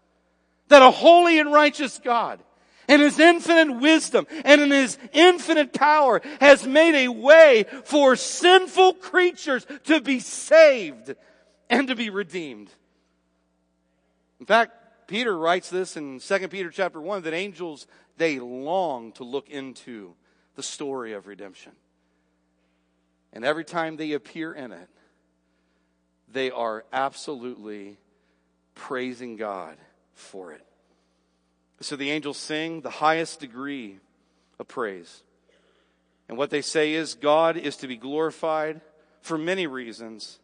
That 0.69 0.83
a 0.83 0.91
holy 0.91 1.39
and 1.39 1.53
righteous 1.53 2.01
God 2.03 2.41
in 2.89 3.01
his 3.01 3.19
infinite 3.19 3.81
wisdom 3.81 4.27
and 4.45 4.61
in 4.61 4.71
his 4.71 4.99
infinite 5.13 5.73
power 5.73 6.23
has 6.41 6.67
made 6.67 7.05
a 7.05 7.09
way 7.09 7.65
for 7.85 8.17
sinful 8.17 8.95
creatures 8.95 9.67
to 9.85 10.01
be 10.01 10.21
saved 10.21 11.15
and 11.69 11.89
to 11.89 11.97
be 11.97 12.11
redeemed. 12.11 12.71
In 14.41 14.47
fact, 14.47 14.73
Peter 15.07 15.37
writes 15.37 15.71
this 15.71 15.97
in 15.97 16.21
2 16.21 16.49
Peter 16.49 16.71
chapter 16.71 17.01
1 17.01 17.23
that 17.23 17.35
angels, 17.35 17.87
they 18.17 18.39
long 18.39 19.12
to 19.12 19.25
look 19.25 19.49
into 19.49 20.15
the 20.55 20.62
story 20.62 21.12
of 21.12 21.27
redemption. 21.27 21.73
And 23.33 23.45
every 23.45 23.65
time 23.65 23.97
they 23.97 24.12
appear 24.12 24.53
in 24.53 24.73
it, 24.73 24.89
they 26.33 26.51
are 26.51 26.85
absolutely 26.93 27.99
praising 28.75 29.37
God 29.37 29.77
for 30.12 30.53
it. 30.53 30.65
So 31.81 31.97
the 31.97 32.11
angels 32.11 32.39
sing 32.39 32.81
the 32.81 32.91
highest 32.91 33.41
degree 33.41 33.99
of 34.59 34.69
praise. 34.69 35.23
And 36.29 36.39
what 36.39 36.51
they 36.51 36.62
say 36.62 36.95
is 36.95 37.15
God 37.15 37.57
is 37.57 37.77
to 37.79 37.89
be 37.89 37.97
glorified 37.97 38.81
for 39.21 39.37
many 39.37 39.67
reasons, 39.67 40.39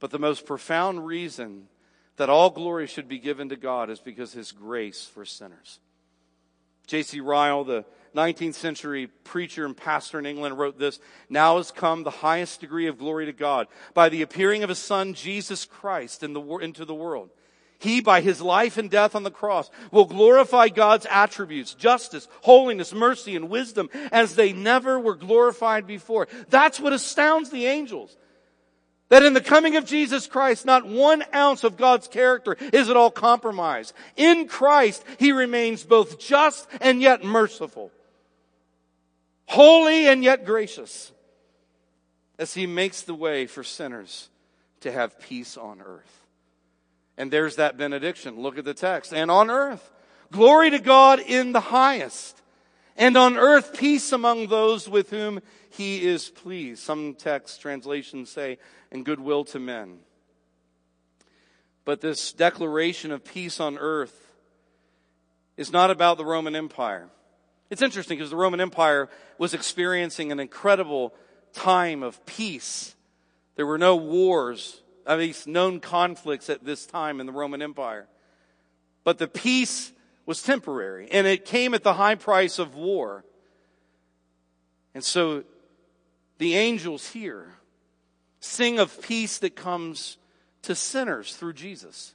but 0.00 0.10
the 0.10 0.18
most 0.18 0.46
profound 0.46 1.06
reason 1.06 1.68
that 2.16 2.30
all 2.30 2.50
glory 2.50 2.86
should 2.86 3.08
be 3.08 3.18
given 3.18 3.48
to 3.48 3.56
God 3.56 3.90
is 3.90 4.00
because 4.00 4.32
his 4.32 4.52
grace 4.52 5.04
for 5.04 5.24
sinners. 5.24 5.80
J.C. 6.86 7.20
Ryle, 7.20 7.64
the 7.64 7.84
19th 8.14 8.54
century 8.54 9.06
preacher 9.24 9.64
and 9.64 9.76
pastor 9.76 10.18
in 10.18 10.26
England 10.26 10.58
wrote 10.58 10.78
this, 10.78 10.98
now 11.28 11.58
has 11.58 11.70
come 11.70 12.02
the 12.02 12.10
highest 12.10 12.60
degree 12.60 12.86
of 12.86 12.98
glory 12.98 13.26
to 13.26 13.32
God 13.32 13.68
by 13.94 14.08
the 14.08 14.22
appearing 14.22 14.62
of 14.62 14.68
his 14.68 14.78
son 14.78 15.14
Jesus 15.14 15.64
Christ 15.64 16.22
in 16.22 16.32
the, 16.32 16.42
into 16.56 16.84
the 16.84 16.94
world. 16.94 17.30
He, 17.78 18.00
by 18.00 18.22
his 18.22 18.40
life 18.40 18.76
and 18.76 18.90
death 18.90 19.14
on 19.14 19.22
the 19.22 19.30
cross, 19.30 19.70
will 19.92 20.06
glorify 20.06 20.68
God's 20.68 21.06
attributes, 21.08 21.74
justice, 21.74 22.26
holiness, 22.40 22.92
mercy, 22.92 23.36
and 23.36 23.48
wisdom 23.48 23.88
as 24.10 24.34
they 24.34 24.52
never 24.52 24.98
were 24.98 25.14
glorified 25.14 25.86
before. 25.86 26.26
That's 26.48 26.80
what 26.80 26.92
astounds 26.92 27.50
the 27.50 27.66
angels. 27.66 28.16
That 29.08 29.22
in 29.22 29.32
the 29.32 29.40
coming 29.40 29.76
of 29.76 29.86
Jesus 29.86 30.26
Christ, 30.26 30.66
not 30.66 30.86
one 30.86 31.24
ounce 31.34 31.64
of 31.64 31.78
God's 31.78 32.08
character 32.08 32.56
is 32.72 32.90
at 32.90 32.96
all 32.96 33.10
compromised. 33.10 33.94
In 34.16 34.48
Christ, 34.48 35.02
He 35.18 35.32
remains 35.32 35.82
both 35.82 36.18
just 36.18 36.68
and 36.80 37.00
yet 37.00 37.24
merciful. 37.24 37.90
Holy 39.46 40.06
and 40.08 40.22
yet 40.22 40.44
gracious. 40.44 41.10
As 42.38 42.52
He 42.52 42.66
makes 42.66 43.02
the 43.02 43.14
way 43.14 43.46
for 43.46 43.64
sinners 43.64 44.28
to 44.80 44.92
have 44.92 45.18
peace 45.18 45.56
on 45.56 45.80
earth. 45.80 46.24
And 47.16 47.30
there's 47.30 47.56
that 47.56 47.76
benediction. 47.78 48.40
Look 48.40 48.58
at 48.58 48.64
the 48.64 48.74
text. 48.74 49.12
And 49.12 49.30
on 49.30 49.50
earth, 49.50 49.90
glory 50.30 50.70
to 50.70 50.78
God 50.78 51.18
in 51.18 51.52
the 51.52 51.60
highest. 51.60 52.40
And 52.98 53.16
on 53.16 53.38
earth, 53.38 53.78
peace 53.78 54.10
among 54.10 54.48
those 54.48 54.88
with 54.88 55.10
whom 55.10 55.40
he 55.70 56.04
is 56.04 56.28
pleased. 56.28 56.82
Some 56.82 57.14
text 57.14 57.62
translations 57.62 58.28
say, 58.28 58.58
and 58.90 59.04
goodwill 59.04 59.44
to 59.46 59.60
men. 59.60 60.00
But 61.84 62.00
this 62.00 62.32
declaration 62.32 63.12
of 63.12 63.24
peace 63.24 63.60
on 63.60 63.78
earth 63.78 64.34
is 65.56 65.72
not 65.72 65.92
about 65.92 66.18
the 66.18 66.24
Roman 66.24 66.56
Empire. 66.56 67.08
It's 67.70 67.82
interesting 67.82 68.18
because 68.18 68.30
the 68.30 68.36
Roman 68.36 68.60
Empire 68.60 69.08
was 69.38 69.54
experiencing 69.54 70.32
an 70.32 70.40
incredible 70.40 71.14
time 71.52 72.02
of 72.02 72.26
peace. 72.26 72.96
There 73.54 73.66
were 73.66 73.78
no 73.78 73.94
wars 73.94 74.82
at 75.06 75.18
least 75.18 75.46
known 75.46 75.78
conflicts 75.78 76.50
at 76.50 76.64
this 76.64 76.84
time 76.84 77.20
in 77.20 77.26
the 77.26 77.32
Roman 77.32 77.62
Empire. 77.62 78.08
But 79.04 79.18
the 79.18 79.28
peace 79.28 79.92
was 80.28 80.42
temporary 80.42 81.08
and 81.10 81.26
it 81.26 81.46
came 81.46 81.72
at 81.72 81.82
the 81.82 81.94
high 81.94 82.14
price 82.14 82.58
of 82.58 82.74
war. 82.74 83.24
And 84.94 85.02
so 85.02 85.42
the 86.36 86.54
angels 86.54 87.08
here 87.08 87.54
sing 88.38 88.78
of 88.78 89.00
peace 89.00 89.38
that 89.38 89.56
comes 89.56 90.18
to 90.62 90.74
sinners 90.74 91.34
through 91.34 91.54
Jesus. 91.54 92.14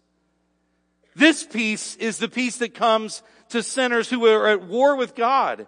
This 1.15 1.43
peace 1.43 1.95
is 1.95 2.19
the 2.19 2.29
peace 2.29 2.57
that 2.57 2.75
comes 2.75 3.23
to 3.49 3.63
sinners 3.63 4.11
who 4.11 4.27
are 4.27 4.47
at 4.47 4.61
war 4.61 4.95
with 4.95 5.15
God. 5.15 5.65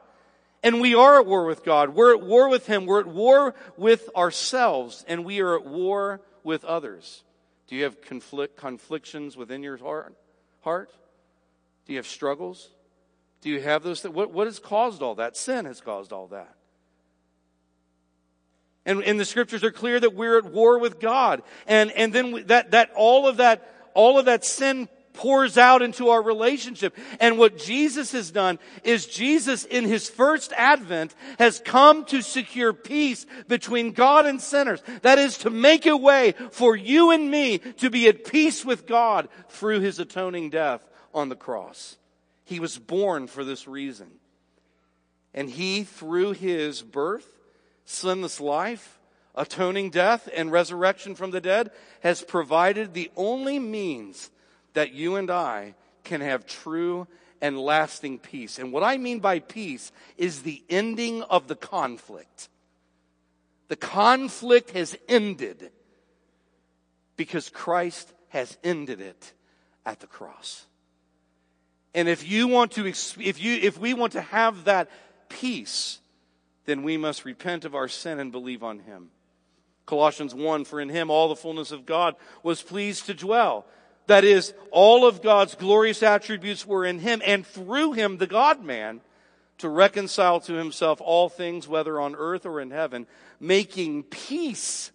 And 0.61 0.79
we 0.79 0.93
are 0.93 1.19
at 1.19 1.25
war 1.25 1.45
with 1.45 1.65
God. 1.65 1.95
We're 1.95 2.13
at 2.13 2.21
war 2.21 2.47
with 2.47 2.67
Him. 2.67 2.85
We're 2.85 2.99
at 2.99 3.07
war 3.07 3.55
with 3.75 4.07
ourselves 4.15 5.03
and 5.07 5.25
we 5.25 5.39
are 5.39 5.55
at 5.55 5.65
war 5.65 6.21
with 6.43 6.63
others? 6.63 7.23
Do 7.65 7.75
you 7.75 7.85
have 7.85 8.01
conflict, 8.01 8.55
conflictions 8.55 9.35
within 9.35 9.63
your 9.63 9.77
heart? 9.77 10.13
heart? 10.61 10.91
Do 11.85 11.93
you 11.93 11.99
have 11.99 12.07
struggles? 12.07 12.69
Do 13.41 13.49
you 13.49 13.61
have 13.61 13.83
those 13.83 14.01
things? 14.01 14.15
What, 14.15 14.31
what 14.31 14.47
has 14.47 14.59
caused 14.59 15.01
all 15.01 15.15
that? 15.15 15.37
Sin 15.37 15.65
has 15.65 15.81
caused 15.81 16.11
all 16.11 16.27
that. 16.27 16.55
And, 18.85 19.03
and 19.03 19.19
the 19.19 19.25
scriptures 19.25 19.63
are 19.63 19.71
clear 19.71 19.99
that 19.99 20.15
we're 20.15 20.37
at 20.37 20.45
war 20.45 20.79
with 20.79 20.99
God. 20.99 21.41
And, 21.67 21.91
and 21.91 22.13
then 22.13 22.31
we, 22.31 22.43
that, 22.43 22.71
that 22.71 22.91
all 22.95 23.27
of 23.27 23.37
that, 23.37 23.69
all 23.93 24.19
of 24.19 24.25
that 24.25 24.45
sin 24.45 24.87
pours 25.13 25.57
out 25.57 25.81
into 25.81 26.09
our 26.09 26.21
relationship. 26.21 26.95
And 27.19 27.37
what 27.37 27.57
Jesus 27.57 28.11
has 28.11 28.31
done 28.31 28.59
is 28.83 29.05
Jesus 29.05 29.63
in 29.63 29.85
his 29.85 30.09
first 30.09 30.51
advent 30.53 31.15
has 31.39 31.61
come 31.63 32.05
to 32.05 32.21
secure 32.21 32.73
peace 32.73 33.25
between 33.47 33.91
God 33.91 34.25
and 34.25 34.41
sinners. 34.41 34.83
That 35.03 35.17
is 35.17 35.37
to 35.39 35.49
make 35.49 35.85
a 35.85 35.97
way 35.97 36.33
for 36.51 36.75
you 36.75 37.11
and 37.11 37.31
me 37.31 37.59
to 37.77 37.89
be 37.89 38.07
at 38.07 38.25
peace 38.25 38.65
with 38.65 38.85
God 38.85 39.29
through 39.49 39.79
his 39.79 39.99
atoning 39.99 40.49
death 40.49 40.85
on 41.15 41.29
the 41.29 41.35
cross. 41.35 41.97
He 42.43 42.59
was 42.59 42.77
born 42.77 43.25
for 43.25 43.43
this 43.43 43.67
reason. 43.67 44.07
And 45.33 45.49
he, 45.49 45.83
through 45.83 46.33
his 46.33 46.83
birth, 46.83 47.27
sinless 47.85 48.39
life, 48.39 48.99
atoning 49.33 49.89
death, 49.89 50.29
and 50.35 50.51
resurrection 50.51 51.15
from 51.15 51.31
the 51.31 51.41
dead, 51.41 51.71
has 52.01 52.21
provided 52.21 52.93
the 52.93 53.11
only 53.15 53.57
means 53.57 54.29
that 54.73 54.93
you 54.93 55.15
and 55.15 55.31
I 55.31 55.73
can 56.03 56.21
have 56.21 56.45
true 56.45 57.07
and 57.41 57.59
lasting 57.59 58.19
peace. 58.19 58.59
And 58.59 58.71
what 58.71 58.83
I 58.83 58.97
mean 58.97 59.19
by 59.19 59.39
peace 59.39 59.91
is 60.17 60.41
the 60.41 60.63
ending 60.69 61.23
of 61.23 61.47
the 61.47 61.55
conflict. 61.55 62.49
The 63.67 63.75
conflict 63.75 64.71
has 64.71 64.97
ended 65.09 65.71
because 67.17 67.49
Christ 67.49 68.13
has 68.29 68.57
ended 68.63 69.01
it 69.01 69.33
at 69.85 69.99
the 69.99 70.07
cross. 70.07 70.65
And 71.95 72.09
if 72.09 72.29
you 72.29 72.49
want 72.49 72.73
to, 72.73 72.85
if 72.85 73.41
you, 73.41 73.55
if 73.55 73.79
we 73.79 73.93
want 73.93 74.11
to 74.11 74.21
have 74.21 74.65
that 74.65 74.89
peace, 75.29 75.99
then 76.65 76.83
we 76.83 76.97
must 76.97 77.23
repent 77.23 77.63
of 77.63 77.73
our 77.73 77.87
sin 77.87 78.19
and 78.19 78.33
believe 78.33 78.63
on 78.63 78.79
Him. 78.79 79.11
Colossians 79.85 80.35
1, 80.35 80.65
for 80.65 80.81
in 80.81 80.89
Him 80.89 81.09
all 81.09 81.29
the 81.29 81.37
fullness 81.37 81.71
of 81.71 81.85
God 81.85 82.15
was 82.43 82.61
pleased 82.61 83.05
to 83.05 83.13
dwell. 83.13 83.65
That 84.07 84.25
is, 84.25 84.53
all 84.71 85.07
of 85.07 85.21
God's 85.21 85.55
glorious 85.55 86.03
attributes 86.03 86.67
were 86.67 86.85
in 86.85 86.99
him, 86.99 87.21
and 87.25 87.47
through 87.47 87.93
him, 87.93 88.17
the 88.17 88.27
God 88.27 88.63
man, 88.63 89.01
to 89.57 89.69
reconcile 89.69 90.39
to 90.41 90.53
himself 90.53 91.01
all 91.01 91.27
things, 91.27 91.67
whether 91.67 91.99
on 91.99 92.13
earth 92.15 92.45
or 92.45 92.61
in 92.61 92.69
heaven, 92.69 93.07
making 93.39 94.03
peace 94.03 94.91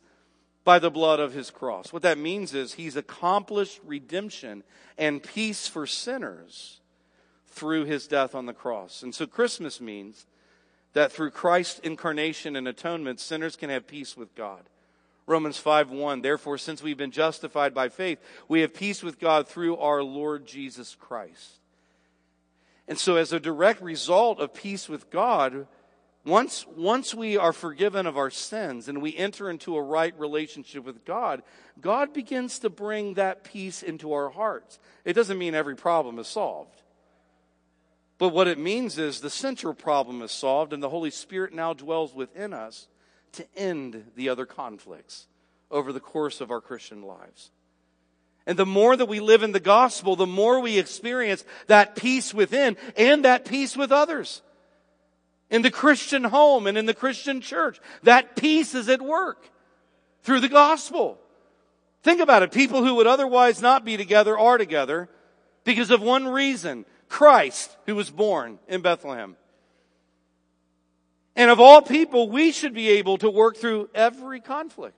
by 0.62 0.78
the 0.78 0.90
blood 0.90 1.18
of 1.18 1.32
his 1.32 1.50
cross. 1.50 1.92
What 1.92 2.02
that 2.02 2.18
means 2.18 2.54
is 2.54 2.74
he's 2.74 2.94
accomplished 2.94 3.80
redemption 3.84 4.62
and 4.96 5.20
peace 5.20 5.66
for 5.66 5.88
sinners 5.88 6.79
through 7.50 7.84
his 7.84 8.06
death 8.06 8.34
on 8.34 8.46
the 8.46 8.52
cross. 8.52 9.02
And 9.02 9.14
so 9.14 9.26
Christmas 9.26 9.80
means 9.80 10.26
that 10.92 11.12
through 11.12 11.30
Christ's 11.30 11.80
incarnation 11.80 12.56
and 12.56 12.66
atonement, 12.66 13.20
sinners 13.20 13.56
can 13.56 13.70
have 13.70 13.86
peace 13.86 14.16
with 14.16 14.34
God. 14.34 14.62
Romans 15.26 15.58
5 15.58 15.90
1. 15.90 16.22
Therefore, 16.22 16.58
since 16.58 16.82
we've 16.82 16.96
been 16.96 17.12
justified 17.12 17.72
by 17.72 17.88
faith, 17.88 18.18
we 18.48 18.62
have 18.62 18.74
peace 18.74 19.02
with 19.02 19.20
God 19.20 19.46
through 19.46 19.76
our 19.76 20.02
Lord 20.02 20.46
Jesus 20.46 20.96
Christ. 20.98 21.58
And 22.88 22.98
so, 22.98 23.16
as 23.16 23.32
a 23.32 23.38
direct 23.38 23.80
result 23.80 24.40
of 24.40 24.52
peace 24.52 24.88
with 24.88 25.10
God, 25.10 25.68
once, 26.24 26.66
once 26.76 27.14
we 27.14 27.36
are 27.36 27.52
forgiven 27.52 28.06
of 28.06 28.18
our 28.18 28.30
sins 28.30 28.88
and 28.88 29.00
we 29.00 29.16
enter 29.16 29.48
into 29.48 29.76
a 29.76 29.82
right 29.82 30.18
relationship 30.18 30.84
with 30.84 31.04
God, 31.04 31.42
God 31.80 32.12
begins 32.12 32.58
to 32.58 32.68
bring 32.68 33.14
that 33.14 33.44
peace 33.44 33.82
into 33.82 34.12
our 34.12 34.28
hearts. 34.28 34.78
It 35.04 35.14
doesn't 35.14 35.38
mean 35.38 35.54
every 35.54 35.76
problem 35.76 36.18
is 36.18 36.26
solved. 36.26 36.82
But 38.20 38.34
what 38.34 38.48
it 38.48 38.58
means 38.58 38.98
is 38.98 39.20
the 39.20 39.30
central 39.30 39.72
problem 39.72 40.20
is 40.20 40.30
solved 40.30 40.74
and 40.74 40.82
the 40.82 40.90
Holy 40.90 41.10
Spirit 41.10 41.54
now 41.54 41.72
dwells 41.72 42.14
within 42.14 42.52
us 42.52 42.86
to 43.32 43.46
end 43.56 44.10
the 44.14 44.28
other 44.28 44.44
conflicts 44.44 45.26
over 45.70 45.90
the 45.90 46.00
course 46.00 46.42
of 46.42 46.50
our 46.50 46.60
Christian 46.60 47.02
lives. 47.02 47.50
And 48.46 48.58
the 48.58 48.66
more 48.66 48.94
that 48.94 49.06
we 49.06 49.20
live 49.20 49.42
in 49.42 49.52
the 49.52 49.58
gospel, 49.58 50.16
the 50.16 50.26
more 50.26 50.60
we 50.60 50.78
experience 50.78 51.46
that 51.66 51.96
peace 51.96 52.34
within 52.34 52.76
and 52.94 53.24
that 53.24 53.46
peace 53.46 53.74
with 53.74 53.90
others. 53.90 54.42
In 55.48 55.62
the 55.62 55.70
Christian 55.70 56.24
home 56.24 56.66
and 56.66 56.76
in 56.76 56.84
the 56.84 56.92
Christian 56.92 57.40
church, 57.40 57.80
that 58.02 58.36
peace 58.36 58.74
is 58.74 58.90
at 58.90 59.00
work 59.00 59.48
through 60.24 60.40
the 60.40 60.48
gospel. 60.50 61.18
Think 62.02 62.20
about 62.20 62.42
it. 62.42 62.52
People 62.52 62.84
who 62.84 62.96
would 62.96 63.06
otherwise 63.06 63.62
not 63.62 63.82
be 63.82 63.96
together 63.96 64.38
are 64.38 64.58
together 64.58 65.08
because 65.64 65.90
of 65.90 66.02
one 66.02 66.28
reason. 66.28 66.84
Christ, 67.10 67.76
who 67.84 67.96
was 67.96 68.08
born 68.08 68.58
in 68.68 68.80
Bethlehem. 68.80 69.36
And 71.36 71.50
of 71.50 71.60
all 71.60 71.82
people, 71.82 72.30
we 72.30 72.52
should 72.52 72.72
be 72.72 72.88
able 72.88 73.18
to 73.18 73.28
work 73.28 73.56
through 73.56 73.90
every 73.94 74.40
conflict 74.40 74.96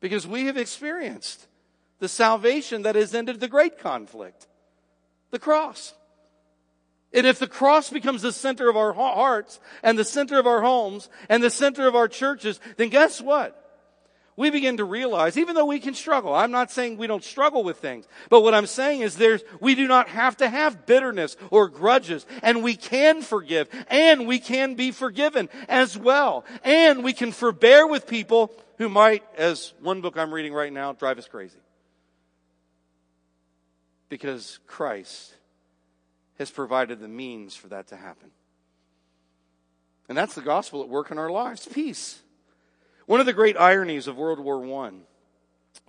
because 0.00 0.26
we 0.26 0.46
have 0.46 0.56
experienced 0.56 1.46
the 1.98 2.08
salvation 2.08 2.82
that 2.82 2.94
has 2.94 3.14
ended 3.14 3.40
the 3.40 3.48
great 3.48 3.78
conflict. 3.78 4.46
The 5.30 5.38
cross. 5.38 5.94
And 7.12 7.26
if 7.26 7.38
the 7.38 7.46
cross 7.46 7.90
becomes 7.90 8.22
the 8.22 8.32
center 8.32 8.70
of 8.70 8.76
our 8.76 8.92
hearts 8.92 9.60
and 9.82 9.98
the 9.98 10.04
center 10.04 10.38
of 10.38 10.46
our 10.46 10.62
homes 10.62 11.08
and 11.28 11.42
the 11.42 11.50
center 11.50 11.86
of 11.86 11.94
our 11.94 12.08
churches, 12.08 12.58
then 12.76 12.88
guess 12.88 13.20
what? 13.20 13.61
We 14.36 14.50
begin 14.50 14.78
to 14.78 14.84
realize, 14.84 15.36
even 15.36 15.54
though 15.54 15.66
we 15.66 15.78
can 15.78 15.94
struggle, 15.94 16.34
I'm 16.34 16.50
not 16.50 16.70
saying 16.70 16.96
we 16.96 17.06
don't 17.06 17.22
struggle 17.22 17.62
with 17.62 17.78
things, 17.78 18.06
but 18.30 18.42
what 18.42 18.54
I'm 18.54 18.66
saying 18.66 19.02
is 19.02 19.16
there's, 19.16 19.42
we 19.60 19.74
do 19.74 19.86
not 19.86 20.08
have 20.08 20.38
to 20.38 20.48
have 20.48 20.86
bitterness 20.86 21.36
or 21.50 21.68
grudges, 21.68 22.24
and 22.42 22.62
we 22.62 22.74
can 22.74 23.22
forgive, 23.22 23.68
and 23.88 24.26
we 24.26 24.38
can 24.38 24.74
be 24.74 24.90
forgiven 24.90 25.50
as 25.68 25.98
well, 25.98 26.44
and 26.64 27.04
we 27.04 27.12
can 27.12 27.30
forbear 27.30 27.86
with 27.86 28.06
people 28.06 28.52
who 28.78 28.88
might, 28.88 29.22
as 29.36 29.74
one 29.80 30.00
book 30.00 30.16
I'm 30.16 30.32
reading 30.32 30.54
right 30.54 30.72
now, 30.72 30.92
drive 30.92 31.18
us 31.18 31.28
crazy. 31.28 31.58
Because 34.08 34.58
Christ 34.66 35.34
has 36.38 36.50
provided 36.50 37.00
the 37.00 37.08
means 37.08 37.54
for 37.54 37.68
that 37.68 37.88
to 37.88 37.96
happen. 37.96 38.30
And 40.08 40.16
that's 40.16 40.34
the 40.34 40.40
gospel 40.40 40.82
at 40.82 40.88
work 40.88 41.10
in 41.10 41.18
our 41.18 41.30
lives. 41.30 41.66
Peace. 41.66 42.21
One 43.06 43.20
of 43.20 43.26
the 43.26 43.32
great 43.32 43.56
ironies 43.56 44.06
of 44.06 44.16
World 44.16 44.38
War 44.38 44.64
I 44.86 44.92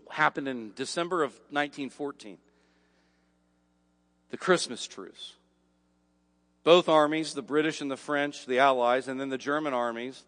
happened 0.09 0.47
in 0.47 0.73
December 0.75 1.23
of 1.23 1.31
1914. 1.49 2.37
The 4.31 4.37
Christmas 4.37 4.87
truce. 4.87 5.33
Both 6.63 6.89
armies, 6.89 7.33
the 7.33 7.41
British 7.41 7.81
and 7.81 7.91
the 7.91 7.97
French, 7.97 8.45
the 8.45 8.59
Allies, 8.59 9.07
and 9.07 9.19
then 9.19 9.29
the 9.29 9.37
German 9.37 9.73
armies, 9.73 10.23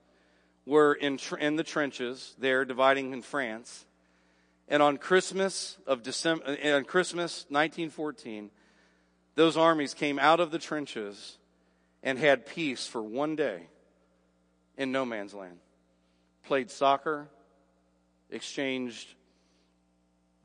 were 0.65 0.93
in, 0.93 1.17
in 1.39 1.55
the 1.55 1.63
trenches 1.63 2.35
there, 2.37 2.65
dividing 2.65 3.13
in 3.13 3.21
France. 3.21 3.85
And 4.67 4.83
on 4.83 4.97
Christmas 4.97 5.77
of 5.87 6.03
December, 6.03 6.43
uh, 6.45 6.75
on 6.75 6.85
Christmas 6.85 7.45
1914, 7.49 8.51
those 9.35 9.57
armies 9.57 9.93
came 9.93 10.19
out 10.19 10.39
of 10.39 10.51
the 10.51 10.59
trenches 10.59 11.37
and 12.03 12.19
had 12.19 12.45
peace 12.45 12.85
for 12.85 13.01
one 13.01 13.35
day 13.35 13.67
in 14.77 14.91
no 14.91 15.05
man's 15.05 15.33
land 15.33 15.59
played 16.45 16.71
soccer, 16.71 17.27
exchanged 18.29 19.15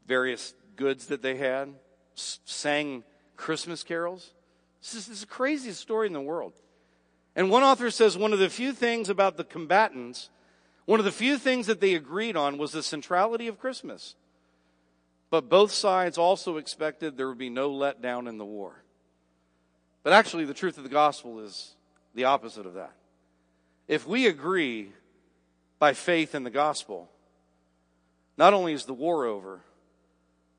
various 0.07 0.55
goods 0.76 1.07
that 1.07 1.22
they 1.22 1.36
had, 1.36 1.68
sang 2.14 3.05
Christmas 3.36 3.82
carols. 3.82 4.32
This 4.80 4.94
is, 4.94 5.07
this 5.07 5.16
is 5.16 5.20
the 5.22 5.26
craziest 5.26 5.80
story 5.80 6.07
in 6.07 6.12
the 6.12 6.20
world. 6.20 6.55
And 7.36 7.51
one 7.51 7.62
author 7.62 7.90
says 7.90 8.18
one 8.18 8.32
of 8.32 8.38
the 8.38 8.51
few 8.51 8.72
things 8.72 9.09
about 9.09 9.36
the 9.36 9.44
combatants, 9.44 10.30
one 10.84 10.98
of 10.98 11.05
the 11.05 11.12
few 11.12 11.38
things 11.38 11.66
that 11.66 11.80
they 11.80 11.94
agreed 11.94 12.36
on 12.36 12.59
was 12.59 12.72
the 12.72 12.82
centrality 12.82 13.46
of 13.46 13.61
Christmas. 13.61 14.16
But 15.30 15.48
both 15.48 15.70
sides 15.70 16.18
also 16.18 16.57
expected 16.57 17.16
there 17.16 17.28
would 17.28 17.38
be 17.38 17.51
no 17.51 17.70
letdown 17.70 18.28
in 18.28 18.36
the 18.36 18.44
war. 18.44 18.82
But 20.03 20.12
actually, 20.12 20.44
the 20.44 20.55
truth 20.55 20.76
of 20.76 20.82
the 20.82 20.90
gospel 20.90 21.40
is 21.40 21.76
the 22.14 22.24
opposite 22.24 22.66
of 22.66 22.74
that. 22.74 22.92
If 23.86 24.07
we 24.07 24.26
agree 24.26 24.92
by 25.80 25.94
faith 25.94 26.36
in 26.36 26.44
the 26.44 26.50
gospel, 26.50 27.10
not 28.36 28.54
only 28.54 28.72
is 28.72 28.84
the 28.84 28.94
war 28.94 29.24
over, 29.24 29.60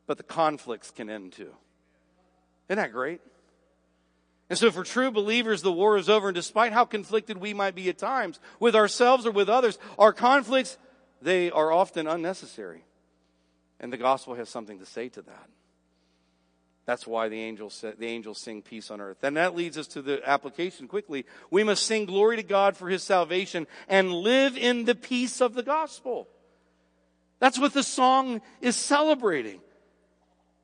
but 0.08 0.18
the 0.18 0.24
conflicts 0.24 0.92
can 0.92 1.10
end 1.10 1.32
too. 1.32 1.52
Isn't 2.68 2.78
that 2.78 2.92
great? 2.92 3.22
And 4.50 4.60
so 4.60 4.70
for 4.70 4.84
true 4.84 5.12
believers, 5.12 5.62
the 5.62 5.72
war 5.72 5.96
is 5.96 6.10
over, 6.10 6.28
and 6.28 6.36
despite 6.36 6.74
how 6.74 6.84
conflicted 6.84 7.38
we 7.38 7.54
might 7.54 7.76
be 7.76 7.88
at 7.88 7.98
times 7.98 8.40
with 8.60 8.76
ourselves 8.76 9.26
or 9.26 9.32
with 9.32 9.48
others, 9.48 9.80
our 9.98 10.12
conflicts, 10.12 10.78
they 11.22 11.50
are 11.50 11.72
often 11.72 12.08
unnecessary. 12.08 12.84
And 13.80 13.94
the 13.94 13.98
gospel 13.98 14.36
has 14.36 14.50
something 14.50 14.80
to 14.80 14.86
say 14.86 15.08
to 15.10 15.22
that. 15.22 15.50
That's 16.86 17.06
why 17.06 17.30
the 17.30 17.40
angels, 17.40 17.82
the 17.82 18.08
angels 18.08 18.40
sing 18.40 18.62
peace 18.62 18.90
on 18.90 19.02
earth. 19.02 19.24
And 19.24 19.38
that 19.38 19.56
leads 19.56 19.78
us 19.78 19.88
to 19.88 20.02
the 20.02 20.28
application 20.28 20.88
quickly. 20.88 21.26
We 21.52 21.64
must 21.64 21.86
sing 21.86 22.06
glory 22.06 22.38
to 22.38 22.44
God 22.44 22.76
for 22.76 22.90
his 22.90 23.04
salvation 23.04 23.68
and 23.88 24.12
live 24.12 24.58
in 24.58 24.86
the 24.86 24.96
peace 24.96 25.42
of 25.42 25.54
the 25.54 25.64
gospel. 25.64 26.28
That's 27.40 27.60
what 27.60 27.74
the 27.74 27.84
song 27.84 28.42
is 28.62 28.76
celebrating. 28.76 29.62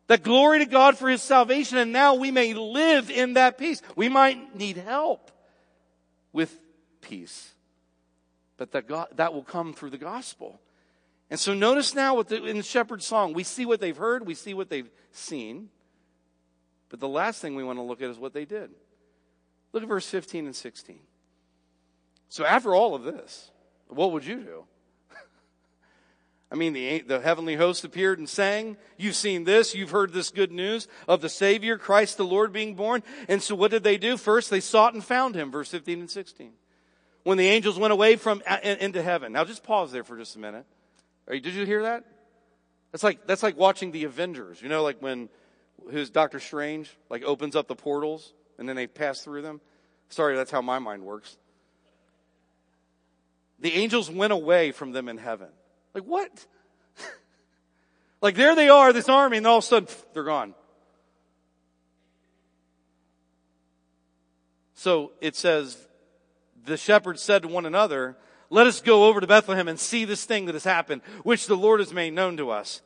That 0.08 0.24
glory 0.24 0.60
to 0.60 0.66
God 0.66 0.98
for 0.98 1.10
his 1.10 1.22
salvation 1.22 1.78
and 1.78 1.92
now 1.92 2.16
we 2.16 2.32
may 2.32 2.54
live 2.54 3.12
in 3.12 3.34
that 3.34 3.58
peace. 3.58 3.82
We 3.96 4.10
might 4.10 4.56
need 4.56 4.78
help 4.78 5.32
with 6.34 6.58
peace. 7.02 7.54
But 8.58 8.72
that 8.72 8.88
God, 8.88 9.10
that 9.16 9.34
will 9.34 9.44
come 9.44 9.74
through 9.74 9.92
the 9.92 9.98
gospel. 9.98 10.60
And 11.30 11.40
so 11.40 11.54
notice 11.54 11.94
now 11.94 12.22
the, 12.24 12.44
in 12.46 12.58
the 12.58 12.64
shepherd's 12.64 13.06
song, 13.06 13.34
we 13.34 13.44
see 13.44 13.66
what 13.66 13.80
they've 13.80 13.98
heard, 13.98 14.26
we 14.26 14.34
see 14.34 14.54
what 14.54 14.70
they've 14.70 14.90
seen. 15.12 15.70
But 16.90 17.00
the 17.00 17.08
last 17.08 17.42
thing 17.42 17.56
we 17.56 17.64
want 17.64 17.80
to 17.80 17.84
look 17.84 18.02
at 18.02 18.10
is 18.10 18.18
what 18.18 18.34
they 18.34 18.46
did. 18.46 18.72
Look 19.74 19.84
at 19.84 19.90
verse 19.90 20.08
15 20.08 20.46
and 20.46 20.56
16. 20.56 21.00
So 22.30 22.46
after 22.46 22.74
all 22.74 22.96
of 22.96 23.04
this, 23.04 23.52
what 23.88 24.12
would 24.12 24.26
you 24.26 24.38
do? 24.38 24.64
I 26.52 26.56
mean, 26.56 26.74
the, 26.74 27.00
the 27.00 27.20
heavenly 27.20 27.56
host 27.56 27.84
appeared 27.84 28.20
and 28.20 28.28
sang. 28.28 28.78
You've 28.98 29.16
seen 29.16 29.44
this. 29.44 29.76
You've 29.76 29.92
heard 29.92 30.14
this 30.14 30.30
good 30.30 30.52
news 30.52 30.88
of 31.08 31.22
the 31.22 31.30
Savior, 31.30 31.78
Christ 31.78 32.18
the 32.18 32.26
Lord 32.26 32.54
being 32.54 32.76
born. 32.76 33.04
And 33.28 33.42
so 33.42 33.56
what 33.56 33.72
did 33.72 33.84
they 33.84 33.98
do? 33.98 34.18
First, 34.18 34.50
they 34.50 34.60
sought 34.60 34.94
and 34.94 35.04
found 35.04 35.36
him, 35.36 35.52
verse 35.52 35.70
15 35.70 36.00
and 36.00 36.10
16. 36.10 36.52
When 37.24 37.38
the 37.38 37.48
angels 37.48 37.78
went 37.78 37.92
away 37.92 38.16
from, 38.16 38.42
into 38.64 39.02
heaven. 39.02 39.34
Now 39.34 39.44
just 39.44 39.64
pause 39.64 39.92
there 39.92 40.06
for 40.06 40.18
just 40.18 40.38
a 40.38 40.40
minute. 40.40 40.66
You, 41.30 41.42
did 41.42 41.54
you 41.54 41.66
hear 41.66 41.84
that? 41.84 42.06
That's 42.92 43.04
like, 43.04 43.28
that's 43.28 43.44
like 43.44 43.58
watching 43.58 43.92
the 43.92 44.06
Avengers. 44.06 44.62
You 44.62 44.70
know, 44.70 44.82
like 44.84 45.02
when 45.02 45.28
who's 45.92 46.10
Doctor 46.10 46.40
Strange, 46.40 46.96
like 47.10 47.24
opens 47.24 47.56
up 47.56 47.68
the 47.68 47.76
portals 47.76 48.34
and 48.58 48.68
then 48.68 48.76
they 48.76 48.88
pass 48.88 49.22
through 49.22 49.42
them. 49.42 49.62
Sorry, 50.10 50.36
that's 50.36 50.52
how 50.52 50.62
my 50.62 50.80
mind 50.80 51.04
works. 51.04 51.38
The 53.60 53.74
angels 53.74 54.10
went 54.10 54.34
away 54.34 54.72
from 54.72 54.92
them 54.92 55.10
in 55.10 55.18
heaven. 55.18 55.50
Like 55.94 56.04
what? 56.04 56.46
like 58.22 58.36
there 58.36 58.56
they 58.56 58.70
are, 58.70 58.94
this 58.94 59.10
army, 59.10 59.38
and 59.38 59.48
all 59.48 59.58
of 59.58 59.64
a 59.64 59.68
sudden 59.68 59.90
they're 60.14 60.24
gone. 60.24 60.54
So 64.76 65.12
it 65.22 65.36
says, 65.36 65.76
the 66.66 66.78
shepherds 66.78 67.22
said 67.22 67.42
to 67.42 67.48
one 67.48 67.66
another, 67.66 68.16
let 68.50 68.68
us 68.68 68.80
go 68.80 69.06
over 69.06 69.20
to 69.20 69.28
Bethlehem 69.28 69.68
and 69.68 69.80
see 69.80 70.06
this 70.06 70.24
thing 70.24 70.46
that 70.46 70.56
has 70.56 70.64
happened, 70.64 71.02
which 71.24 71.48
the 71.48 71.58
Lord 71.58 71.80
has 71.80 71.94
made 71.94 72.14
known 72.14 72.38
to 72.38 72.52
us. 72.52 72.82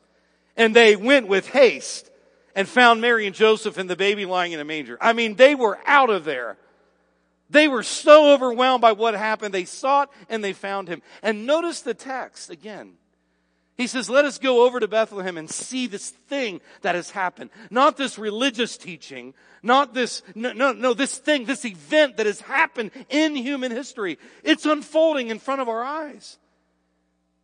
And 0.56 0.74
they 0.74 0.96
went 0.96 1.28
with 1.28 1.50
haste 1.50 2.10
and 2.54 2.68
found 2.68 3.00
Mary 3.00 3.26
and 3.26 3.34
Joseph 3.34 3.78
and 3.78 3.88
the 3.88 3.96
baby 3.96 4.26
lying 4.26 4.52
in 4.52 4.60
a 4.60 4.64
manger. 4.64 4.98
I 5.00 5.12
mean, 5.12 5.36
they 5.36 5.54
were 5.54 5.78
out 5.86 6.10
of 6.10 6.24
there. 6.24 6.56
They 7.50 7.68
were 7.68 7.82
so 7.82 8.32
overwhelmed 8.32 8.80
by 8.80 8.92
what 8.92 9.14
happened. 9.14 9.52
They 9.52 9.64
sought 9.64 10.10
and 10.28 10.42
they 10.42 10.52
found 10.52 10.88
him. 10.88 11.02
And 11.22 11.46
notice 11.46 11.82
the 11.82 11.94
text 11.94 12.50
again. 12.50 12.94
He 13.76 13.86
says, 13.86 14.10
let 14.10 14.24
us 14.24 14.38
go 14.38 14.64
over 14.64 14.80
to 14.80 14.88
Bethlehem 14.88 15.38
and 15.38 15.50
see 15.50 15.86
this 15.86 16.10
thing 16.10 16.60
that 16.82 16.94
has 16.94 17.10
happened. 17.10 17.50
Not 17.70 17.96
this 17.96 18.18
religious 18.18 18.76
teaching, 18.76 19.34
not 19.62 19.94
this, 19.94 20.22
no, 20.34 20.52
no, 20.52 20.72
no, 20.72 20.94
this 20.94 21.18
thing, 21.18 21.46
this 21.46 21.64
event 21.64 22.18
that 22.18 22.26
has 22.26 22.40
happened 22.40 22.90
in 23.08 23.34
human 23.34 23.72
history. 23.72 24.18
It's 24.44 24.66
unfolding 24.66 25.28
in 25.28 25.38
front 25.38 25.62
of 25.62 25.68
our 25.68 25.82
eyes. 25.82 26.38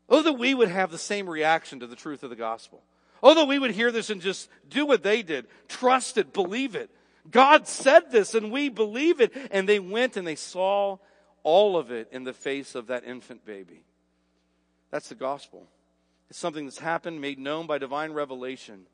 Oh, 0.08 0.22
that 0.22 0.34
we 0.34 0.54
would 0.54 0.68
have 0.68 0.90
the 0.90 0.98
same 0.98 1.28
reaction 1.28 1.80
to 1.80 1.86
the 1.86 1.96
truth 1.96 2.22
of 2.22 2.30
the 2.30 2.36
gospel. 2.36 2.82
Although 3.22 3.46
we 3.46 3.58
would 3.58 3.72
hear 3.72 3.90
this 3.90 4.10
and 4.10 4.20
just 4.20 4.48
do 4.68 4.86
what 4.86 5.02
they 5.02 5.22
did, 5.22 5.46
trust 5.68 6.18
it, 6.18 6.32
believe 6.32 6.74
it. 6.74 6.90
God 7.30 7.66
said 7.66 8.10
this 8.10 8.34
and 8.34 8.50
we 8.50 8.68
believe 8.68 9.20
it. 9.20 9.32
And 9.50 9.68
they 9.68 9.78
went 9.78 10.16
and 10.16 10.26
they 10.26 10.36
saw 10.36 10.98
all 11.42 11.76
of 11.76 11.90
it 11.90 12.08
in 12.12 12.24
the 12.24 12.32
face 12.32 12.74
of 12.74 12.88
that 12.88 13.04
infant 13.04 13.44
baby. 13.44 13.84
That's 14.90 15.08
the 15.08 15.14
gospel. 15.14 15.66
It's 16.30 16.38
something 16.38 16.64
that's 16.64 16.78
happened, 16.78 17.20
made 17.20 17.38
known 17.38 17.66
by 17.66 17.78
divine 17.78 18.12
revelation. 18.12 18.86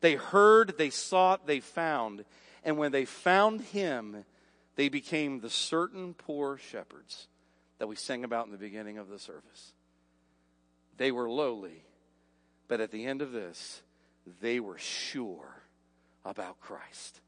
They 0.00 0.14
heard, 0.14 0.78
they 0.78 0.90
sought, 0.90 1.46
they 1.46 1.60
found. 1.60 2.24
And 2.64 2.78
when 2.78 2.92
they 2.92 3.04
found 3.04 3.62
him, 3.62 4.24
they 4.76 4.88
became 4.88 5.40
the 5.40 5.50
certain 5.50 6.14
poor 6.14 6.56
shepherds 6.56 7.26
that 7.78 7.88
we 7.88 7.96
sang 7.96 8.24
about 8.24 8.46
in 8.46 8.52
the 8.52 8.58
beginning 8.58 8.98
of 8.98 9.08
the 9.08 9.18
service. 9.18 9.72
They 10.96 11.10
were 11.10 11.28
lowly, 11.30 11.82
but 12.68 12.80
at 12.80 12.90
the 12.90 13.06
end 13.06 13.22
of 13.22 13.32
this, 13.32 13.82
they 14.40 14.60
were 14.60 14.78
sure 14.78 15.62
about 16.24 16.60
Christ. 16.60 17.20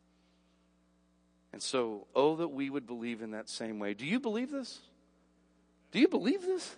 And 1.52 1.62
so, 1.62 2.06
oh, 2.14 2.36
that 2.36 2.48
we 2.48 2.70
would 2.70 2.86
believe 2.86 3.22
in 3.22 3.32
that 3.32 3.48
same 3.48 3.78
way. 3.78 3.94
Do 3.94 4.06
you 4.06 4.20
believe 4.20 4.50
this? 4.50 4.78
Do 5.90 5.98
you 5.98 6.06
believe 6.06 6.42
this? 6.42 6.76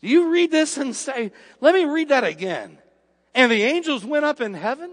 Do 0.00 0.08
you 0.08 0.30
read 0.30 0.50
this 0.50 0.76
and 0.76 0.94
say, 0.94 1.32
let 1.60 1.74
me 1.74 1.84
read 1.84 2.10
that 2.10 2.24
again? 2.24 2.78
And 3.34 3.50
the 3.50 3.62
angels 3.62 4.04
went 4.04 4.24
up 4.24 4.40
in 4.40 4.54
heaven? 4.54 4.90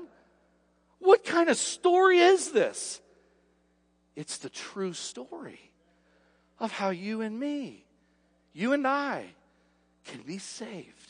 What 1.00 1.26
kind 1.26 1.50
of 1.50 1.58
story 1.58 2.20
is 2.20 2.52
this? 2.52 3.02
It's 4.16 4.38
the 4.38 4.50
true 4.50 4.94
story 4.94 5.72
of 6.60 6.72
how 6.72 6.90
you 6.90 7.22
and 7.22 7.38
me, 7.38 7.86
you 8.54 8.72
and 8.74 8.88
I, 8.88 9.26
can 10.06 10.22
be 10.22 10.38
saved. 10.38 11.05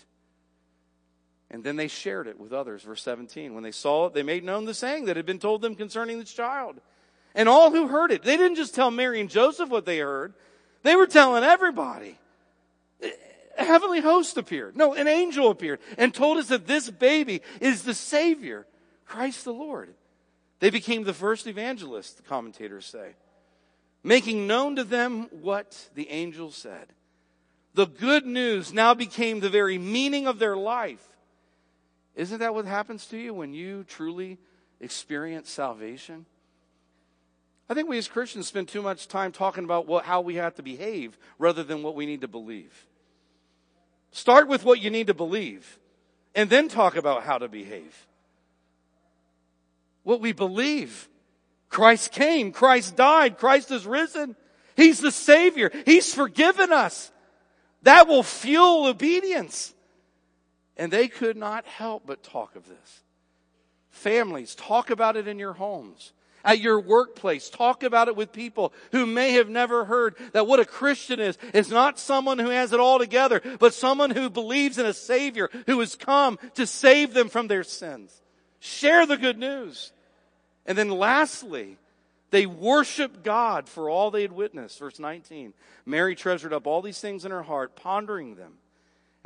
And 1.55 1.63
then 1.63 1.77
they 1.77 1.87
shared 1.87 2.27
it 2.27 2.37
with 2.37 2.51
others. 2.51 2.83
Verse 2.83 3.01
17. 3.01 3.53
When 3.53 3.63
they 3.63 3.71
saw 3.71 4.07
it, 4.07 4.13
they 4.13 4.23
made 4.23 4.43
known 4.43 4.65
the 4.65 4.73
saying 4.73 5.05
that 5.05 5.15
had 5.15 5.25
been 5.25 5.39
told 5.39 5.61
them 5.61 5.73
concerning 5.73 6.19
this 6.19 6.33
child. 6.33 6.81
And 7.33 7.47
all 7.47 7.71
who 7.71 7.87
heard 7.87 8.11
it, 8.11 8.23
they 8.23 8.35
didn't 8.35 8.57
just 8.57 8.75
tell 8.75 8.91
Mary 8.91 9.21
and 9.21 9.29
Joseph 9.29 9.69
what 9.69 9.85
they 9.85 9.99
heard, 9.99 10.33
they 10.83 10.97
were 10.97 11.07
telling 11.07 11.45
everybody. 11.45 12.17
A 13.01 13.63
heavenly 13.63 14.01
host 14.01 14.35
appeared. 14.35 14.75
No, 14.75 14.95
an 14.95 15.07
angel 15.07 15.49
appeared 15.49 15.79
and 15.97 16.13
told 16.13 16.39
us 16.39 16.47
that 16.49 16.67
this 16.67 16.89
baby 16.89 17.41
is 17.61 17.83
the 17.83 17.93
Savior, 17.93 18.67
Christ 19.05 19.45
the 19.45 19.53
Lord. 19.53 19.93
They 20.59 20.71
became 20.71 21.05
the 21.05 21.13
first 21.13 21.47
evangelists, 21.47 22.15
the 22.15 22.23
commentators 22.23 22.85
say, 22.85 23.15
making 24.03 24.45
known 24.45 24.75
to 24.75 24.83
them 24.83 25.29
what 25.31 25.87
the 25.95 26.09
angel 26.09 26.51
said. 26.51 26.87
The 27.75 27.87
good 27.87 28.25
news 28.25 28.73
now 28.73 28.93
became 28.93 29.39
the 29.39 29.49
very 29.49 29.77
meaning 29.77 30.27
of 30.27 30.37
their 30.37 30.57
life. 30.57 31.14
Isn't 32.15 32.39
that 32.39 32.53
what 32.53 32.65
happens 32.65 33.05
to 33.07 33.17
you 33.17 33.33
when 33.33 33.53
you 33.53 33.83
truly 33.83 34.37
experience 34.79 35.49
salvation? 35.49 36.25
I 37.69 37.73
think 37.73 37.89
we 37.89 37.97
as 37.97 38.07
Christians 38.07 38.47
spend 38.47 38.67
too 38.67 38.81
much 38.81 39.07
time 39.07 39.31
talking 39.31 39.63
about 39.63 39.87
what, 39.87 40.05
how 40.05 40.21
we 40.21 40.35
have 40.35 40.55
to 40.55 40.63
behave 40.63 41.17
rather 41.39 41.63
than 41.63 41.83
what 41.83 41.95
we 41.95 42.05
need 42.05 42.21
to 42.21 42.27
believe. 42.27 42.87
Start 44.11 44.47
with 44.47 44.63
what 44.63 44.81
you 44.81 44.89
need 44.89 45.07
to 45.07 45.13
believe 45.13 45.79
and 46.35 46.49
then 46.49 46.67
talk 46.67 46.95
about 46.95 47.23
how 47.23 47.37
to 47.37 47.47
behave. 47.47 48.07
What 50.03 50.21
we 50.21 50.31
believe. 50.31 51.09
Christ 51.69 52.11
came. 52.11 52.51
Christ 52.51 52.95
died. 52.95 53.37
Christ 53.37 53.71
is 53.71 53.85
risen. 53.85 54.35
He's 54.77 54.99
the 54.99 55.11
Savior. 55.11 55.71
He's 55.85 56.13
forgiven 56.13 56.71
us. 56.71 57.11
That 57.81 58.07
will 58.07 58.23
fuel 58.23 58.85
obedience. 58.87 59.73
And 60.77 60.91
they 60.91 61.07
could 61.07 61.37
not 61.37 61.65
help 61.65 62.03
but 62.05 62.23
talk 62.23 62.55
of 62.55 62.67
this. 62.67 63.03
Families, 63.89 64.55
talk 64.55 64.89
about 64.89 65.15
it 65.15 65.27
in 65.27 65.39
your 65.39 65.53
homes 65.53 66.11
at 66.45 66.59
your 66.59 66.79
workplace. 66.79 67.49
Talk 67.49 67.83
about 67.83 68.07
it 68.07 68.15
with 68.15 68.31
people 68.31 68.71
who 68.91 69.05
may 69.05 69.33
have 69.33 69.49
never 69.49 69.83
heard 69.83 70.15
that 70.31 70.47
what 70.47 70.59
a 70.59 70.65
Christian 70.65 71.19
is, 71.19 71.37
is 71.53 71.69
not 71.69 71.99
someone 71.99 72.39
who 72.39 72.49
has 72.49 72.71
it 72.71 72.79
all 72.79 72.99
together, 72.99 73.41
but 73.59 73.73
someone 73.73 74.11
who 74.11 74.29
believes 74.29 74.77
in 74.77 74.85
a 74.85 74.93
Savior 74.93 75.49
who 75.65 75.79
has 75.79 75.95
come 75.95 76.39
to 76.53 76.65
save 76.65 77.13
them 77.13 77.27
from 77.27 77.47
their 77.47 77.63
sins. 77.63 78.21
Share 78.59 79.05
the 79.05 79.17
good 79.17 79.37
news. 79.37 79.91
And 80.65 80.77
then 80.77 80.89
lastly, 80.89 81.77
they 82.31 82.45
worshiped 82.45 83.23
God 83.23 83.67
for 83.67 83.89
all 83.89 84.11
they 84.11 84.21
had 84.21 84.31
witnessed. 84.31 84.79
Verse 84.79 84.99
19. 84.99 85.53
Mary 85.85 86.15
treasured 86.15 86.53
up 86.53 86.67
all 86.67 86.81
these 86.81 86.99
things 86.99 87.25
in 87.25 87.31
her 87.31 87.43
heart, 87.43 87.75
pondering 87.75 88.35
them. 88.35 88.53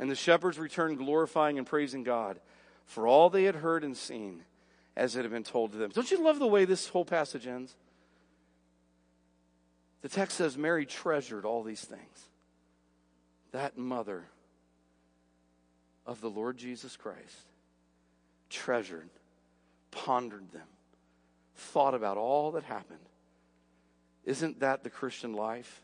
And 0.00 0.10
the 0.10 0.16
shepherds 0.16 0.58
returned 0.58 0.96
glorifying 0.96 1.58
and 1.58 1.66
praising 1.66 2.02
God 2.02 2.40
for 2.86 3.06
all 3.06 3.28
they 3.28 3.44
had 3.44 3.56
heard 3.56 3.84
and 3.84 3.94
seen 3.94 4.42
as 4.96 5.14
it 5.14 5.22
had 5.22 5.30
been 5.30 5.44
told 5.44 5.72
to 5.72 5.78
them. 5.78 5.90
Don't 5.90 6.10
you 6.10 6.24
love 6.24 6.38
the 6.38 6.46
way 6.46 6.64
this 6.64 6.88
whole 6.88 7.04
passage 7.04 7.46
ends? 7.46 7.76
The 10.00 10.08
text 10.08 10.38
says 10.38 10.56
Mary 10.56 10.86
treasured 10.86 11.44
all 11.44 11.62
these 11.62 11.82
things. 11.82 12.28
That 13.52 13.76
mother 13.76 14.24
of 16.06 16.22
the 16.22 16.30
Lord 16.30 16.56
Jesus 16.56 16.96
Christ 16.96 17.46
treasured, 18.48 19.10
pondered 19.90 20.50
them, 20.50 20.66
thought 21.56 21.94
about 21.94 22.16
all 22.16 22.52
that 22.52 22.64
happened. 22.64 22.98
Isn't 24.24 24.60
that 24.60 24.82
the 24.82 24.90
Christian 24.90 25.34
life? 25.34 25.82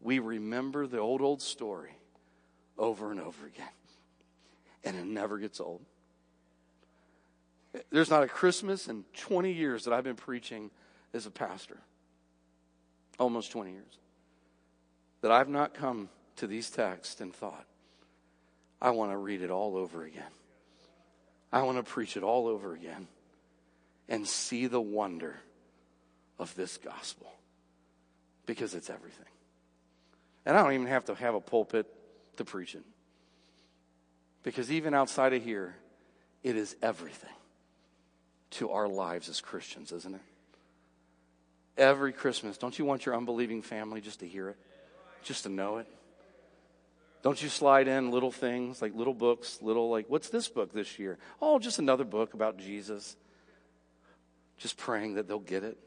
We 0.00 0.20
remember 0.20 0.86
the 0.86 1.00
old, 1.00 1.20
old 1.20 1.42
story 1.42 1.98
over 2.78 3.10
and 3.10 3.20
over 3.20 3.46
again, 3.46 3.66
and 4.84 4.96
it 4.96 5.06
never 5.06 5.38
gets 5.38 5.60
old. 5.60 5.80
There's 7.90 8.10
not 8.10 8.22
a 8.22 8.28
Christmas 8.28 8.88
in 8.88 9.04
20 9.16 9.52
years 9.52 9.84
that 9.84 9.92
I've 9.92 10.04
been 10.04 10.14
preaching 10.16 10.70
as 11.12 11.26
a 11.26 11.30
pastor, 11.30 11.78
almost 13.18 13.50
20 13.52 13.72
years, 13.72 13.98
that 15.22 15.32
I've 15.32 15.48
not 15.48 15.74
come 15.74 16.08
to 16.36 16.46
these 16.46 16.70
texts 16.70 17.20
and 17.20 17.34
thought, 17.34 17.66
I 18.80 18.90
want 18.90 19.12
to 19.12 19.16
read 19.16 19.42
it 19.42 19.50
all 19.50 19.76
over 19.76 20.04
again. 20.04 20.22
I 21.52 21.62
want 21.62 21.78
to 21.78 21.84
preach 21.84 22.16
it 22.16 22.22
all 22.22 22.46
over 22.48 22.74
again 22.74 23.06
and 24.08 24.26
see 24.26 24.66
the 24.66 24.80
wonder 24.80 25.36
of 26.38 26.54
this 26.54 26.76
gospel 26.76 27.32
because 28.46 28.74
it's 28.74 28.90
everything. 28.90 29.24
And 30.44 30.56
I 30.56 30.62
don't 30.62 30.72
even 30.72 30.86
have 30.88 31.06
to 31.06 31.14
have 31.14 31.34
a 31.34 31.40
pulpit 31.40 31.86
to 32.36 32.44
preach 32.44 32.74
it 32.74 32.84
because 34.44 34.70
even 34.70 34.94
outside 34.94 35.32
of 35.32 35.42
here, 35.42 35.74
it 36.44 36.54
is 36.54 36.76
everything 36.80 37.30
to 38.50 38.70
our 38.70 38.86
lives 38.86 39.28
as 39.28 39.40
Christians, 39.40 39.90
isn't 39.90 40.14
it? 40.14 40.20
Every 41.76 42.12
Christmas, 42.12 42.56
don't 42.56 42.78
you 42.78 42.84
want 42.84 43.04
your 43.04 43.16
unbelieving 43.16 43.62
family 43.62 44.00
just 44.00 44.20
to 44.20 44.28
hear 44.28 44.50
it? 44.50 44.56
Just 45.24 45.42
to 45.42 45.48
know 45.48 45.78
it? 45.78 45.88
Don't 47.22 47.42
you 47.42 47.48
slide 47.48 47.88
in 47.88 48.10
little 48.10 48.30
things 48.30 48.82
like 48.82 48.94
little 48.94 49.14
books, 49.14 49.58
little 49.62 49.90
like, 49.90 50.08
what's 50.08 50.28
this 50.28 50.46
book 50.46 50.72
this 50.72 50.98
year? 50.98 51.18
Oh, 51.40 51.58
just 51.58 51.78
another 51.78 52.04
book 52.04 52.34
about 52.34 52.58
Jesus. 52.58 53.16
Just 54.58 54.76
praying 54.76 55.14
that 55.14 55.26
they'll 55.26 55.40
get 55.40 55.64
it. 55.64 55.78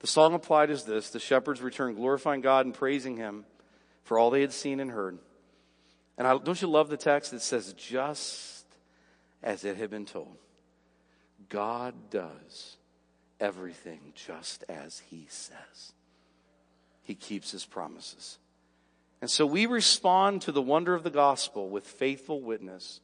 The 0.00 0.06
song 0.06 0.34
applied 0.34 0.70
is 0.70 0.84
this 0.84 1.10
the 1.10 1.18
shepherds 1.18 1.62
returned 1.62 1.96
glorifying 1.96 2.42
God 2.42 2.66
and 2.66 2.74
praising 2.74 3.16
Him 3.16 3.46
for 4.04 4.18
all 4.18 4.30
they 4.30 4.42
had 4.42 4.52
seen 4.52 4.80
and 4.80 4.90
heard. 4.90 5.18
And 6.18 6.26
I, 6.26 6.36
don't 6.36 6.60
you 6.60 6.68
love 6.68 6.88
the 6.88 6.96
text 6.96 7.30
that 7.30 7.40
says, 7.40 7.72
just 7.74 8.66
as 9.42 9.64
it 9.64 9.76
had 9.76 9.88
been 9.88 10.04
told? 10.04 10.36
God 11.48 11.94
does 12.10 12.76
everything 13.38 14.00
just 14.14 14.64
as 14.68 14.98
He 15.10 15.26
says. 15.30 15.92
He 17.04 17.14
keeps 17.14 17.52
His 17.52 17.64
promises. 17.64 18.38
And 19.20 19.30
so 19.30 19.46
we 19.46 19.66
respond 19.66 20.42
to 20.42 20.52
the 20.52 20.60
wonder 20.60 20.94
of 20.94 21.04
the 21.04 21.10
gospel 21.10 21.68
with 21.68 21.86
faithful 21.86 22.40
witness 22.40 23.00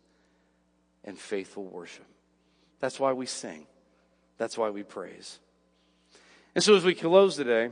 and 1.04 1.16
faithful 1.16 1.64
worship. 1.64 2.06
That's 2.80 2.98
why 2.98 3.12
we 3.12 3.26
sing. 3.26 3.66
That's 4.38 4.58
why 4.58 4.70
we 4.70 4.82
praise. 4.82 5.38
And 6.54 6.62
so 6.62 6.74
as 6.74 6.84
we 6.84 6.94
close 6.94 7.36
today, 7.36 7.70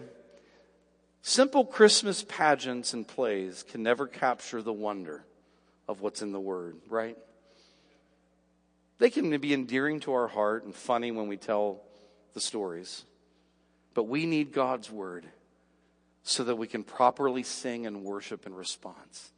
simple 1.20 1.64
Christmas 1.64 2.24
pageants 2.28 2.94
and 2.94 3.06
plays 3.06 3.64
can 3.64 3.82
never 3.82 4.06
capture 4.06 4.62
the 4.62 4.72
wonder 4.72 5.24
of 5.88 6.00
what's 6.00 6.22
in 6.22 6.32
the 6.32 6.40
Word, 6.40 6.76
right? 6.88 7.16
They 8.98 9.10
can 9.10 9.36
be 9.38 9.52
endearing 9.52 9.98
to 10.00 10.12
our 10.12 10.28
heart 10.28 10.64
and 10.64 10.72
funny 10.72 11.10
when 11.10 11.26
we 11.26 11.36
tell 11.36 11.80
the 12.34 12.40
stories. 12.40 13.04
But 13.94 14.04
we 14.04 14.26
need 14.26 14.52
God's 14.52 14.90
word 14.90 15.26
so 16.22 16.44
that 16.44 16.56
we 16.56 16.66
can 16.66 16.84
properly 16.84 17.42
sing 17.42 17.86
and 17.86 18.04
worship 18.04 18.46
in 18.46 18.54
response. 18.54 19.32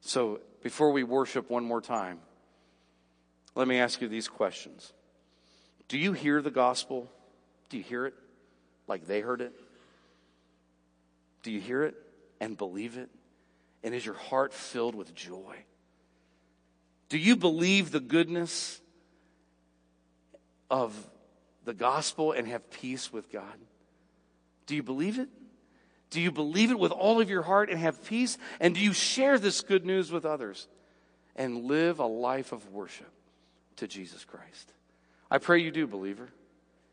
So 0.00 0.40
before 0.62 0.92
we 0.92 1.02
worship 1.02 1.50
one 1.50 1.64
more 1.64 1.80
time, 1.80 2.20
let 3.54 3.66
me 3.66 3.78
ask 3.78 4.00
you 4.00 4.08
these 4.08 4.28
questions. 4.28 4.92
Do 5.88 5.98
you 5.98 6.12
hear 6.12 6.40
the 6.40 6.50
gospel? 6.50 7.10
Do 7.70 7.76
you 7.76 7.82
hear 7.82 8.06
it 8.06 8.14
like 8.86 9.06
they 9.06 9.20
heard 9.20 9.40
it? 9.40 9.52
Do 11.42 11.50
you 11.50 11.60
hear 11.60 11.82
it 11.82 11.96
and 12.40 12.56
believe 12.56 12.96
it? 12.96 13.10
And 13.88 13.94
is 13.94 14.04
your 14.04 14.16
heart 14.16 14.52
filled 14.52 14.94
with 14.94 15.14
joy? 15.14 15.56
Do 17.08 17.16
you 17.16 17.36
believe 17.36 17.90
the 17.90 18.00
goodness 18.00 18.82
of 20.70 20.94
the 21.64 21.72
gospel 21.72 22.32
and 22.32 22.46
have 22.48 22.70
peace 22.70 23.10
with 23.10 23.32
God? 23.32 23.54
Do 24.66 24.76
you 24.76 24.82
believe 24.82 25.18
it? 25.18 25.30
Do 26.10 26.20
you 26.20 26.30
believe 26.30 26.70
it 26.70 26.78
with 26.78 26.92
all 26.92 27.18
of 27.18 27.30
your 27.30 27.40
heart 27.40 27.70
and 27.70 27.80
have 27.80 28.04
peace? 28.04 28.36
And 28.60 28.74
do 28.74 28.80
you 28.82 28.92
share 28.92 29.38
this 29.38 29.62
good 29.62 29.86
news 29.86 30.12
with 30.12 30.26
others 30.26 30.68
and 31.34 31.64
live 31.64 31.98
a 31.98 32.04
life 32.04 32.52
of 32.52 32.70
worship 32.70 33.10
to 33.76 33.88
Jesus 33.88 34.22
Christ? 34.22 34.70
I 35.30 35.38
pray 35.38 35.60
you 35.60 35.70
do, 35.70 35.86
believer. 35.86 36.28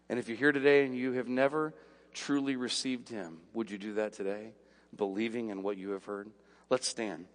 And 0.08 0.18
if 0.18 0.30
you're 0.30 0.38
here 0.38 0.54
today 0.54 0.86
and 0.86 0.96
you 0.96 1.12
have 1.12 1.28
never 1.28 1.74
truly 2.14 2.56
received 2.56 3.10
him, 3.10 3.40
would 3.54 3.70
you 3.70 3.78
do 3.78 3.96
that 3.96 4.14
today? 4.14 4.54
Believing 4.96 5.50
in 5.50 5.62
what 5.62 5.76
you 5.76 5.90
have 5.90 6.06
heard? 6.06 6.32
Let's 6.70 6.88
stand 6.88 7.26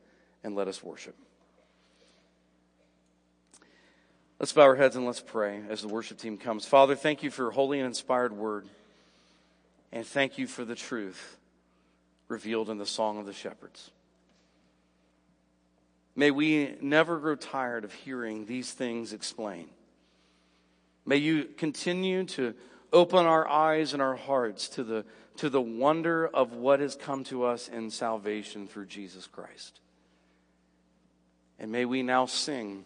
and 0.42 0.54
let 0.54 0.68
us 0.68 0.82
worship. 0.82 1.16
Let's 4.38 4.52
bow 4.52 4.62
our 4.62 4.76
heads 4.76 4.96
and 4.96 5.04
let's 5.04 5.20
pray 5.20 5.60
as 5.68 5.82
the 5.82 5.88
worship 5.88 6.18
team 6.18 6.38
comes. 6.38 6.64
Father, 6.64 6.96
thank 6.96 7.22
you 7.22 7.30
for 7.30 7.42
your 7.42 7.50
holy 7.50 7.78
and 7.78 7.86
inspired 7.86 8.32
word. 8.32 8.66
And 9.92 10.06
thank 10.06 10.38
you 10.38 10.46
for 10.46 10.64
the 10.64 10.74
truth 10.74 11.36
revealed 12.28 12.70
in 12.70 12.78
the 12.78 12.86
Song 12.86 13.18
of 13.18 13.26
the 13.26 13.32
Shepherds. 13.32 13.90
May 16.16 16.30
we 16.30 16.76
never 16.80 17.18
grow 17.18 17.34
tired 17.34 17.84
of 17.84 17.92
hearing 17.92 18.46
these 18.46 18.72
things 18.72 19.12
explained. 19.12 19.68
May 21.04 21.16
you 21.16 21.44
continue 21.44 22.24
to 22.24 22.54
open 22.92 23.26
our 23.26 23.48
eyes 23.48 23.92
and 23.92 24.02
our 24.02 24.16
hearts 24.16 24.68
to 24.70 24.84
the, 24.84 25.04
to 25.40 25.48
the 25.48 25.60
wonder 25.60 26.26
of 26.26 26.52
what 26.52 26.80
has 26.80 26.94
come 26.94 27.24
to 27.24 27.44
us 27.44 27.66
in 27.68 27.90
salvation 27.90 28.66
through 28.66 28.84
Jesus 28.84 29.26
Christ. 29.26 29.80
And 31.58 31.72
may 31.72 31.86
we 31.86 32.02
now 32.02 32.26
sing 32.26 32.84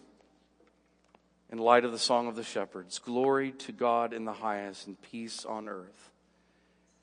in 1.50 1.58
light 1.58 1.84
of 1.84 1.90
the 1.90 1.98
Song 1.98 2.28
of 2.28 2.36
the 2.36 2.44
Shepherds 2.44 3.00
Glory 3.00 3.50
to 3.50 3.72
God 3.72 4.12
in 4.12 4.24
the 4.24 4.32
highest 4.32 4.86
and 4.86 5.00
peace 5.02 5.44
on 5.44 5.68
earth. 5.68 6.12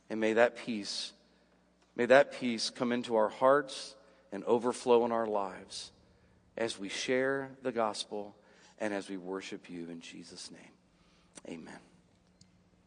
And 0.10 0.22
may 0.22 0.32
that 0.34 0.56
peace, 0.56 1.12
may 1.98 2.06
that 2.06 2.32
peace 2.40 2.70
come 2.70 2.94
into 2.94 3.18
our 3.18 3.30
hearts 3.30 3.96
and 4.32 4.46
overflow 4.46 5.04
in 5.04 5.12
our 5.12 5.28
lives 5.28 5.92
as 6.58 6.80
we 6.80 6.88
share 6.88 7.50
the 7.62 7.74
gospel 7.74 8.38
and 8.80 8.94
as 8.94 9.10
we 9.10 9.18
worship 9.18 9.70
you 9.70 9.90
in 9.90 10.00
Jesus' 10.00 10.50
name. 10.50 11.60
Amen. 11.60 11.91